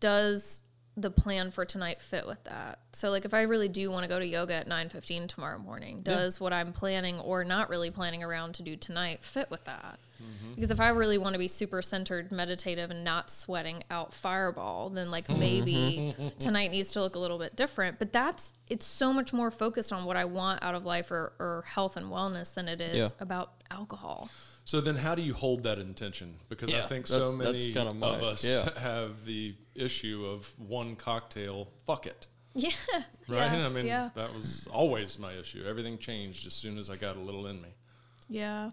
does 0.00 0.62
the 0.96 1.10
plan 1.10 1.50
for 1.50 1.64
tonight 1.64 2.00
fit 2.00 2.26
with 2.26 2.42
that? 2.44 2.78
So 2.92 3.10
like 3.10 3.24
if 3.24 3.34
I 3.34 3.42
really 3.42 3.68
do 3.68 3.90
want 3.90 4.04
to 4.04 4.08
go 4.08 4.18
to 4.18 4.26
yoga 4.26 4.54
at 4.54 4.66
9:15 4.68 5.28
tomorrow 5.28 5.58
morning, 5.58 6.00
does 6.02 6.40
what 6.40 6.52
I'm 6.52 6.72
planning 6.72 7.20
or 7.20 7.44
not 7.44 7.68
really 7.68 7.90
planning 7.90 8.22
around 8.22 8.54
to 8.54 8.62
do 8.62 8.76
tonight 8.76 9.22
fit 9.24 9.50
with 9.50 9.64
that? 9.64 9.98
Mm-hmm. 10.22 10.54
Because 10.54 10.70
if 10.70 10.80
I 10.80 10.88
really 10.88 11.18
want 11.18 11.34
to 11.34 11.38
be 11.38 11.48
super 11.48 11.82
centered, 11.82 12.32
meditative, 12.32 12.90
and 12.90 13.04
not 13.04 13.30
sweating 13.30 13.82
out 13.90 14.14
fireball, 14.14 14.88
then 14.88 15.10
like 15.10 15.28
maybe 15.28 16.14
tonight 16.38 16.70
needs 16.70 16.92
to 16.92 17.00
look 17.00 17.16
a 17.16 17.18
little 17.18 17.38
bit 17.38 17.54
different. 17.54 17.98
But 17.98 18.12
that's 18.12 18.54
it's 18.68 18.86
so 18.86 19.12
much 19.12 19.34
more 19.34 19.50
focused 19.50 19.92
on 19.92 20.06
what 20.06 20.16
I 20.16 20.24
want 20.24 20.62
out 20.62 20.74
of 20.74 20.86
life 20.86 21.10
or, 21.10 21.34
or 21.38 21.64
health 21.66 21.98
and 21.98 22.06
wellness 22.06 22.54
than 22.54 22.68
it 22.68 22.80
is 22.80 22.96
Yeah. 22.96 23.08
about 23.20 23.52
alcohol. 23.70 24.30
So 24.66 24.80
then, 24.80 24.96
how 24.96 25.14
do 25.14 25.22
you 25.22 25.32
hold 25.32 25.62
that 25.62 25.78
intention? 25.78 26.34
Because 26.48 26.74
I 26.74 26.80
think 26.82 27.06
so 27.06 27.20
that's- 27.20 27.36
that's 27.36 27.52
many 27.64 27.72
kinda 27.72 27.92
of 28.04 28.22
us 28.22 28.44
yeah. 28.44 28.68
have 28.80 29.24
the 29.24 29.54
issue 29.76 30.26
of 30.26 30.52
one 30.58 30.96
cocktail. 30.96 31.68
Fuck 31.86 32.06
it, 32.06 32.26
Yeah. 32.54 32.70
right? 33.28 33.52
Yeah, 33.52 33.66
I 33.66 33.68
mean, 33.68 33.86
yeah. 33.86 34.10
that 34.16 34.34
was 34.34 34.66
always 34.66 35.20
my 35.20 35.34
issue. 35.34 35.64
Everything 35.64 35.98
changed 35.98 36.48
as 36.48 36.52
soon 36.52 36.78
as 36.78 36.90
I 36.90 36.96
got 36.96 37.14
a 37.14 37.20
little 37.20 37.46
in 37.46 37.62
me. 37.62 37.68
Yeah. 38.28 38.72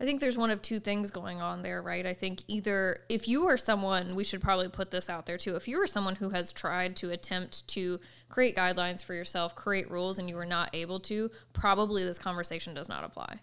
I 0.00 0.04
think 0.04 0.20
there's 0.20 0.36
one 0.36 0.50
of 0.50 0.60
two 0.62 0.80
things 0.80 1.12
going 1.12 1.40
on 1.40 1.62
there, 1.62 1.80
right? 1.80 2.04
I 2.04 2.12
think 2.14 2.42
either 2.48 3.02
if 3.08 3.28
you 3.28 3.46
are 3.46 3.56
someone, 3.56 4.16
we 4.16 4.24
should 4.24 4.40
probably 4.40 4.68
put 4.68 4.90
this 4.90 5.08
out 5.08 5.26
there 5.26 5.38
too. 5.38 5.54
If 5.54 5.68
you 5.68 5.80
are 5.80 5.86
someone 5.86 6.16
who 6.16 6.30
has 6.30 6.52
tried 6.52 6.96
to 6.96 7.10
attempt 7.12 7.68
to 7.68 8.00
create 8.28 8.56
guidelines 8.56 9.04
for 9.04 9.14
yourself, 9.14 9.54
create 9.54 9.88
rules, 9.92 10.18
and 10.18 10.28
you 10.28 10.34
were 10.34 10.44
not 10.44 10.70
able 10.72 10.98
to, 11.00 11.30
probably 11.52 12.02
this 12.02 12.18
conversation 12.18 12.74
does 12.74 12.88
not 12.88 13.04
apply. 13.04 13.38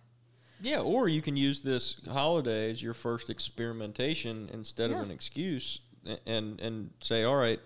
Yeah, 0.62 0.82
or 0.82 1.08
you 1.08 1.22
can 1.22 1.38
use 1.38 1.62
this 1.62 1.96
holiday 2.10 2.70
as 2.72 2.82
your 2.84 2.94
first 2.94 3.30
experimentation 3.30 4.50
instead 4.54 4.90
Yeah. 4.92 4.98
of 4.98 5.04
an 5.04 5.12
excuse, 5.12 5.80
a- 6.06 6.20
and 6.28 6.60
and 6.60 6.92
say, 7.02 7.24
all 7.24 7.36
right, 7.36 7.60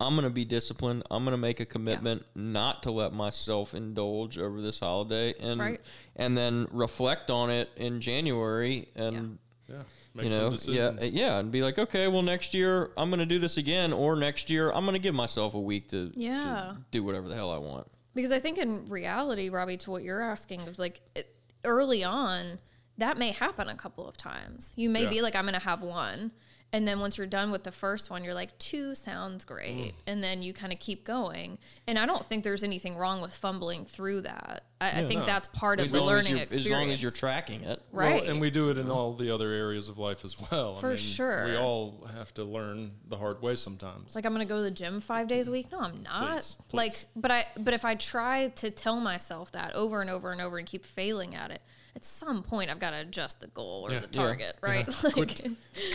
I'm 0.00 0.14
going 0.14 0.24
to 0.26 0.34
be 0.34 0.44
disciplined. 0.44 1.04
I'm 1.10 1.24
going 1.24 1.32
to 1.32 1.36
make 1.38 1.60
a 1.60 1.64
commitment 1.64 2.24
not 2.34 2.82
to 2.84 2.90
let 2.90 3.12
myself 3.12 3.74
indulge 3.74 4.38
over 4.38 4.60
this 4.60 4.80
holiday, 4.80 5.34
and 5.38 5.60
Right. 5.60 5.80
and 6.16 6.36
then 6.36 6.66
reflect 6.72 7.30
on 7.30 7.50
it 7.50 7.70
in 7.76 8.00
January, 8.00 8.88
and 8.96 9.38
Yeah, 9.68 9.82
make 10.14 10.24
you 10.24 10.30
know, 10.30 10.44
yeah, 10.46 10.50
decisions. 10.50 11.02
Uh, 11.04 11.10
yeah, 11.12 11.38
and 11.38 11.52
be 11.52 11.62
like, 11.62 11.78
okay, 11.78 12.08
well, 12.08 12.22
next 12.22 12.52
year 12.54 12.90
I'm 12.96 13.08
going 13.10 13.20
to 13.20 13.26
do 13.26 13.38
this 13.38 13.56
again, 13.56 13.92
or 13.92 14.16
next 14.16 14.50
year 14.50 14.72
I'm 14.72 14.84
going 14.84 14.94
to 14.94 14.98
give 15.02 15.14
myself 15.14 15.54
a 15.54 15.60
week 15.60 15.88
to, 15.90 16.10
to 16.10 16.20
Yeah. 16.20 16.74
do 16.90 17.04
whatever 17.04 17.28
the 17.28 17.34
hell 17.36 17.50
I 17.52 17.58
want. 17.58 17.86
Because 18.14 18.32
I 18.32 18.38
think 18.40 18.58
in 18.58 18.84
reality, 18.86 19.48
Robbie, 19.48 19.78
to 19.78 19.90
what 19.90 20.02
you're 20.02 20.20
asking, 20.20 20.60
is 20.62 20.78
like 20.78 21.00
it, 21.14 21.32
early 21.64 22.04
on, 22.04 22.58
that 22.98 23.16
may 23.18 23.30
happen 23.32 23.68
a 23.68 23.74
couple 23.74 24.08
of 24.08 24.16
times. 24.16 24.72
You 24.76 24.88
may 24.90 25.04
Yeah. 25.04 25.08
be 25.10 25.22
like, 25.22 25.34
I'm 25.34 25.44
going 25.44 25.54
to 25.54 25.60
have 25.60 25.82
one. 25.82 26.32
And 26.74 26.88
then 26.88 27.00
once 27.00 27.18
you're 27.18 27.26
done 27.26 27.50
with 27.52 27.64
the 27.64 27.70
first 27.72 28.08
one, 28.08 28.24
you're 28.24 28.32
like, 28.32 28.56
two 28.58 28.94
sounds 28.94 29.44
Mm. 29.44 29.48
great. 29.48 29.94
And 30.06 30.24
then 30.24 30.42
you 30.42 30.54
kind 30.54 30.72
of 30.72 30.78
keep 30.78 31.04
going. 31.04 31.58
And 31.86 31.98
I 31.98 32.06
don't 32.06 32.24
think 32.24 32.44
there's 32.44 32.64
anything 32.64 32.96
wrong 32.96 33.20
with 33.20 33.34
fumbling 33.34 33.84
through 33.84 34.22
that. 34.22 34.64
I, 34.80 35.02
I 35.02 35.06
think 35.06 35.20
no. 35.20 35.26
that's 35.26 35.48
part 35.48 35.80
of 35.80 35.90
the 35.90 36.02
learning 36.02 36.38
experience. 36.38 36.66
as 36.66 36.72
long 36.72 36.90
as 36.90 37.02
you're 37.02 37.10
tracking 37.12 37.62
it. 37.62 37.82
right. 37.92 38.22
Well, 38.22 38.30
and 38.30 38.40
we 38.40 38.50
do 38.50 38.70
it 38.70 38.78
in 38.78 38.90
all 38.90 39.12
the 39.14 39.30
other 39.32 39.50
areas 39.50 39.88
of 39.90 39.98
life 39.98 40.24
as 40.24 40.34
well. 40.50 40.76
For 40.76 40.96
sure. 40.96 41.44
We 41.44 41.56
all 41.56 42.08
have 42.16 42.32
to 42.34 42.42
learn 42.44 42.92
the 43.06 43.16
hard 43.18 43.42
way 43.42 43.54
sometimes. 43.54 44.14
like 44.14 44.24
I'm 44.24 44.32
gonna 44.32 44.44
go 44.46 44.56
to 44.56 44.62
the 44.62 44.70
gym 44.70 45.00
five 45.00 45.28
days 45.28 45.48
a 45.48 45.50
week. 45.52 45.70
No, 45.70 45.78
I'm 45.80 46.02
not. 46.02 46.32
Please, 46.40 46.56
please. 46.68 46.76
Like, 46.76 47.06
but 47.14 47.30
I 47.30 47.46
but 47.60 47.74
if 47.74 47.84
I 47.84 47.94
try 47.96 48.48
to 48.48 48.70
tell 48.70 48.98
myself 48.98 49.52
that 49.52 49.74
over 49.74 50.00
and 50.00 50.08
over 50.10 50.32
and 50.32 50.40
over 50.40 50.56
and 50.58 50.66
keep 50.66 50.84
failing 50.86 51.34
at 51.34 51.50
it, 51.52 51.60
at 51.94 52.04
some 52.04 52.42
point 52.42 52.70
I've 52.70 52.78
got 52.78 52.90
to 52.90 52.96
adjust 53.00 53.40
the 53.40 53.48
goal 53.48 53.86
or 53.86 53.92
Yeah. 53.92 53.98
the 54.00 54.06
Yeah. 54.06 54.22
target, 54.24 54.56
right? 54.62 54.86
Like, 55.04 55.12
Quit, 55.14 55.46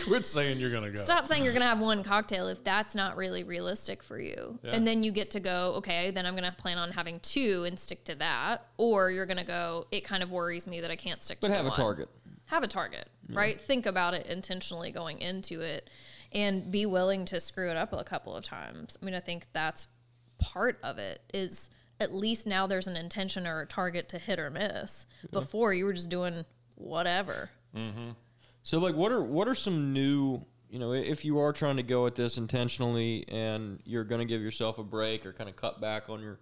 quit 0.04 0.26
saying 0.26 0.58
you're 0.60 0.70
gonna 0.70 0.90
go. 0.90 0.96
stop 1.02 1.26
saying 1.26 1.42
you're 1.44 1.52
gonna 1.52 1.64
have 1.64 1.80
one 1.80 2.02
cocktail 2.04 2.46
if 2.48 2.62
that's 2.62 2.94
not 2.94 3.16
really 3.16 3.42
realistic 3.42 4.02
for 4.02 4.18
you, 4.18 4.58
Yeah. 4.62 4.72
and 4.72 4.86
then 4.86 5.02
you 5.02 5.10
get 5.10 5.30
to 5.32 5.40
go. 5.40 5.72
Okay, 5.78 6.10
then 6.12 6.24
I'm 6.24 6.34
gonna 6.36 6.54
plan 6.56 6.78
on 6.78 6.92
having 6.92 7.18
two 7.20 7.64
and 7.64 7.78
stick 7.78 8.04
to 8.04 8.14
that, 8.16 8.66
or 8.76 9.10
you're 9.10 9.26
gonna 9.26 9.42
go. 9.44 9.86
It 9.90 10.04
kind 10.04 10.22
of 10.22 10.30
worries 10.30 10.66
me 10.68 10.80
that 10.82 10.90
I 10.90 10.96
can't 10.96 11.20
stick 11.22 11.40
But 11.40 11.48
to 11.48 11.52
But 11.52 11.56
have 11.56 11.64
the 11.64 11.70
a 11.70 11.72
one." 11.72 11.78
target. 11.80 12.08
have 12.46 12.62
a 12.62 12.68
target, 12.68 13.08
right? 13.30 13.60
Think 13.60 13.84
about 13.84 14.14
it 14.14 14.26
intentionally 14.26 14.90
going 14.92 15.20
into 15.20 15.60
it 15.60 15.90
and 16.32 16.70
be 16.70 16.86
willing 16.86 17.24
to 17.26 17.40
screw 17.40 17.70
it 17.70 17.76
up 17.76 17.92
a 17.92 18.04
couple 18.04 18.34
of 18.36 18.44
times. 18.44 18.96
I 19.02 19.04
mean, 19.04 19.14
I 19.14 19.20
think 19.20 19.46
that's 19.52 19.88
part 20.38 20.78
of 20.82 20.98
it 20.98 21.20
is 21.34 21.68
at 22.00 22.14
least 22.14 22.46
now 22.46 22.66
there's 22.66 22.86
an 22.86 22.96
intention 22.96 23.46
or 23.46 23.60
a 23.60 23.66
target 23.66 24.08
to 24.10 24.18
hit 24.18 24.38
or 24.38 24.50
miss. 24.50 25.06
Before 25.30 25.72
you 25.74 25.84
were 25.84 25.92
just 25.92 26.08
doing 26.08 26.44
whatever. 26.76 27.50
Mm-hmm. 27.76 28.10
So 28.62 28.78
like 28.78 28.94
what 28.94 29.12
are 29.12 29.22
what 29.22 29.48
are 29.48 29.54
some 29.54 29.92
new 29.92 30.42
you 30.70 30.78
know, 30.78 30.92
if 30.92 31.24
you 31.24 31.40
are 31.40 31.52
trying 31.52 31.76
to 31.76 31.82
go 31.82 32.06
at 32.06 32.14
this 32.14 32.36
intentionally 32.36 33.24
and 33.28 33.80
you're 33.84 34.04
gonna 34.04 34.26
give 34.26 34.42
yourself 34.42 34.78
a 34.78 34.84
break 34.84 35.24
or 35.24 35.32
kind 35.32 35.48
of 35.48 35.56
cut 35.56 35.80
back 35.80 36.10
on 36.10 36.20
your 36.20 36.38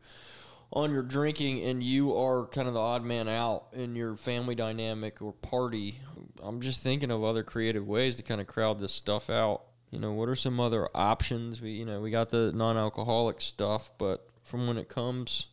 on 0.73 0.91
your 0.91 1.03
drinking 1.03 1.63
and 1.63 1.83
you 1.83 2.17
are 2.17 2.47
kind 2.47 2.67
of 2.67 2.75
the 2.75 2.81
odd 2.81 3.05
man 3.05 3.29
out 3.29 3.67
in 3.73 3.95
your 3.95 4.17
family 4.17 4.57
dynamic 4.57 5.23
or 5.23 5.33
party, 5.33 6.01
I'm 6.43 6.61
just 6.61 6.83
thinking 6.83 7.13
of 7.13 7.23
other 7.23 7.45
creative 7.45 7.87
ways 7.87 8.17
to 8.17 8.25
kind 8.25 8.41
of 8.41 8.49
crowd 8.49 8.81
this 8.81 8.93
stuff 8.93 9.31
out. 9.31 9.63
You 9.93 10.01
know, 10.01 10.13
what 10.13 10.29
are 10.29 10.35
some 10.35 10.59
other 10.59 10.89
options? 10.95 11.61
We 11.61 11.71
you 11.71 11.85
know, 11.85 12.01
we 12.01 12.11
got 12.11 12.31
the 12.31 12.53
non 12.53 12.77
alcoholic 12.77 13.41
stuff, 13.41 13.91
but 13.99 14.29
from 14.47 14.67
when 14.67 14.79
it 14.79 14.89
comes 14.89 15.47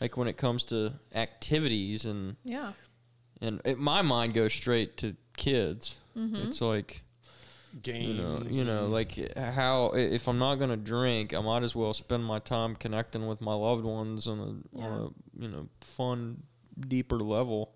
like 0.00 0.16
when 0.16 0.26
it 0.28 0.36
comes 0.36 0.64
to 0.66 0.92
activities 1.14 2.04
and 2.04 2.36
Yeah. 2.44 2.72
and 3.40 3.60
it, 3.64 3.78
my 3.78 4.02
mind 4.02 4.34
goes 4.34 4.52
straight 4.52 4.96
to 4.98 5.14
kids. 5.36 5.96
Mm-hmm. 6.16 6.36
It's 6.48 6.60
like 6.60 7.02
Games. 7.82 8.06
you 8.08 8.14
know, 8.14 8.42
you 8.50 8.64
know, 8.64 8.86
like 8.86 9.18
uh, 9.36 9.50
how 9.52 9.92
if 9.94 10.28
I'm 10.28 10.38
not 10.38 10.56
gonna 10.56 10.76
drink, 10.76 11.32
I 11.34 11.40
might 11.40 11.62
as 11.62 11.74
well 11.74 11.94
spend 11.94 12.24
my 12.24 12.38
time 12.38 12.76
connecting 12.76 13.26
with 13.26 13.40
my 13.40 13.54
loved 13.54 13.84
ones 13.84 14.26
on 14.26 14.38
a 14.40 14.78
on 14.78 14.92
a 15.38 15.42
you 15.42 15.48
know 15.48 15.68
fun, 15.80 16.42
deeper 16.78 17.18
level. 17.18 17.72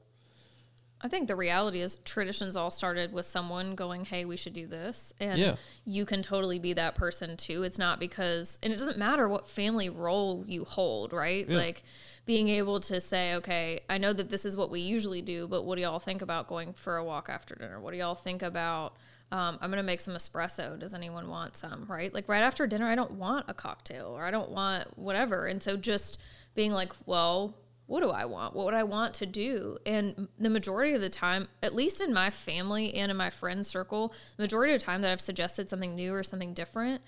I 1.01 1.09
think 1.09 1.29
the 1.29 1.37
reality 1.37 1.81
is 1.81 1.97
traditions 2.05 2.57
all 2.57 2.71
started 2.71 3.13
with 3.13 3.27
someone 3.27 3.75
going, 3.75 4.07
"Hey, 4.07 4.25
we 4.25 4.37
should 4.37 4.55
do 4.55 4.67
this," 4.67 5.13
and 5.21 5.39
Yeah. 5.39 5.57
you 5.85 6.07
can 6.07 6.23
totally 6.23 6.59
be 6.59 6.73
that 6.73 6.95
person 6.95 7.37
too. 7.37 7.63
It's 7.65 7.79
not 7.79 8.01
because, 8.01 8.59
and 8.63 8.73
it 8.73 8.79
doesn't 8.79 8.97
matter 8.99 9.29
what 9.29 9.47
family 9.47 9.91
role 9.91 10.45
you 10.49 10.65
hold, 10.65 11.13
right? 11.13 11.47
Yeah. 11.49 11.57
Like 11.57 11.83
being 12.25 12.49
able 12.49 12.81
to 12.81 13.01
say, 13.01 13.35
"Okay, 13.35 13.81
I 13.91 13.99
know 13.99 14.13
that 14.15 14.31
this 14.31 14.45
is 14.47 14.57
what 14.57 14.71
we 14.71 14.81
usually 14.81 15.21
do, 15.23 15.47
but 15.47 15.63
what 15.65 15.77
do 15.77 15.83
y'all 15.83 15.99
think 16.01 16.23
about 16.23 16.49
going 16.49 16.73
for 16.73 16.97
a 16.97 17.05
walk 17.05 17.29
after 17.29 17.55
dinner? 17.55 17.79
What 17.79 17.91
do 17.93 17.99
y'all 17.99 18.15
think 18.15 18.43
about?" 18.43 18.97
Um, 19.33 19.59
I'm 19.61 19.71
gonna 19.71 19.83
make 19.83 20.01
some 20.01 20.15
espresso. 20.15 20.79
Does 20.79 20.95
anyone 20.95 21.29
want 21.29 21.57
some? 21.57 21.85
Right? 21.89 22.13
Like 22.15 22.29
right 22.29 22.43
after 22.43 22.67
dinner, 22.67 22.87
I 22.87 22.95
don't 22.95 23.13
want 23.13 23.45
a 23.49 23.55
cocktail 23.55 24.17
or 24.17 24.25
I 24.25 24.31
don't 24.31 24.51
want 24.51 24.97
whatever. 24.97 25.47
And 25.47 25.61
so 25.63 25.77
just 25.77 26.19
being 26.55 26.73
like, 26.73 26.93
well, 27.07 27.55
what 27.87 28.01
do 28.01 28.11
I 28.11 28.25
want? 28.25 28.55
What 28.55 28.65
would 28.67 28.75
I 28.75 28.83
want 28.83 29.15
to 29.15 29.27
do? 29.27 29.79
And 29.87 30.29
the 30.39 30.51
majority 30.51 30.95
of 30.95 31.01
the 31.01 31.09
time, 31.09 31.49
at 31.63 31.75
least 31.75 32.01
in 32.01 32.13
my 32.13 32.31
family 32.31 32.95
and 32.95 33.11
in 33.11 33.17
my 33.17 33.31
friend 33.31 33.65
circle, 33.65 34.13
the 34.37 34.43
majority 34.43 34.75
of 34.75 34.81
the 34.81 34.85
time 34.85 35.03
that 35.03 35.13
I've 35.13 35.21
suggested 35.21 35.69
something 35.69 35.95
new 35.95 36.13
or 36.13 36.23
something 36.23 36.53
different, 36.53 37.03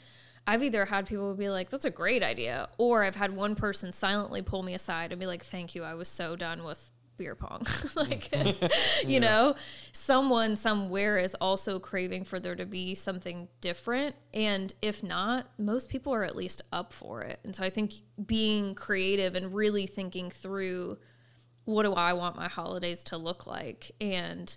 I've 0.46 0.62
either 0.62 0.84
had 0.84 1.06
people 1.06 1.34
be 1.34 1.50
like, 1.50 1.68
that's 1.68 1.84
a 1.84 1.90
great 1.90 2.22
idea, 2.22 2.68
or 2.78 3.04
I've 3.04 3.16
had 3.16 3.36
one 3.36 3.54
person 3.54 3.92
silently 3.92 4.40
pull 4.40 4.62
me 4.62 4.74
aside 4.74 5.12
and 5.12 5.20
be 5.20 5.26
like, 5.26 5.44
thank 5.44 5.74
you, 5.74 5.82
I 5.82 5.94
was 5.94 6.08
so 6.08 6.36
done 6.36 6.64
with 6.64 6.90
beer 7.18 7.34
pong. 7.34 7.62
like, 7.96 8.30
mm. 8.30 8.72
you 9.06 9.20
know, 9.20 9.54
someone 9.92 10.56
somewhere 10.56 11.18
is 11.18 11.34
also 11.34 11.78
craving 11.78 12.24
for 12.24 12.40
there 12.40 12.56
to 12.56 12.64
be 12.64 12.94
something 12.94 13.48
different. 13.60 14.16
And 14.32 14.72
if 14.80 15.02
not, 15.02 15.48
most 15.58 15.90
people 15.90 16.14
are 16.14 16.24
at 16.24 16.36
least 16.36 16.62
up 16.72 16.92
for 16.92 17.22
it. 17.22 17.40
And 17.44 17.54
so 17.54 17.62
I 17.62 17.70
think 17.70 17.92
being 18.24 18.74
creative 18.74 19.34
and 19.34 19.54
really 19.54 19.86
thinking 19.86 20.30
through 20.30 20.98
what 21.64 21.82
do 21.82 21.92
I 21.92 22.14
want 22.14 22.36
my 22.36 22.48
holidays 22.48 23.04
to 23.04 23.18
look 23.18 23.46
like? 23.46 23.90
And 24.00 24.56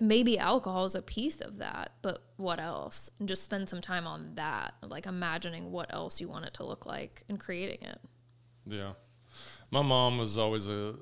maybe 0.00 0.38
alcohol 0.38 0.86
is 0.86 0.94
a 0.94 1.02
piece 1.02 1.40
of 1.40 1.58
that, 1.58 1.92
but 2.02 2.24
what 2.38 2.58
else? 2.58 3.10
And 3.18 3.28
just 3.28 3.44
spend 3.44 3.68
some 3.68 3.80
time 3.80 4.06
on 4.06 4.34
that, 4.34 4.74
like 4.82 5.06
imagining 5.06 5.70
what 5.70 5.94
else 5.94 6.20
you 6.20 6.28
want 6.28 6.46
it 6.46 6.54
to 6.54 6.64
look 6.64 6.86
like 6.86 7.22
and 7.28 7.38
creating 7.38 7.86
it. 7.86 8.00
Yeah, 8.66 8.92
my 9.70 9.82
mom 9.82 10.18
was 10.18 10.38
always 10.38 10.68
a, 10.68 10.94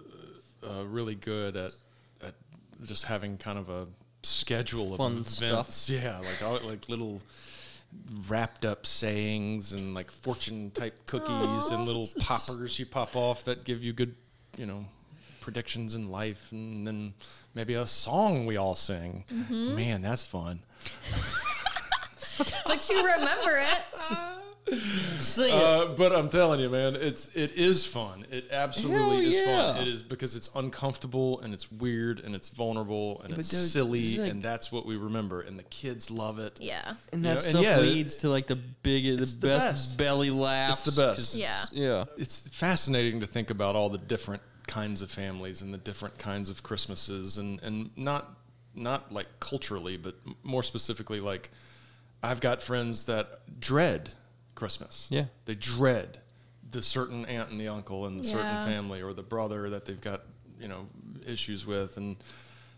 a 0.62 0.84
really 0.84 1.14
good 1.14 1.56
at 1.56 1.72
at 2.24 2.34
just 2.84 3.04
having 3.04 3.36
kind 3.38 3.58
of 3.58 3.68
a 3.68 3.86
schedule 4.22 4.96
Fun 4.96 5.18
of 5.18 5.28
stuff. 5.28 5.50
events. 5.50 5.90
Yeah, 5.90 6.18
like 6.18 6.42
all, 6.42 6.60
like 6.68 6.88
little 6.88 7.20
wrapped 8.28 8.64
up 8.64 8.86
sayings 8.86 9.72
and 9.72 9.94
like 9.94 10.10
fortune 10.10 10.70
type 10.70 11.06
cookies 11.06 11.70
and 11.70 11.84
little 11.84 12.08
poppers 12.20 12.78
you 12.78 12.86
pop 12.86 13.16
off 13.16 13.44
that 13.44 13.64
give 13.64 13.82
you 13.82 13.92
good, 13.92 14.14
you 14.56 14.66
know, 14.66 14.84
predictions 15.40 15.94
in 15.94 16.10
life, 16.10 16.52
and 16.52 16.86
then 16.86 17.14
maybe 17.54 17.74
a 17.74 17.86
song 17.86 18.44
we 18.46 18.56
all 18.56 18.74
sing. 18.74 19.24
Mm-hmm. 19.32 19.74
Man, 19.76 20.02
that's 20.02 20.24
fun. 20.24 20.60
But 22.66 22.88
you 22.88 22.98
remember 22.98 23.58
it. 23.58 23.80
Sing 25.18 25.46
it. 25.46 25.52
Uh, 25.52 25.86
but 25.96 26.12
I'm 26.12 26.28
telling 26.28 26.60
you, 26.60 26.68
man, 26.68 26.96
it's 26.96 27.34
it 27.34 27.52
is 27.52 27.84
fun. 27.86 28.26
It 28.30 28.46
absolutely 28.50 29.32
Hell 29.32 29.40
is 29.40 29.44
fun. 29.44 29.76
It 29.78 29.88
is 29.88 30.02
because 30.02 30.36
it's 30.36 30.50
uncomfortable 30.54 31.40
and 31.40 31.52
it's 31.54 31.70
weird 31.72 32.20
and 32.20 32.34
it's 32.34 32.48
vulnerable 32.48 33.20
and 33.22 33.36
it's 33.36 33.48
dude, 33.48 33.60
silly 33.60 34.02
it's 34.02 34.18
like- 34.18 34.30
and 34.30 34.42
that's 34.42 34.70
what 34.70 34.86
we 34.86 34.96
remember. 34.96 35.40
And 35.42 35.58
the 35.58 35.62
kids 35.64 36.10
love 36.10 36.38
it. 36.38 36.58
Yeah. 36.60 36.94
And 37.12 37.22
You 37.22 37.28
that 37.28 37.34
know, 37.38 37.42
and 37.42 37.50
stuff 37.50 37.62
yeah, 37.62 37.78
leads 37.80 38.16
to 38.18 38.28
like 38.28 38.46
the 38.46 38.56
biggest, 38.56 39.40
the, 39.40 39.46
the 39.48 39.52
best, 39.54 39.66
best. 39.66 39.98
belly 39.98 40.30
laughs. 40.30 40.86
It's 40.86 40.96
the 40.96 41.02
best. 41.02 41.18
'cause 41.18 41.36
Yeah. 41.36 41.44
it's- 41.62 41.72
yeah. 41.72 42.04
It's 42.16 42.48
fascinating 42.48 43.20
to 43.20 43.26
think 43.26 43.50
about 43.50 43.76
all 43.76 43.88
the 43.88 43.98
different 43.98 44.42
kinds 44.66 45.00
of 45.02 45.10
families 45.10 45.62
and 45.62 45.72
the 45.72 45.78
different 45.78 46.18
kinds 46.18 46.50
of 46.50 46.62
Christmases 46.62 47.38
and 47.38 47.60
and 47.62 47.90
not 47.96 48.34
not 48.74 49.10
like 49.12 49.26
culturally, 49.40 49.96
but 49.96 50.14
m- 50.26 50.36
more 50.42 50.62
specifically 50.62 51.20
like 51.20 51.50
I've 52.22 52.40
got 52.40 52.60
friends 52.62 53.04
that 53.04 53.60
dread 53.60 54.10
Christmas. 54.58 55.06
Yeah. 55.10 55.26
They 55.46 55.54
dread 55.54 56.18
the 56.70 56.82
certain 56.82 57.24
aunt 57.26 57.50
and 57.50 57.58
the 57.60 57.68
uncle 57.68 58.06
and 58.06 58.18
the 58.20 58.24
Yeah. 58.24 58.32
certain 58.32 58.64
family 58.66 59.00
or 59.00 59.12
the 59.14 59.22
brother 59.22 59.70
that 59.70 59.84
they've 59.86 60.00
got, 60.00 60.22
you 60.60 60.68
know, 60.68 60.86
issues 61.26 61.64
with 61.64 61.96
and 61.96 62.16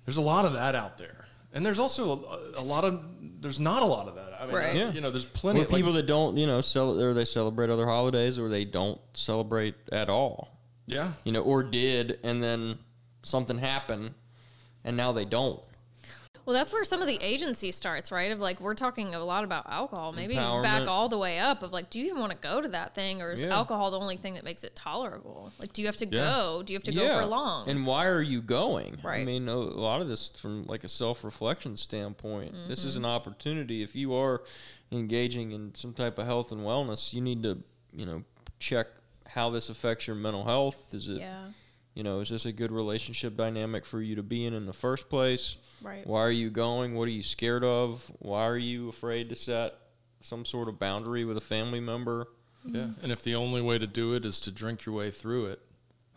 there's 0.05 0.17
a 0.17 0.21
lot 0.21 0.45
of 0.45 0.53
that 0.53 0.75
out 0.75 0.97
there. 0.99 1.27
And 1.53 1.67
there's 1.67 1.81
also 1.81 2.25
a, 2.57 2.61
a 2.61 2.63
lot 2.63 2.85
of 2.85 3.03
there's 3.41 3.59
not 3.59 3.83
a 3.83 3.87
lot 3.87 4.07
of 4.07 4.15
that. 4.17 4.41
I 4.41 4.47
mean, 4.47 4.55
Right. 4.55 4.67
I- 4.67 4.73
Yeah. 4.79 4.93
you 4.93 5.01
know, 5.01 5.11
there's 5.11 5.25
plenty 5.25 5.61
Or 5.61 5.65
of 5.65 5.71
like, 5.73 5.79
people 5.79 5.93
that 5.95 6.07
don't, 6.07 6.37
you 6.37 6.47
know, 6.47 6.61
cel- 6.61 7.01
or 7.01 7.13
they 7.15 7.25
celebrate 7.25 7.71
other 7.71 7.87
holidays, 7.87 8.39
or 8.39 8.49
they 8.49 8.65
don't 8.65 9.01
celebrate 9.15 9.75
at 9.91 10.09
all. 10.09 10.57
yeah. 10.87 11.13
You 11.25 11.33
know, 11.33 11.41
or 11.43 11.63
did, 11.63 12.19
and 12.23 12.43
then 12.43 12.79
something 13.23 13.59
happened, 13.59 14.13
and 14.85 14.97
now 14.97 15.13
they 15.13 15.25
don't. 15.25 15.61
Well, 16.51 16.59
that's 16.59 16.73
where 16.73 16.83
some 16.83 17.01
of 17.01 17.07
the 17.07 17.17
agency 17.23 17.71
starts, 17.71 18.11
right? 18.11 18.33
Of 18.33 18.41
like, 18.41 18.61
we're 18.61 18.75
talking 18.75 19.15
a 19.15 19.25
lot 19.25 19.45
about 19.45 19.71
alcohol. 19.71 20.13
Maybe 20.13 20.35
back 20.35 20.89
all 20.89 21.09
the 21.09 21.17
way 21.17 21.39
up 21.39 21.63
of 21.63 21.73
like, 21.73 21.91
do 21.91 22.01
you 22.01 22.07
even 22.07 22.19
want 22.19 22.33
to 22.33 22.39
go 22.39 22.61
to 22.61 22.67
that 22.71 22.93
thing? 22.93 23.23
Or 23.23 23.31
is 23.31 23.43
Yeah. 23.43 23.55
alcohol 23.55 23.93
the 23.93 24.01
only 24.01 24.17
thing 24.17 24.35
that 24.35 24.43
makes 24.43 24.65
it 24.65 24.75
tolerable? 24.75 25.53
Like, 25.61 25.73
do 25.73 25.81
you 25.81 25.87
have 25.87 25.97
to 25.99 26.07
Yeah. 26.07 26.11
go? 26.11 26.63
Do 26.65 26.73
you 26.73 26.77
have 26.77 26.83
to 26.83 26.93
go 26.93 27.09
for 27.09 27.25
long? 27.25 27.69
And 27.69 27.87
why 27.87 28.07
are 28.07 28.21
you 28.21 28.43
going? 28.43 28.99
Right. 29.01 29.21
I 29.21 29.25
mean, 29.25 29.47
a, 29.47 29.57
lot 29.57 30.01
of 30.01 30.09
this 30.09 30.31
from 30.31 30.65
like 30.65 30.83
a 30.83 30.89
self-reflection 30.89 31.77
standpoint. 31.77 32.53
This 32.67 32.83
is 32.85 32.97
an 32.97 33.05
Mm-hmm. 33.05 33.11
opportunity. 33.13 33.85
If 33.85 33.95
you 33.95 34.13
are 34.17 34.43
engaging 34.91 35.53
in 35.53 35.73
some 35.77 35.93
type 35.95 36.19
of 36.19 36.27
health 36.27 36.51
and 36.51 36.63
wellness, 36.63 37.13
you 37.13 37.21
need 37.21 37.45
to, 37.45 37.63
you 37.93 38.07
know, 38.07 38.25
check 38.59 38.89
how 39.25 39.51
this 39.51 39.69
affects 39.69 40.09
your 40.09 40.17
mental 40.17 40.43
health. 40.45 40.93
Is 40.95 41.07
it, 41.07 41.19
yeah. 41.21 41.45
You 41.95 42.03
know, 42.03 42.21
is 42.21 42.29
this 42.29 42.45
a 42.47 42.53
good 42.53 42.71
relationship 42.73 43.37
dynamic 43.37 43.85
for 43.85 44.01
you 44.01 44.17
to 44.17 44.23
be 44.23 44.45
in 44.47 44.55
in 44.55 44.67
the 44.67 44.73
first 44.73 45.09
place? 45.09 45.57
Right. 45.83 46.07
Why 46.07 46.21
are 46.21 46.31
you 46.31 46.51
going? 46.51 46.95
What 46.95 47.09
are 47.09 47.13
you 47.13 47.23
scared 47.23 47.65
of? 47.65 48.11
Why 48.21 48.43
are 48.47 48.57
you 48.57 48.89
afraid 48.89 49.29
to 49.31 49.37
set 49.37 49.75
some 50.23 50.45
sort 50.45 50.69
of 50.69 50.79
boundary 50.79 51.25
with 51.25 51.37
a 51.37 51.41
family 51.43 51.81
member? 51.81 52.29
Yeah, 52.65 52.89
and 53.03 53.11
if 53.11 53.25
the 53.25 53.35
only 53.37 53.63
way 53.63 53.79
to 53.79 53.87
do 53.87 54.15
it 54.15 54.25
is 54.27 54.39
to 54.41 54.51
drink 54.51 54.85
your 54.85 54.95
way 54.95 55.11
through 55.11 55.47
it, 55.47 55.61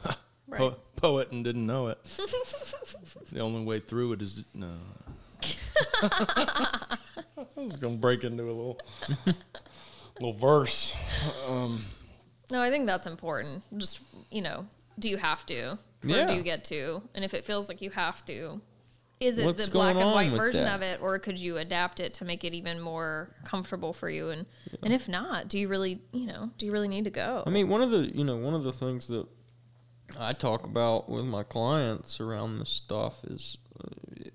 Right. 0.48 0.58
po- 0.60 0.76
poet 0.98 1.32
and 1.32 1.44
didn't 1.44 1.66
know 1.66 1.88
it. 1.88 2.04
the 3.32 3.40
only 3.40 3.64
way 3.64 3.80
through 3.80 4.12
it 4.14 4.22
is 4.22 4.44
no. 4.54 4.70
I 6.02 6.98
was 7.56 7.76
gonna 7.78 7.96
break 7.96 8.24
into 8.24 8.44
a 8.44 8.48
little 8.52 8.80
little 10.20 10.34
verse. 10.34 10.94
Um, 11.50 11.84
No, 12.52 12.62
I 12.62 12.70
think 12.70 12.86
that's 12.88 13.08
important. 13.08 13.64
Just, 13.78 14.02
you 14.32 14.42
know, 14.42 14.66
do 15.00 15.10
you 15.10 15.18
have 15.18 15.46
to? 15.48 15.72
Or 15.72 15.78
Yeah. 16.04 16.28
do 16.28 16.34
you 16.34 16.44
get 16.44 16.64
to? 16.66 17.02
And 17.16 17.24
if 17.24 17.34
it 17.34 17.46
feels 17.46 17.70
like 17.70 17.82
you 17.82 17.90
have 17.92 18.24
to, 18.26 18.62
is 19.20 19.38
it 19.38 19.46
What's 19.46 19.66
the 19.66 19.72
black 19.72 19.96
and 19.96 20.12
white 20.12 20.32
version 20.32 20.66
that? 20.66 20.76
of 20.76 20.82
it 20.82 21.00
or 21.02 21.18
could 21.18 21.40
you 21.40 21.58
adapt 21.58 22.00
it 22.02 22.14
to 22.16 22.26
make 22.26 22.44
it 22.44 22.54
even 22.54 22.82
more 22.82 23.30
comfortable 23.46 23.94
for 23.94 24.10
you 24.10 24.30
and 24.30 24.46
and 24.82 24.92
if 24.94 25.08
not, 25.08 25.48
do 25.48 25.58
you 25.58 25.70
really, 25.70 26.02
you 26.12 26.26
know, 26.26 26.50
do 26.58 26.66
you 26.66 26.74
really 26.74 26.90
need 26.90 27.06
to 27.06 27.10
go? 27.10 27.42
I 27.48 27.50
mean, 27.50 27.70
one 27.70 27.82
of 27.82 27.92
the 27.92 28.12
you 28.14 28.26
know 28.26 28.36
one 28.36 28.54
of 28.54 28.64
the 28.64 28.74
things 28.74 29.08
that 29.08 29.26
I 30.20 30.34
talk 30.34 30.66
about 30.66 31.08
with 31.10 31.24
my 31.26 31.44
clients 31.44 32.20
around 32.20 32.60
this 32.60 32.70
stuff 32.70 33.24
is 33.24 33.58
uh, 33.80 34.30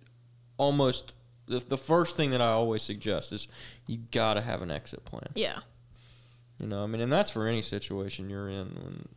almost 0.57 1.15
the, 1.47 1.59
the 1.61 1.77
first 1.77 2.17
thing 2.17 2.31
that 2.31 2.41
I 2.41 2.49
always 2.53 2.83
suggest 2.83 3.33
is 3.33 3.47
you 3.87 3.99
got 4.11 4.35
to 4.35 4.41
have 4.41 4.63
an 4.63 4.71
exit 4.71 5.05
plan. 5.05 5.29
yeah. 5.35 5.61
You 6.59 6.67
know, 6.67 6.83
I 6.83 6.87
mean, 6.89 7.01
and 7.01 7.13
that's 7.13 7.31
for 7.31 7.47
any 7.47 7.63
situation 7.63 8.29
you're 8.29 8.49
in 8.49 8.67
when 8.83 9.09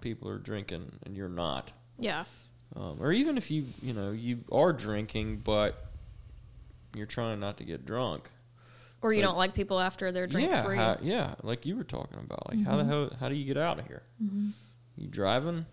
people 0.00 0.28
are 0.28 0.38
drinking 0.38 0.90
and 1.04 1.16
you're 1.16 1.28
not, 1.28 1.72
Yeah. 1.98 2.24
um, 2.76 2.98
or 3.00 3.12
even 3.12 3.36
if 3.36 3.50
you 3.50 3.64
you 3.82 3.92
know 3.92 4.10
you 4.12 4.38
are 4.52 4.72
drinking 4.72 5.38
but 5.38 5.86
you're 6.94 7.06
trying 7.06 7.40
not 7.40 7.58
to 7.58 7.64
get 7.64 7.86
drunk. 7.86 8.28
Or 9.02 9.12
you 9.12 9.20
Like- 9.20 9.28
don't 9.28 9.36
like 9.38 9.54
people 9.54 9.80
after 9.80 10.12
they're 10.12 10.26
drink 10.26 10.50
yeah, 10.50 10.62
free. 10.62 10.76
how, 10.76 10.98
yeah, 11.00 11.34
like 11.42 11.64
you 11.64 11.76
were 11.76 11.84
talking 11.84 12.18
about. 12.18 12.48
Like 12.54 12.64
how 12.66 12.76
the 12.76 12.84
hell 12.84 13.10
how 13.18 13.28
do 13.28 13.34
you 13.34 13.44
get 13.44 13.56
out 13.56 13.78
of 13.78 13.86
here? 13.86 14.02
You 14.96 15.06
driving? 15.08 15.64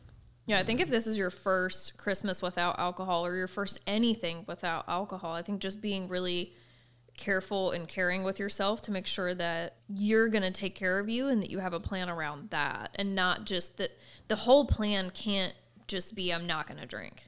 Yeah, 0.46 0.60
I 0.60 0.64
think 0.64 0.80
if 0.80 0.88
this 0.90 1.08
is 1.08 1.18
your 1.20 1.30
first 1.30 1.98
Christmas 1.98 2.42
without 2.42 2.80
alcohol 2.80 3.26
or 3.26 3.36
your 3.36 3.50
first 3.50 3.82
anything 3.86 4.46
without 4.48 4.86
alcohol, 4.88 5.34
I 5.34 5.42
think 5.42 5.60
just 5.60 5.82
being 5.82 6.08
really 6.08 6.54
careful 7.18 7.72
and 7.72 7.88
caring 7.88 8.24
with 8.24 8.40
yourself 8.40 8.82
to 8.84 8.92
make 8.92 9.08
sure 9.08 9.34
that 9.34 9.76
you're 9.90 10.30
going 10.30 10.44
to 10.44 10.52
take 10.52 10.76
care 10.76 11.00
of 11.00 11.10
you 11.10 11.28
and 11.28 11.42
that 11.42 11.50
you 11.50 11.60
have 11.60 11.74
a 11.74 11.80
plan 11.80 12.10
around 12.10 12.50
that 12.52 12.92
and 12.96 13.16
not 13.16 13.46
just 13.46 13.78
that 13.78 13.92
the 14.28 14.36
whole 14.36 14.66
plan 14.66 15.10
can't 15.10 15.54
just 15.88 16.16
be 16.16 16.32
I'm 16.32 16.46
not 16.46 16.68
going 16.68 16.80
to 16.80 16.86
drink. 16.86 17.24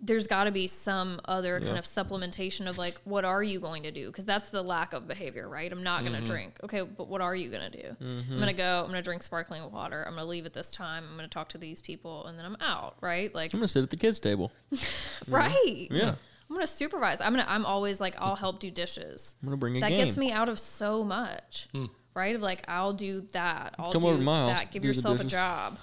There's 0.00 0.26
got 0.26 0.44
to 0.44 0.52
be 0.52 0.66
some 0.66 1.18
other 1.24 1.58
kind 1.60 1.78
of 1.78 1.84
supplementation 1.84 2.68
of 2.68 2.76
like 2.76 3.00
what 3.04 3.24
are 3.24 3.42
you 3.42 3.58
going 3.58 3.84
to 3.84 3.90
do 3.90 4.08
because 4.08 4.26
that's 4.26 4.50
the 4.50 4.60
lack 4.62 4.92
of 4.92 5.08
behavior, 5.08 5.48
right? 5.48 5.72
I'm 5.72 5.82
not 5.82 6.02
going 6.02 6.12
to 6.12 6.18
mm-hmm. 6.18 6.30
drink. 6.30 6.60
Okay, 6.62 6.82
but 6.82 7.08
what 7.08 7.22
are 7.22 7.34
you 7.34 7.48
going 7.48 7.70
to 7.72 7.82
do? 7.82 7.88
I'm 8.00 8.06
going 8.06 8.40
to 8.40 8.46
mm-hmm. 8.46 8.56
go, 8.56 8.80
I'm 8.80 8.90
going 8.90 8.96
to 8.96 9.02
drink 9.02 9.22
sparkling 9.22 9.70
water. 9.72 10.04
I'm 10.06 10.14
going 10.14 10.24
to 10.24 10.28
leave 10.28 10.44
at 10.44 10.52
this 10.52 10.72
time. 10.72 11.04
I'm 11.08 11.16
going 11.16 11.28
to 11.28 11.32
talk 11.32 11.48
to 11.50 11.58
these 11.58 11.80
people 11.80 12.26
and 12.26 12.38
then 12.38 12.44
I'm 12.44 12.58
out, 12.60 12.96
right? 13.00 13.34
Like 13.34 13.54
I'm 13.54 13.60
gonna 13.60 13.68
sit 13.68 13.82
at 13.82 13.90
the 13.90 13.96
kids' 13.96 14.20
table. 14.20 14.52
Mm-hmm. 14.74 15.34
right. 15.34 15.88
Yeah, 15.90 16.14
I'm 16.48 16.56
going 16.56 16.66
to 16.66 16.72
supervise. 16.72 17.20
I'm 17.20 17.32
going 17.32 17.44
to 17.44 17.50
I'm 17.50 17.64
always 17.66 18.00
like 18.00 18.14
I'll 18.18 18.36
help 18.36 18.60
do 18.60 18.70
dishes. 18.70 19.34
I'm 19.42 19.48
gonna 19.48 19.56
bring 19.56 19.76
a 19.76 19.80
that 19.80 19.88
game. 19.90 20.04
gets 20.04 20.16
me 20.16 20.30
out 20.30 20.48
of 20.48 20.58
so 20.58 21.02
much. 21.04 21.68
Hmm. 21.72 21.86
Right? 22.14 22.34
Of 22.36 22.42
like 22.42 22.62
I'll 22.68 22.92
do 22.92 23.22
that. 23.32 23.74
I'll 23.78 23.92
Come 23.92 24.02
do 24.02 24.08
over 24.08 24.18
to 24.18 24.24
my 24.24 24.40
house, 24.46 24.58
that. 24.58 24.70
Give 24.72 24.84
yourself 24.84 25.20
a 25.20 25.24
job. 25.24 25.78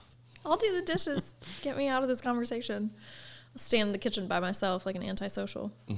I'll 0.45 0.57
do 0.57 0.73
the 0.73 0.81
dishes. 0.81 1.33
Get 1.61 1.77
me 1.77 1.87
out 1.87 2.03
of 2.03 2.09
this 2.09 2.21
conversation. 2.21 2.91
I'll 3.53 3.57
stand 3.57 3.87
in 3.87 3.91
the 3.93 3.99
kitchen 3.99 4.27
by 4.27 4.39
myself 4.39 4.85
like 4.85 4.95
an 4.95 5.03
antisocial. 5.03 5.71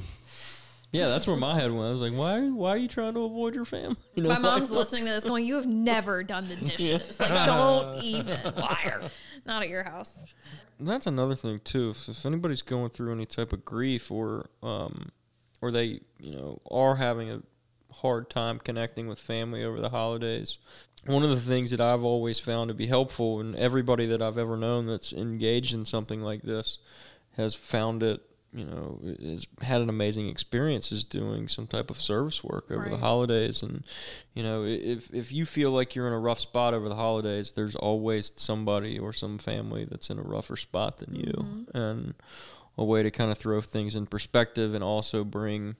Yeah, 0.93 1.07
that's 1.07 1.25
where 1.25 1.35
my 1.35 1.59
head 1.59 1.71
went. 1.71 1.85
I 1.87 1.89
was 1.89 1.99
like, 2.01 2.13
why? 2.13 2.39
Why 2.41 2.69
are 2.69 2.77
you 2.77 2.87
trying 2.87 3.15
to 3.15 3.21
avoid 3.21 3.55
your 3.55 3.65
family? 3.65 3.95
You 4.13 4.21
know, 4.23 4.29
My 4.29 4.37
mom's 4.37 4.69
like, 4.69 4.77
listening 4.77 5.05
to 5.05 5.09
this 5.09 5.23
going, 5.23 5.43
You 5.43 5.55
have 5.55 5.65
never 5.65 6.21
done 6.21 6.47
the 6.47 6.55
dishes. 6.55 7.19
Like, 7.19 7.45
don't 7.47 8.03
even. 8.03 8.37
Liar. 8.55 9.09
Not 9.43 9.63
at 9.63 9.69
your 9.69 9.83
house. 9.83 10.15
That's 10.79 11.07
another 11.07 11.35
thing 11.35 11.61
too. 11.63 11.91
If, 11.91 12.09
if 12.09 12.25
anybody's 12.25 12.61
going 12.61 12.89
through 12.89 13.13
any 13.13 13.25
type 13.25 13.53
of 13.53 13.63
grief 13.63 14.11
or 14.11 14.49
um, 14.61 15.09
or 15.61 15.71
they 15.71 16.01
you 16.19 16.35
know 16.35 16.59
are 16.69 16.95
having 16.95 17.29
a 17.29 17.41
hard 17.91 18.29
time 18.29 18.59
connecting 18.59 19.07
with 19.07 19.19
family 19.19 19.63
over 19.63 19.79
the 19.79 19.89
holidays, 19.89 20.57
one 21.05 21.23
of 21.23 21.29
the 21.29 21.39
things 21.39 21.71
that 21.71 21.81
I've 21.81 22.03
always 22.03 22.39
found 22.39 22.69
to 22.69 22.73
be 22.73 22.87
helpful, 22.87 23.39
and 23.39 23.55
everybody 23.55 24.05
that 24.07 24.21
I've 24.21 24.37
ever 24.37 24.57
known 24.57 24.87
that's 24.87 25.13
engaged 25.13 25.73
in 25.73 25.85
something 25.85 26.21
like 26.21 26.41
this 26.41 26.79
has 27.37 27.55
found 27.55 28.03
it. 28.03 28.21
You 28.53 28.65
know, 28.65 29.01
has 29.21 29.47
had 29.61 29.81
an 29.81 29.89
amazing 29.89 30.29
experience 30.29 30.91
is 30.91 31.03
doing 31.03 31.47
some 31.47 31.65
type 31.65 31.89
of 31.89 31.99
service 31.99 32.43
work 32.43 32.69
over 32.69 32.87
the 32.87 32.97
holidays, 32.97 33.63
and 33.63 33.83
you 34.33 34.43
know, 34.43 34.63
if 34.63 35.13
if 35.13 35.31
you 35.31 35.45
feel 35.45 35.71
like 35.71 35.95
you're 35.95 36.07
in 36.07 36.13
a 36.13 36.19
rough 36.19 36.39
spot 36.39 36.73
over 36.73 36.87
the 36.87 36.95
holidays, 36.95 37.53
there's 37.53 37.75
always 37.75 38.31
somebody 38.35 38.99
or 38.99 39.11
some 39.11 39.37
family 39.37 39.85
that's 39.85 40.09
in 40.09 40.19
a 40.19 40.23
rougher 40.23 40.55
spot 40.55 40.99
than 40.99 41.15
you, 41.15 41.65
and 41.73 42.13
a 42.77 42.83
way 42.83 43.03
to 43.03 43.11
kind 43.11 43.31
of 43.31 43.37
throw 43.37 43.59
things 43.61 43.95
in 43.95 44.05
perspective 44.05 44.73
and 44.73 44.83
also 44.83 45.23
bring 45.23 45.75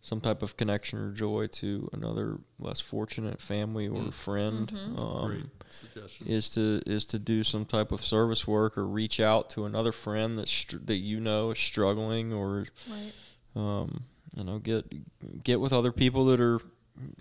some 0.00 0.20
type 0.20 0.42
of 0.42 0.56
connection 0.56 0.98
or 0.98 1.10
joy 1.10 1.46
to 1.46 1.88
another 1.92 2.38
less 2.58 2.78
fortunate 2.78 3.40
family 3.40 3.88
or 3.88 4.12
friend. 4.12 4.68
Mm-hmm. 4.68 5.02
Um, 5.02 5.26
great 5.26 5.46
suggestion. 5.74 6.26
is 6.26 6.50
to 6.50 6.80
is 6.86 7.04
to 7.06 7.18
do 7.18 7.42
some 7.44 7.64
type 7.64 7.92
of 7.92 8.00
service 8.00 8.46
work 8.46 8.78
or 8.78 8.86
reach 8.86 9.20
out 9.20 9.50
to 9.50 9.64
another 9.66 9.92
friend 9.92 10.38
that 10.38 10.48
str- 10.48 10.78
that 10.84 10.96
you 10.98 11.20
know 11.20 11.50
is 11.50 11.58
struggling 11.58 12.32
or 12.32 12.66
Right. 12.88 13.12
um, 13.56 14.04
you 14.36 14.44
know 14.44 14.58
get 14.58 14.84
get 15.44 15.60
with 15.60 15.72
other 15.72 15.92
people 15.92 16.24
that 16.26 16.40
are 16.40 16.60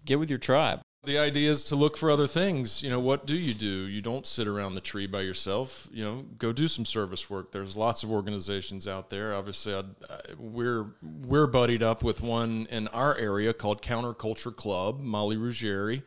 get 0.05 0.19
with 0.19 0.29
your 0.29 0.39
tribe. 0.39 0.79
The 1.05 1.17
idea 1.17 1.51
is 1.51 1.65
to 1.65 1.75
look 1.75 1.97
for 1.97 2.09
other 2.09 2.27
things. 2.27 2.81
You 2.81 2.89
know, 2.89 2.99
what 3.01 3.25
do 3.25 3.35
you 3.35 3.53
do? 3.53 3.67
You 3.67 4.01
don't 4.01 4.25
sit 4.25 4.47
around 4.47 4.73
the 4.75 4.79
tree 4.79 5.05
by 5.05 5.19
yourself. 5.19 5.89
You 5.91 6.05
know, 6.05 6.25
go 6.37 6.53
do 6.53 6.65
some 6.69 6.85
service 6.85 7.29
work. 7.29 7.51
There's 7.51 7.75
lots 7.75 8.03
of 8.03 8.09
organizations 8.11 8.87
out 8.87 9.09
there. 9.09 9.33
Obviously, 9.33 9.73
I'd, 9.73 9.83
I, 10.09 10.19
we're 10.37 10.85
we're 11.25 11.47
buddied 11.47 11.83
up 11.83 12.03
with 12.03 12.21
one 12.21 12.67
in 12.71 12.87
our 12.89 13.17
area 13.17 13.53
called 13.53 13.81
Counterculture 13.81 14.55
Club. 14.55 15.01
Molly 15.01 15.35
Ruggieri 15.35 16.03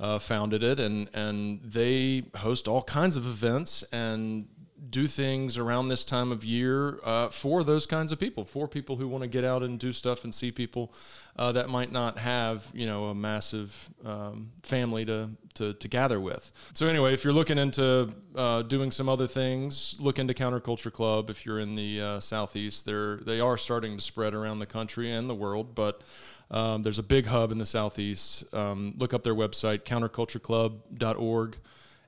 uh, 0.00 0.18
founded 0.18 0.62
it, 0.62 0.80
and 0.80 1.08
and 1.14 1.60
they 1.62 2.24
host 2.36 2.68
all 2.68 2.82
kinds 2.82 3.16
of 3.16 3.26
events 3.26 3.82
and 3.92 4.46
do 4.90 5.06
things 5.06 5.58
around 5.58 5.88
this 5.88 6.04
time 6.04 6.32
of 6.32 6.44
year 6.44 6.98
uh, 7.04 7.28
for 7.28 7.64
those 7.64 7.86
kinds 7.86 8.12
of 8.12 8.18
people, 8.18 8.44
for 8.44 8.68
people 8.68 8.96
who 8.96 9.08
want 9.08 9.22
to 9.22 9.28
get 9.28 9.44
out 9.44 9.62
and 9.62 9.78
do 9.78 9.92
stuff 9.92 10.24
and 10.24 10.34
see 10.34 10.50
people 10.50 10.92
uh, 11.36 11.52
that 11.52 11.68
might 11.68 11.92
not 11.92 12.18
have, 12.18 12.66
you 12.72 12.86
know, 12.86 13.06
a 13.06 13.14
massive 13.14 13.90
um, 14.04 14.50
family 14.62 15.04
to, 15.04 15.30
to, 15.54 15.74
to 15.74 15.88
gather 15.88 16.20
with. 16.20 16.50
So 16.74 16.86
anyway, 16.86 17.12
if 17.12 17.24
you're 17.24 17.32
looking 17.32 17.58
into 17.58 18.14
uh, 18.34 18.62
doing 18.62 18.90
some 18.90 19.08
other 19.08 19.26
things, 19.26 19.96
look 19.98 20.18
into 20.18 20.32
Counterculture 20.32 20.92
Club. 20.92 21.28
If 21.28 21.44
you're 21.44 21.60
in 21.60 21.74
the 21.74 22.00
uh, 22.00 22.20
southeast, 22.20 22.86
they're 22.86 23.16
they 23.16 23.40
are 23.40 23.56
starting 23.56 23.96
to 23.96 24.02
spread 24.02 24.34
around 24.34 24.60
the 24.60 24.66
country 24.66 25.12
and 25.12 25.28
the 25.28 25.34
world, 25.34 25.74
but. 25.74 26.02
Um, 26.50 26.82
there's 26.82 26.98
a 26.98 27.02
big 27.02 27.26
hub 27.26 27.52
in 27.52 27.58
the 27.58 27.66
southeast. 27.66 28.52
Um, 28.54 28.94
look 28.96 29.12
up 29.12 29.22
their 29.22 29.34
website, 29.34 29.80
countercultureclub.org, 29.82 31.56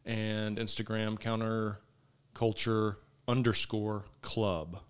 and 0.06 0.58
Instagram, 0.58 1.76
counterculture 2.34 2.96
underscore 3.28 4.04
club. 4.22 4.80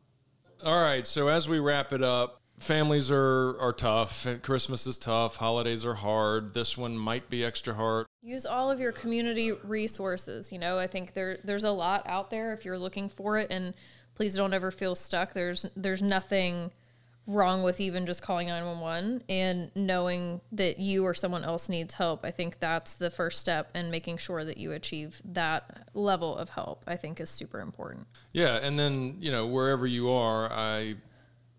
All 0.62 0.80
right, 0.80 1.06
so 1.06 1.28
as 1.28 1.48
we 1.48 1.58
wrap 1.58 1.92
it 1.92 2.02
up, 2.02 2.40
families 2.60 3.10
are, 3.10 3.58
are 3.58 3.72
tough. 3.72 4.26
Christmas 4.42 4.86
is 4.86 4.98
tough. 4.98 5.36
Holidays 5.36 5.84
are 5.84 5.94
hard. 5.94 6.54
This 6.54 6.76
one 6.76 6.96
might 6.96 7.28
be 7.28 7.44
extra 7.44 7.74
hard. 7.74 8.06
Use 8.22 8.46
all 8.46 8.70
of 8.70 8.78
your 8.78 8.92
community 8.92 9.52
resources. 9.64 10.52
You 10.52 10.58
know, 10.58 10.78
I 10.78 10.86
think 10.86 11.14
there 11.14 11.38
there's 11.42 11.64
a 11.64 11.70
lot 11.70 12.06
out 12.06 12.30
there 12.30 12.52
if 12.52 12.64
you're 12.64 12.78
looking 12.78 13.08
for 13.08 13.38
it, 13.38 13.50
and 13.50 13.74
please 14.14 14.36
don't 14.36 14.52
ever 14.52 14.70
feel 14.70 14.94
stuck. 14.94 15.32
There's 15.32 15.66
there's 15.74 16.02
nothing 16.02 16.70
wrong 17.30 17.62
with 17.62 17.80
even 17.80 18.06
just 18.06 18.22
calling 18.22 18.48
911 18.48 19.22
and 19.28 19.70
knowing 19.74 20.40
that 20.52 20.78
you 20.78 21.04
or 21.04 21.14
someone 21.14 21.44
else 21.44 21.68
needs 21.68 21.94
help. 21.94 22.24
I 22.24 22.30
think 22.30 22.60
that's 22.60 22.94
the 22.94 23.10
first 23.10 23.38
step, 23.40 23.70
and 23.74 23.90
making 23.90 24.18
sure 24.18 24.44
that 24.44 24.56
you 24.58 24.72
achieve 24.72 25.20
that 25.24 25.88
level 25.94 26.36
of 26.36 26.50
help. 26.50 26.84
I 26.86 26.96
think 26.96 27.20
is 27.20 27.30
super 27.30 27.60
important. 27.60 28.06
Yeah, 28.32 28.56
and 28.56 28.78
then, 28.78 29.16
you 29.20 29.30
know, 29.30 29.46
wherever 29.46 29.86
you 29.86 30.10
are, 30.10 30.50
I 30.50 30.96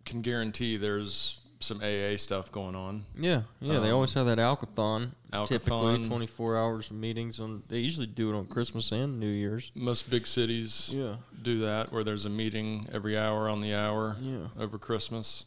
can 0.05 0.21
guarantee 0.21 0.77
there's 0.77 1.39
some 1.59 1.79
AA 1.81 2.17
stuff 2.17 2.51
going 2.51 2.75
on. 2.75 3.03
Yeah, 3.17 3.43
yeah. 3.59 3.79
they 3.79 3.89
um, 3.89 3.95
always 3.95 4.13
have 4.15 4.25
that 4.25 4.39
alkathon. 4.39 5.11
Typically, 5.47 6.03
24 6.03 6.57
hours 6.57 6.89
of 6.91 6.97
meetings 6.97 7.39
on. 7.39 7.63
They 7.69 7.77
usually 7.77 8.07
do 8.07 8.33
it 8.33 8.35
on 8.37 8.47
Christmas 8.47 8.91
and 8.91 9.19
New 9.19 9.29
Year's. 9.29 9.71
Most 9.75 10.09
big 10.09 10.27
cities 10.27 10.93
Yeah. 10.93 11.15
do 11.41 11.59
that, 11.59 11.91
where 11.91 12.03
there's 12.03 12.25
a 12.25 12.29
meeting 12.29 12.85
every 12.91 13.17
hour 13.17 13.47
on 13.47 13.61
the 13.61 13.73
hour 13.73 14.17
Yeah. 14.19 14.47
over 14.59 14.77
Christmas. 14.77 15.45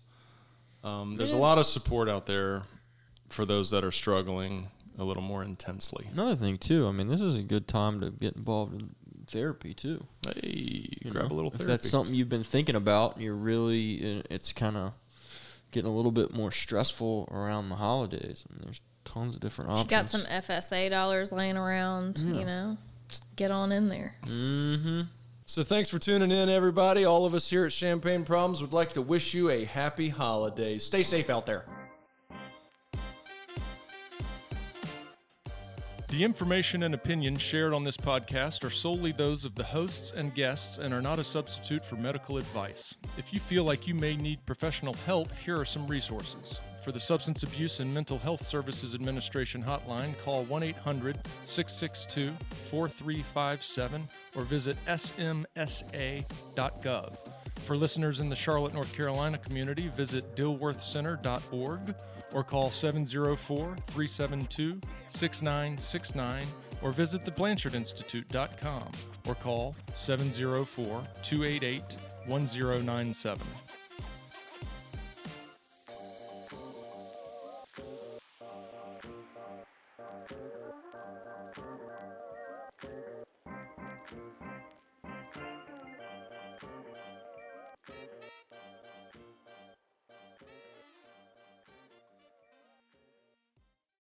Um, 0.84 1.16
there's 1.16 1.32
a 1.32 1.36
lot 1.38 1.58
of 1.58 1.66
support 1.66 2.08
out 2.08 2.26
there 2.26 2.62
for 3.30 3.44
those 3.46 3.70
that 3.70 3.82
are 3.84 3.90
struggling 3.90 4.68
a 4.98 5.04
little 5.04 5.22
more 5.22 5.42
intensely. 5.42 6.06
Another 6.12 6.36
thing 6.36 6.58
too. 6.58 6.86
I 6.86 6.92
mean, 6.92 7.08
this 7.08 7.20
is 7.20 7.34
a 7.34 7.42
good 7.42 7.66
time 7.66 8.00
to 8.02 8.10
get 8.10 8.36
involved 8.36 8.74
in 8.80 8.94
therapy 9.26 9.74
too. 9.74 10.04
Hey, 10.24 10.86
you 11.02 11.10
grab 11.10 11.30
know? 11.30 11.34
a 11.34 11.36
little 11.36 11.50
If 11.50 11.56
therapy. 11.56 11.72
that's 11.72 11.88
something 11.90 12.14
you've 12.14 12.28
been 12.28 12.44
thinking 12.44 12.76
about, 12.76 13.18
you're 13.20 13.34
really, 13.34 14.18
uh, 14.18 14.22
it's 14.30 14.52
kind 14.52 14.76
of 14.76 14.92
getting 15.72 15.90
a 15.90 15.94
little 15.94 16.12
bit 16.12 16.32
more 16.34 16.52
stressful 16.52 17.28
around 17.32 17.70
the 17.70 17.74
holidays. 17.76 18.44
I 18.48 18.52
mean, 18.52 18.62
there's 18.64 18.80
tons 19.04 19.34
of 19.34 19.40
different 19.40 19.70
If 19.70 19.76
you 19.76 19.80
options. 19.82 19.90
got 19.90 20.10
some 20.10 20.22
FSA 20.26 20.90
dollars 20.90 21.32
laying 21.32 21.56
around, 21.56 22.18
you 22.18 22.44
know, 22.44 22.76
get 23.36 23.50
on 23.50 23.72
in 23.72 23.88
there. 23.88 24.14
Mm-hmm. 24.26 25.00
So 25.46 25.62
thanks 25.62 25.90
for 25.90 25.98
tuning 25.98 26.30
in, 26.30 26.48
everybody. 26.48 27.04
All 27.04 27.26
of 27.26 27.34
us 27.34 27.50
here 27.50 27.66
at 27.66 27.72
Champagne 27.72 28.24
Problems 28.24 28.62
would 28.62 28.72
like 28.72 28.94
to 28.94 29.02
wish 29.02 29.34
you 29.34 29.50
a 29.50 29.64
happy 29.64 30.08
holiday. 30.08 30.78
Stay 30.78 31.02
safe 31.02 31.28
out 31.28 31.44
there. 31.44 31.66
The 36.08 36.24
information 36.24 36.84
and 36.84 36.94
opinions 36.94 37.42
shared 37.42 37.74
on 37.74 37.84
this 37.84 37.96
podcast 37.96 38.64
are 38.64 38.70
solely 38.70 39.12
those 39.12 39.44
of 39.44 39.54
the 39.54 39.64
hosts 39.64 40.14
and 40.16 40.34
guests 40.34 40.78
and 40.78 40.94
are 40.94 41.02
not 41.02 41.18
a 41.18 41.24
substitute 41.24 41.84
for 41.84 41.96
medical 41.96 42.38
advice. 42.38 42.94
If 43.18 43.34
you 43.34 43.40
feel 43.40 43.64
like 43.64 43.86
you 43.86 43.94
may 43.94 44.16
need 44.16 44.46
professional 44.46 44.94
help, 45.04 45.28
here 45.44 45.60
are 45.60 45.66
some 45.66 45.86
resources. 45.86 46.60
For 46.84 46.92
the 46.92 47.00
Substance 47.00 47.42
Abuse 47.42 47.80
and 47.80 47.92
Mental 47.94 48.18
Health 48.18 48.44
Services 48.44 48.94
Administration 48.94 49.64
hotline, 49.64 50.12
call 50.22 50.44
1 50.44 50.62
800 50.62 51.18
662 51.46 52.30
4357 52.70 54.06
or 54.36 54.42
visit 54.42 54.76
samhsa.gov. 54.84 55.46
For 57.60 57.78
listeners 57.78 58.20
in 58.20 58.28
the 58.28 58.36
Charlotte, 58.36 58.74
North 58.74 58.92
Carolina 58.92 59.38
community, 59.38 59.88
visit 59.96 60.36
dilworthcenter.org 60.36 61.94
or 62.34 62.44
call 62.44 62.70
704 62.70 63.76
372 63.86 64.78
6969 65.08 66.46
or 66.82 66.92
visit 66.92 67.24
theblanchardinstitute.com 67.24 68.92
or 69.26 69.34
call 69.36 69.74
704 69.94 71.02
288 71.22 71.82
1097. 72.26 73.46